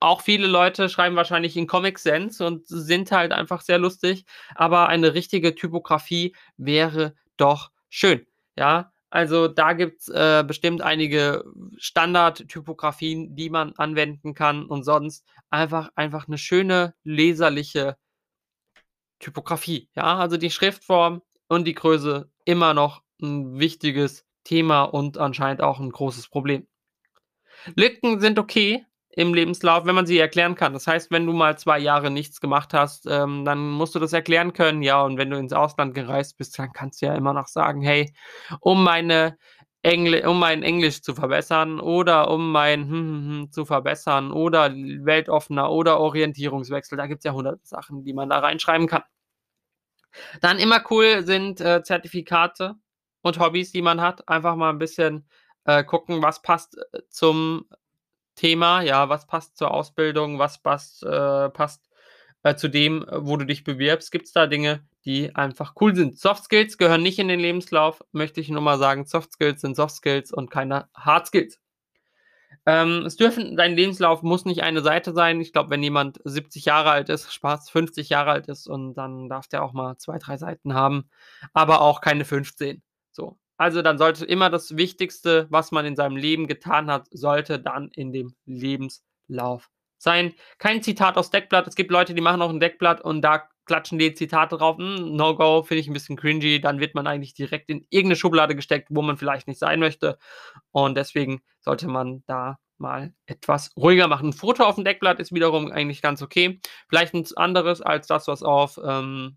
auch 0.00 0.22
viele 0.22 0.46
Leute 0.48 0.88
schreiben 0.90 1.16
wahrscheinlich 1.16 1.56
in 1.58 1.66
Comic 1.68 1.98
Sans 2.00 2.40
und 2.42 2.66
sind 2.68 3.12
halt 3.12 3.32
einfach 3.32 3.62
sehr 3.62 3.78
lustig, 3.78 4.24
aber 4.56 4.88
eine 4.88 5.14
richtige 5.14 5.54
Typografie 5.56 6.36
wäre 6.58 7.14
doch 7.38 7.70
schön, 7.90 8.26
ja? 8.58 8.89
Also, 9.12 9.48
da 9.48 9.72
gibt's, 9.72 10.08
äh, 10.08 10.44
bestimmt 10.46 10.82
einige 10.82 11.44
Standardtypografien, 11.78 13.34
die 13.34 13.50
man 13.50 13.72
anwenden 13.76 14.34
kann 14.34 14.64
und 14.66 14.84
sonst 14.84 15.26
einfach 15.50 15.90
einfach 15.96 16.28
'ne 16.28 16.38
schöne 16.38 16.94
leserliche 17.02 17.96
Typografie, 19.20 19.88
ja? 19.94 20.16
Also, 20.18 20.36
die 20.38 20.50
Schriftform 20.50 21.22
und 21.48 21.66
die 21.66 21.74
Größe 21.74 22.30
immer 22.46 22.72
noch 22.74 23.02
'n 23.22 23.58
wichtiges 23.60 24.24
Thema 24.44 24.84
und 24.84 25.18
anscheinend 25.18 25.60
auch 25.62 25.78
'n 25.78 25.90
großes 25.92 26.28
Problem. 26.28 26.66
Lücken 27.76 28.20
sind 28.20 28.38
okay 28.38 28.84
im 29.12 29.34
Lebenslauf, 29.34 29.84
wenn 29.86 29.94
man 29.96 30.06
sie 30.06 30.18
erklären 30.18 30.54
kann. 30.54 30.72
Das 30.72 30.86
heißt, 30.86 31.10
wenn 31.10 31.26
du 31.26 31.32
mal 31.32 31.58
2 31.58 31.78
Jahre 31.78 32.10
nichts 32.10 32.40
gemacht 32.40 32.74
hast, 32.74 33.06
ähm, 33.10 33.44
dann 33.44 33.70
musst 33.70 33.94
du 33.94 33.98
das 33.98 34.12
erklären 34.12 34.52
können. 34.52 34.82
Ja, 34.82 35.02
und 35.02 35.18
wenn 35.18 35.30
du 35.30 35.38
ins 35.38 35.52
Ausland 35.52 35.94
gereist 35.94 36.38
bist, 36.38 36.58
dann 36.58 36.72
kannst 36.72 37.02
du 37.02 37.06
ja 37.06 37.14
immer 37.14 37.32
noch 37.34 37.48
sagen: 37.48 37.82
„Hey, 37.82 38.12
um 38.60 38.84
meine 38.84 39.36
Engl 39.82 40.26
um 40.26 40.38
mein 40.38 40.62
Englisch 40.62 41.00
zu 41.02 41.14
verbessern 41.14 41.80
oder 41.80 42.30
um 42.30 42.52
mein 42.52 42.82
hm, 42.84 42.90
hm, 42.90 43.28
hm 43.44 43.50
zu 43.52 43.64
verbessern 43.64 44.30
oder 44.32 44.70
weltoffener 44.74 45.70
oder 45.72 45.98
Orientierungswechsel.“ 46.00 46.98
Da 46.98 47.06
gibt's 47.06 47.24
ja 47.24 47.32
hunderte 47.32 47.66
Sachen, 47.66 48.04
die 48.04 48.12
man 48.12 48.28
da 48.30 48.38
reinschreiben 48.40 48.86
kann. 48.88 49.02
Dann 50.42 50.58
immer 50.58 50.82
cool 50.90 51.22
sind, 51.24 51.60
äh, 51.60 51.82
Zertifikate 51.82 52.74
und 53.22 53.38
Hobbys, 53.38 53.72
die 53.72 53.82
man 53.82 54.00
hat. 54.00 54.26
Einfach 54.28 54.56
mal 54.56 54.70
'n 54.70 54.78
bisschen, 54.78 55.28
äh, 55.64 55.84
gucken, 55.84 56.22
was 56.22 56.40
passt, 56.42 56.76
äh, 56.92 57.00
zum 57.10 57.66
Thema, 58.40 58.80
ja, 58.80 59.08
was 59.10 59.26
passt 59.26 59.58
zur 59.58 59.70
Ausbildung, 59.70 60.38
was 60.38 60.62
passt 60.62 61.02
äh, 61.04 61.50
passt, 61.50 61.90
äh, 62.42 62.54
zu 62.54 62.68
dem, 62.68 63.04
wo 63.12 63.36
du 63.36 63.44
dich 63.44 63.64
bewirbst. 63.64 64.10
Gibt's 64.10 64.32
da 64.32 64.46
Dinge, 64.46 64.82
die 65.04 65.34
einfach 65.36 65.74
cool 65.80 65.94
sind? 65.94 66.18
Soft 66.18 66.44
Skills 66.44 66.78
gehören 66.78 67.02
nicht 67.02 67.18
in 67.18 67.28
den 67.28 67.40
Lebenslauf, 67.40 68.02
möchte 68.12 68.40
ich 68.40 68.48
nur 68.48 68.62
mal 68.62 68.78
sagen. 68.78 69.04
Soft 69.04 69.32
Skills 69.32 69.60
sind 69.60 69.76
Soft 69.76 69.96
Skills 69.96 70.32
und 70.32 70.50
keine 70.50 70.88
Hard 70.94 71.26
Skills. 71.26 71.60
Ähm, 72.66 73.04
es 73.06 73.16
dürfen 73.16 73.56
dein 73.56 73.74
Lebenslauf 73.74 74.22
muss 74.22 74.44
nicht 74.46 74.62
eine 74.62 74.80
Seite 74.82 75.12
sein. 75.12 75.40
Ich 75.40 75.52
glaube, 75.52 75.70
wenn 75.70 75.82
jemand 75.82 76.20
70 76.24 76.64
Jahre 76.64 76.90
alt 76.90 77.08
ist 77.10 77.32
Spaß, 77.34 77.68
50 77.70 78.08
Jahre 78.08 78.30
alt 78.30 78.48
ist 78.48 78.66
und 78.66 78.94
dann 78.94 79.28
darf 79.28 79.48
der 79.48 79.62
auch 79.62 79.72
mal 79.74 79.96
2, 79.98 80.18
3 80.18 80.36
Seiten 80.38 80.74
haben, 80.74 81.10
aber 81.52 81.82
auch 81.82 82.00
keine 82.00 82.24
15, 82.24 82.76
so. 82.76 82.89
Also, 83.60 83.82
dann 83.82 83.98
sollte 83.98 84.24
immer 84.24 84.48
das 84.48 84.78
Wichtigste, 84.78 85.46
was 85.50 85.70
man 85.70 85.84
in 85.84 85.94
seinem 85.94 86.16
Leben 86.16 86.46
getan 86.46 86.90
hat, 86.90 87.08
sollte 87.10 87.58
dann 87.60 87.90
in 87.94 88.10
dem 88.10 88.34
Lebenslauf 88.46 89.68
sein. 89.98 90.32
Kein 90.56 90.82
Zitat 90.82 91.18
aus 91.18 91.28
Deckblatt. 91.30 91.66
Es 91.66 91.74
gibt 91.74 91.90
Leute, 91.90 92.14
die 92.14 92.22
machen 92.22 92.40
auch 92.40 92.48
'n 92.48 92.58
Deckblatt 92.58 93.02
und 93.02 93.20
da 93.20 93.46
klatschen 93.66 93.98
die 93.98 94.14
Zitate 94.14 94.56
drauf. 94.56 94.78
Hm, 94.78 95.14
No 95.14 95.36
go, 95.36 95.62
finde 95.62 95.80
ich 95.82 95.88
'n 95.88 95.92
bisschen 95.92 96.16
cringy. 96.16 96.58
Dann 96.62 96.80
wird 96.80 96.94
man 96.94 97.06
eigentlich 97.06 97.34
direkt 97.34 97.68
in 97.68 97.84
irgend 97.90 98.08
'ne 98.12 98.16
Schublade 98.16 98.56
gesteckt, 98.56 98.88
wo 98.90 99.02
man 99.02 99.18
vielleicht 99.18 99.46
nicht 99.46 99.58
sein 99.60 99.78
möchte. 99.78 100.16
Und 100.72 100.96
deswegen 100.96 101.42
sollte 101.60 101.86
man 101.88 102.24
da 102.26 102.58
mal 102.78 103.12
etwas 103.26 103.72
ruhiger 103.76 104.08
machen. 104.08 104.28
'N 104.30 104.32
Foto 104.32 104.64
auf'm 104.64 104.84
Deckblatt 104.84 105.20
ist 105.20 105.34
wiederum 105.34 105.70
eigentlich 105.70 106.00
ganz 106.02 106.22
okay. 106.22 106.60
Vielleicht 106.88 107.12
'n 107.14 107.26
anderes 107.36 107.82
als 107.82 108.06
das, 108.06 108.26
was 108.26 108.42
auf, 108.42 108.80
ähm, 108.82 109.36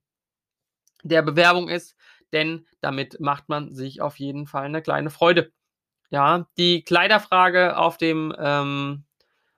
der 1.03 1.21
Bewerbung 1.23 1.69
ist, 1.69 1.95
denn 2.33 2.67
damit 2.81 3.19
macht 3.21 3.49
man 3.49 3.73
sich 3.75 4.01
auf 4.01 4.17
jeden 4.19 4.47
Fall 4.47 4.69
'ne 4.69 4.81
kleine 4.83 5.09
Freude. 5.11 5.51
Ja, 6.11 6.47
die 6.57 6.83
Kleiderfrage 6.83 7.77
auf 7.77 7.97
dem, 7.97 8.33
ähm 8.39 9.05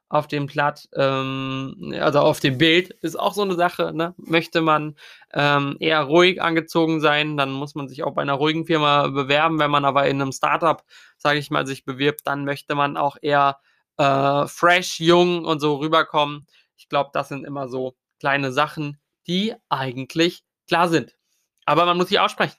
auf 0.09 0.28
dem 0.28 0.47
Blatt, 0.47 0.89
ähm 0.95 1.93
also, 2.01 2.19
auf 2.21 2.39
dem 2.39 2.57
Bild 2.59 2.91
ist 3.01 3.19
auch 3.19 3.34
so 3.34 3.45
'ne 3.45 3.55
Sache, 3.55 3.93
ne? 3.95 4.13
Möchte 4.17 4.61
man, 4.61 4.95
ähm, 5.34 5.78
eher 5.82 6.01
ruhig 6.03 6.41
angezogen 6.41 7.01
sein, 7.01 7.38
dann 7.38 7.51
muss 7.51 7.76
man 7.76 7.89
sich 7.89 8.03
auch 8.03 8.13
bei 8.15 8.23
'ner 8.26 8.34
ruhigen 8.36 8.65
Firma 8.67 9.07
bewerben. 9.09 9.59
Wenn 9.59 9.71
man 9.71 9.86
aber 9.86 10.07
in 10.07 10.17
'nem 10.17 10.32
Start-up, 10.34 10.86
sage 11.17 11.39
ich 11.39 11.51
mal, 11.51 11.67
sich 11.67 11.86
bewirbt, 11.86 12.21
dann 12.28 12.45
möchte 12.45 12.76
man 12.76 12.97
auch 12.97 13.17
eher, 13.21 13.59
äh, 13.97 14.47
fresh, 14.47 14.99
jung 15.01 15.45
und 15.45 15.59
so 15.61 15.76
rüberkommen. 15.78 16.47
Ich 16.78 16.89
glaube, 16.89 17.11
das 17.13 17.30
sind 17.30 17.45
immer 17.45 17.69
so 17.69 17.95
kleine 18.21 18.51
Sachen, 18.53 18.99
die 19.28 19.55
eigentlich 19.69 20.43
klar 20.69 20.89
sind. 20.89 21.15
Aber 21.65 21.86
man 21.88 21.97
muss 21.97 22.09
sie 22.09 22.19
aussprechen. 22.19 22.57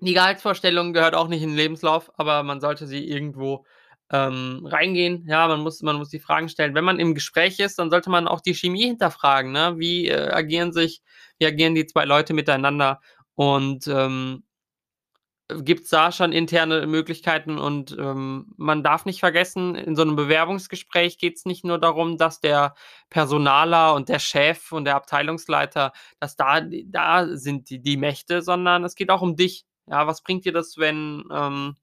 Die 0.00 0.14
Gehaltsvorstellung 0.14 0.92
gehört 0.92 1.14
auch 1.16 1.26
nicht 1.28 1.42
in 1.42 1.50
'n 1.50 1.56
Lebenslauf, 1.56 2.10
aber 2.18 2.42
man 2.44 2.60
sollte 2.60 2.86
sie 2.86 3.04
irgendwo, 3.08 3.64
ähm, 4.12 4.64
reingehen. 4.64 5.24
Ja, 5.26 5.48
man 5.48 5.60
muss 5.60 5.82
man 5.82 5.96
muss 5.96 6.08
die 6.08 6.20
Fragen 6.20 6.48
stellen. 6.48 6.74
Wenn 6.74 6.84
man 6.84 7.00
im 7.00 7.14
Gespräch 7.14 7.58
ist, 7.58 7.78
dann 7.80 7.90
sollte 7.90 8.08
man 8.08 8.28
auch 8.28 8.40
die 8.40 8.54
Chemie 8.54 8.84
hinterfragen, 8.86 9.50
ne? 9.52 9.74
Wie, 9.78 10.06
äh, 10.08 10.30
agieren 10.30 10.72
sich 10.72 11.02
wie 11.38 11.46
agieren 11.46 11.74
die 11.74 11.86
2 11.86 12.04
Leute 12.04 12.32
miteinander? 12.32 13.00
Und, 13.34 13.86
ähm, 13.88 14.44
gibt's 15.64 15.90
da 15.90 16.12
schon 16.12 16.32
interne 16.32 16.86
Möglichkeiten? 16.86 17.58
Und, 17.58 17.96
ähm, 17.98 18.52
man 18.58 18.82
darf 18.84 19.06
nicht 19.06 19.20
vergessen, 19.20 19.74
in 19.76 19.96
so 19.96 20.04
'nem 20.04 20.16
Bewerbungsgespräch 20.16 21.18
geht's 21.18 21.46
nicht 21.46 21.64
nur 21.64 21.78
darum, 21.78 22.18
dass 22.18 22.40
der 22.40 22.74
Personaler 23.10 23.94
und 23.94 24.08
der 24.10 24.18
Chef 24.20 24.72
und 24.72 24.84
der 24.86 24.96
Abteilungsleiter 24.96 25.92
dass 26.20 26.36
da 26.36 26.60
da 26.86 27.26
sind 27.36 27.70
die 27.70 27.80
die 27.80 27.96
Mächte, 27.98 28.42
sondern 28.42 28.84
es 28.84 28.94
geht 28.94 29.10
auch 29.10 29.22
um 29.22 29.36
dich. 29.36 29.62
Ja, 29.90 30.06
was 30.06 30.22
bringt 30.22 30.44
dir 30.44 30.52
das, 30.52 30.76
wenn, 30.78 31.24
ähm 31.32 31.76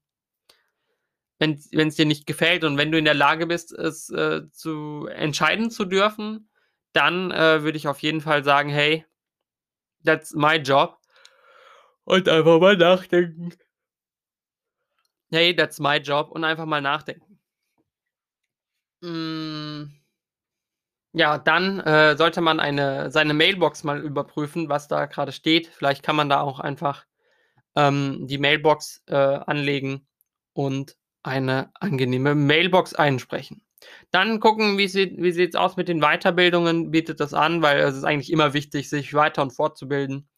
wenn's 1.38 1.68
wenn's 1.72 1.96
dir 1.96 2.06
nicht 2.06 2.26
gefällt 2.26 2.64
und 2.64 2.76
wenn 2.78 2.90
du 2.92 2.98
in 2.98 3.04
der 3.04 3.14
Lage 3.14 3.46
bist, 3.46 3.72
es, 3.72 4.10
äh, 4.10 4.42
zu 4.50 5.06
entscheiden 5.06 5.70
zu 5.70 5.84
dürfen, 5.84 6.48
dann, 6.92 7.30
äh, 7.30 7.62
würde 7.62 7.76
ich 7.76 7.88
auf 7.88 8.00
jeden 8.00 8.20
Fall 8.20 8.44
sagen: 8.44 8.70
„Hey, 8.70 9.04
that's 10.04 10.34
my 10.34 10.56
job.“ 10.56 10.98
Und 12.04 12.28
einfach 12.28 12.60
mal 12.60 12.76
nachdenken. 12.76 13.52
hey, 15.30 15.52
that's 15.54 15.78
my 15.80 15.98
job 15.98 16.30
und 16.30 16.44
einfach 16.44 16.66
mal 16.66 16.80
nachdenken. 16.80 17.38
Mm, 19.02 19.90
ja, 21.12 21.38
dann 21.38 21.80
äh, 21.80 22.16
sollte 22.16 22.40
man 22.40 22.60
eine, 22.60 23.10
seine 23.10 23.34
Mailbox 23.34 23.84
mal 23.84 24.00
überprüfen, 24.00 24.68
was 24.68 24.88
da 24.88 25.06
gerade 25.06 25.32
steht. 25.32 25.68
Vielleicht 25.68 26.02
kann 26.02 26.16
man 26.16 26.28
da 26.28 26.40
auch 26.40 26.60
einfach 26.60 27.06
ähm, 27.76 28.26
die 28.26 28.38
Mailbox 28.38 29.02
äh, 29.06 29.14
anlegen 29.14 30.06
und 30.52 30.96
eine 31.22 31.70
angenehme 31.74 32.34
Mailbox 32.34 32.94
einsprechen. 32.94 33.62
Dann 34.10 34.40
gucken, 34.40 34.78
wie 34.78 34.88
sieht 34.88 35.20
wie 35.20 35.28
es 35.28 35.54
aus 35.54 35.76
mit 35.76 35.88
den 35.88 36.00
Weiterbildungen, 36.00 36.90
bietet 36.90 37.20
das 37.20 37.34
an, 37.34 37.62
weil 37.62 37.80
es 37.80 37.96
ist 37.96 38.04
eigentlich 38.04 38.32
immer 38.32 38.54
wichtig, 38.54 38.88
sich 38.88 39.12
weiter 39.14 39.42
und 39.42 39.52
fortzubilden. 39.52 40.28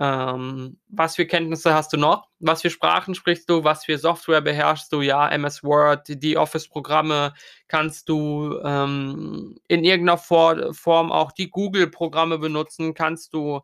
Ähm, 0.00 0.78
was 0.88 1.14
für 1.14 1.24
Kenntnisse 1.24 1.72
hast 1.72 1.92
du 1.92 1.96
noch? 1.96 2.28
Was 2.40 2.62
für 2.62 2.70
Sprachen 2.70 3.14
sprichst 3.14 3.48
du? 3.48 3.62
Was 3.62 3.84
für 3.84 3.96
Software 3.96 4.40
beherrschst 4.40 4.92
du? 4.92 5.02
Ja, 5.02 5.28
MS 5.28 5.62
Word, 5.62 6.08
die 6.08 6.36
Office-Programme 6.36 7.32
kannst 7.68 8.08
du 8.08 8.58
ähm, 8.64 9.56
in 9.68 9.84
irgendeiner 9.84 10.18
For 10.18 10.74
Form 10.74 11.12
auch 11.12 11.30
die 11.30 11.48
Google-Programme 11.48 12.38
benutzen? 12.38 12.94
Kannst 12.94 13.34
du 13.34 13.60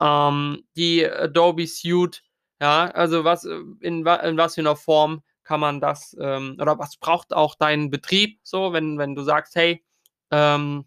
ähm, 0.00 0.64
die 0.76 1.06
Adobe 1.06 1.66
Suite, 1.66 2.22
ja, 2.62 2.92
also 2.92 3.24
was 3.24 3.42
in, 3.42 3.76
in 3.80 4.04
was 4.04 4.54
für 4.54 4.60
einer 4.60 4.76
Form 4.76 5.24
kann 5.42 5.58
man 5.58 5.80
das 5.80 6.16
ähm, 6.20 6.56
oder 6.60 6.78
was 6.78 6.96
braucht 6.96 7.32
auch 7.32 7.56
dein 7.56 7.90
Betrieb 7.90 8.38
so, 8.44 8.72
wenn, 8.72 8.98
wenn 8.98 9.16
du 9.16 9.24
sagst, 9.24 9.56
hey, 9.56 9.84
ähm, 10.30 10.84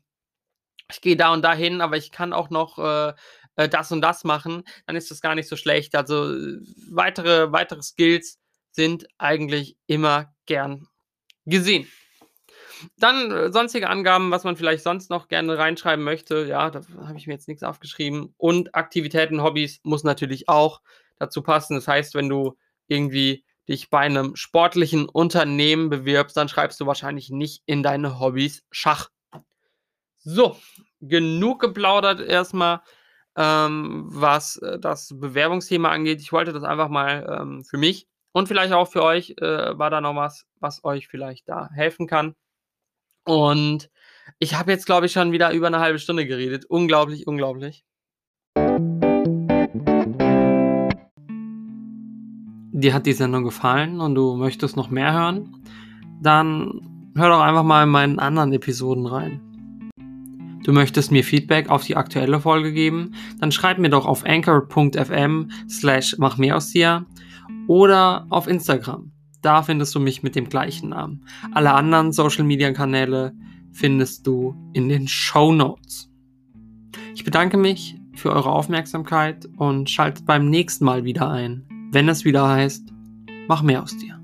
ich 0.89 1.01
gehe 1.01 1.17
da 1.17 1.33
und 1.33 1.41
da 1.41 1.53
hin, 1.53 1.81
aber 1.81 1.97
ich 1.97 2.11
kann 2.11 2.31
auch 2.31 2.49
noch 2.49 2.79
äh, 2.79 3.13
äh, 3.57 3.67
das 3.67 3.91
und 3.91 3.99
das 3.99 4.23
machen, 4.23 4.63
dann 4.87 4.95
ist 4.95 5.11
das 5.11 5.19
gar 5.19 5.35
nicht 5.35 5.49
so 5.49 5.57
schlecht. 5.57 5.95
Also 5.95 6.33
weitere, 6.89 7.51
weitere 7.51 7.81
Skills 7.81 8.39
sind 8.71 9.05
eigentlich 9.17 9.75
immer 9.85 10.33
gern 10.45 10.87
gesehen. 11.45 11.89
Dann 12.95 13.31
äh, 13.31 13.51
sonstige 13.51 13.89
Angaben, 13.89 14.31
was 14.31 14.45
man 14.45 14.55
vielleicht 14.55 14.83
sonst 14.83 15.09
noch 15.09 15.27
gerne 15.27 15.57
reinschreiben 15.57 16.05
möchte. 16.05 16.45
Ja, 16.45 16.69
da 16.69 16.83
habe 17.05 17.17
ich 17.17 17.27
mir 17.27 17.33
jetzt 17.33 17.49
nichts 17.49 17.63
aufgeschrieben. 17.63 18.33
Und 18.37 18.75
Aktivitäten, 18.75 19.43
Hobbys 19.43 19.81
muss 19.83 20.05
natürlich 20.05 20.47
auch 20.47 20.79
dazu 21.17 21.41
passen. 21.41 21.75
Das 21.75 21.87
heißt, 21.87 22.15
wenn 22.15 22.29
du 22.29 22.57
irgendwie 22.87 23.45
dich 23.67 23.89
bei 23.89 23.99
einem 23.99 24.35
sportlichen 24.35 25.09
Unternehmen 25.09 25.89
bewirbst, 25.89 26.37
dann 26.37 26.49
schreibst 26.49 26.79
du 26.79 26.85
wahrscheinlich 26.85 27.29
nicht 27.29 27.63
in 27.65 27.83
deine 27.83 28.19
Hobbys 28.19 28.63
Schach. 28.71 29.09
So, 30.19 30.57
genug 31.01 31.61
geplaudert 31.61 32.19
erstmal 32.19 32.81
ähm, 33.35 34.05
was 34.07 34.57
äh, 34.57 34.79
das 34.79 35.13
Bewerbungsthema 35.13 35.89
angeht. 35.89 36.21
Ich 36.21 36.31
wollte 36.31 36.53
das 36.53 36.63
einfach 36.63 36.89
mal 36.89 37.27
ähm, 37.29 37.63
für 37.63 37.77
mich 37.77 38.07
und 38.31 38.47
vielleicht 38.47 38.73
auch 38.73 38.89
für 38.89 39.03
euch, 39.03 39.35
äh, 39.41 39.77
war 39.77 39.89
da 39.89 40.01
noch 40.01 40.15
was, 40.15 40.45
was 40.59 40.83
euch 40.83 41.07
vielleicht 41.07 41.47
da 41.49 41.69
helfen 41.73 42.07
kann. 42.07 42.35
Und 43.25 43.89
ich 44.39 44.55
habe 44.55 44.71
jetzt, 44.71 44.85
glaube 44.85 45.07
ich, 45.07 45.13
schon 45.13 45.31
wieder 45.31 45.51
über 45.51 45.67
eine 45.67 45.79
halbe 45.79 45.99
Stunde 45.99 46.25
geredet. 46.25 46.65
Unglaublich, 46.65 47.27
unglaublich. 47.27 47.83
Dir 52.77 52.93
hat 52.93 53.05
die 53.05 53.13
Sendung 53.13 53.45
gefallen 53.45 54.01
und 54.01 54.15
du 54.15 54.35
möchtest 54.35 54.75
noch 54.75 54.89
mehr 54.89 55.13
hören, 55.13 55.63
dann 56.21 56.81
hör 57.15 57.29
doch 57.29 57.39
einfach 57.39 57.63
mal 57.63 57.83
in 57.83 57.89
meinen 57.89 58.19
anderen 58.19 58.51
Episoden 58.51 59.05
rein. 59.05 59.39
Du 60.65 60.73
möchtest 60.73 61.09
mir 61.09 61.23
Feedback 61.23 61.69
auf 61.69 61.85
die 61.85 61.95
aktuelle 61.95 62.41
Folge 62.41 62.73
geben? 62.73 63.13
Dann 63.39 63.53
schreib 63.53 63.77
mir 63.77 63.89
doch 63.89 64.05
auf 64.05 64.25
anchor.fm 64.25 65.51
slash 65.69 66.17
mach 66.17 66.37
mehr 66.37 66.57
aus 66.57 66.71
dir 66.71 67.05
oder 67.67 68.27
auf 68.29 68.45
Instagram. 68.45 69.13
Da 69.41 69.63
findest 69.63 69.95
du 69.95 70.01
mich 70.01 70.21
mit 70.21 70.35
dem 70.35 70.49
gleichen 70.49 70.89
Namen. 70.89 71.23
Alle 71.53 71.71
anderen 71.71 72.11
Social 72.11 72.43
Media 72.43 72.73
Kanäle 72.73 73.31
findest 73.71 74.27
du 74.27 74.53
in 74.73 74.89
den 74.89 75.07
Show 75.07 75.53
Notes. 75.53 76.11
Ich 77.13 77.23
bedanke 77.23 77.55
mich 77.55 77.95
für 78.15 78.33
eure 78.33 78.51
Aufmerksamkeit 78.51 79.47
und 79.55 79.89
schaltet 79.89 80.25
beim 80.25 80.49
nächsten 80.49 80.83
Mal 80.83 81.05
wieder 81.05 81.29
ein, 81.29 81.65
wenn 81.95 82.09
es 82.09 82.25
wieder 82.25 82.47
heißt, 82.47 82.91
mach 83.47 83.61
mehr 83.61 83.81
aus 83.81 83.97
dir. 83.97 84.14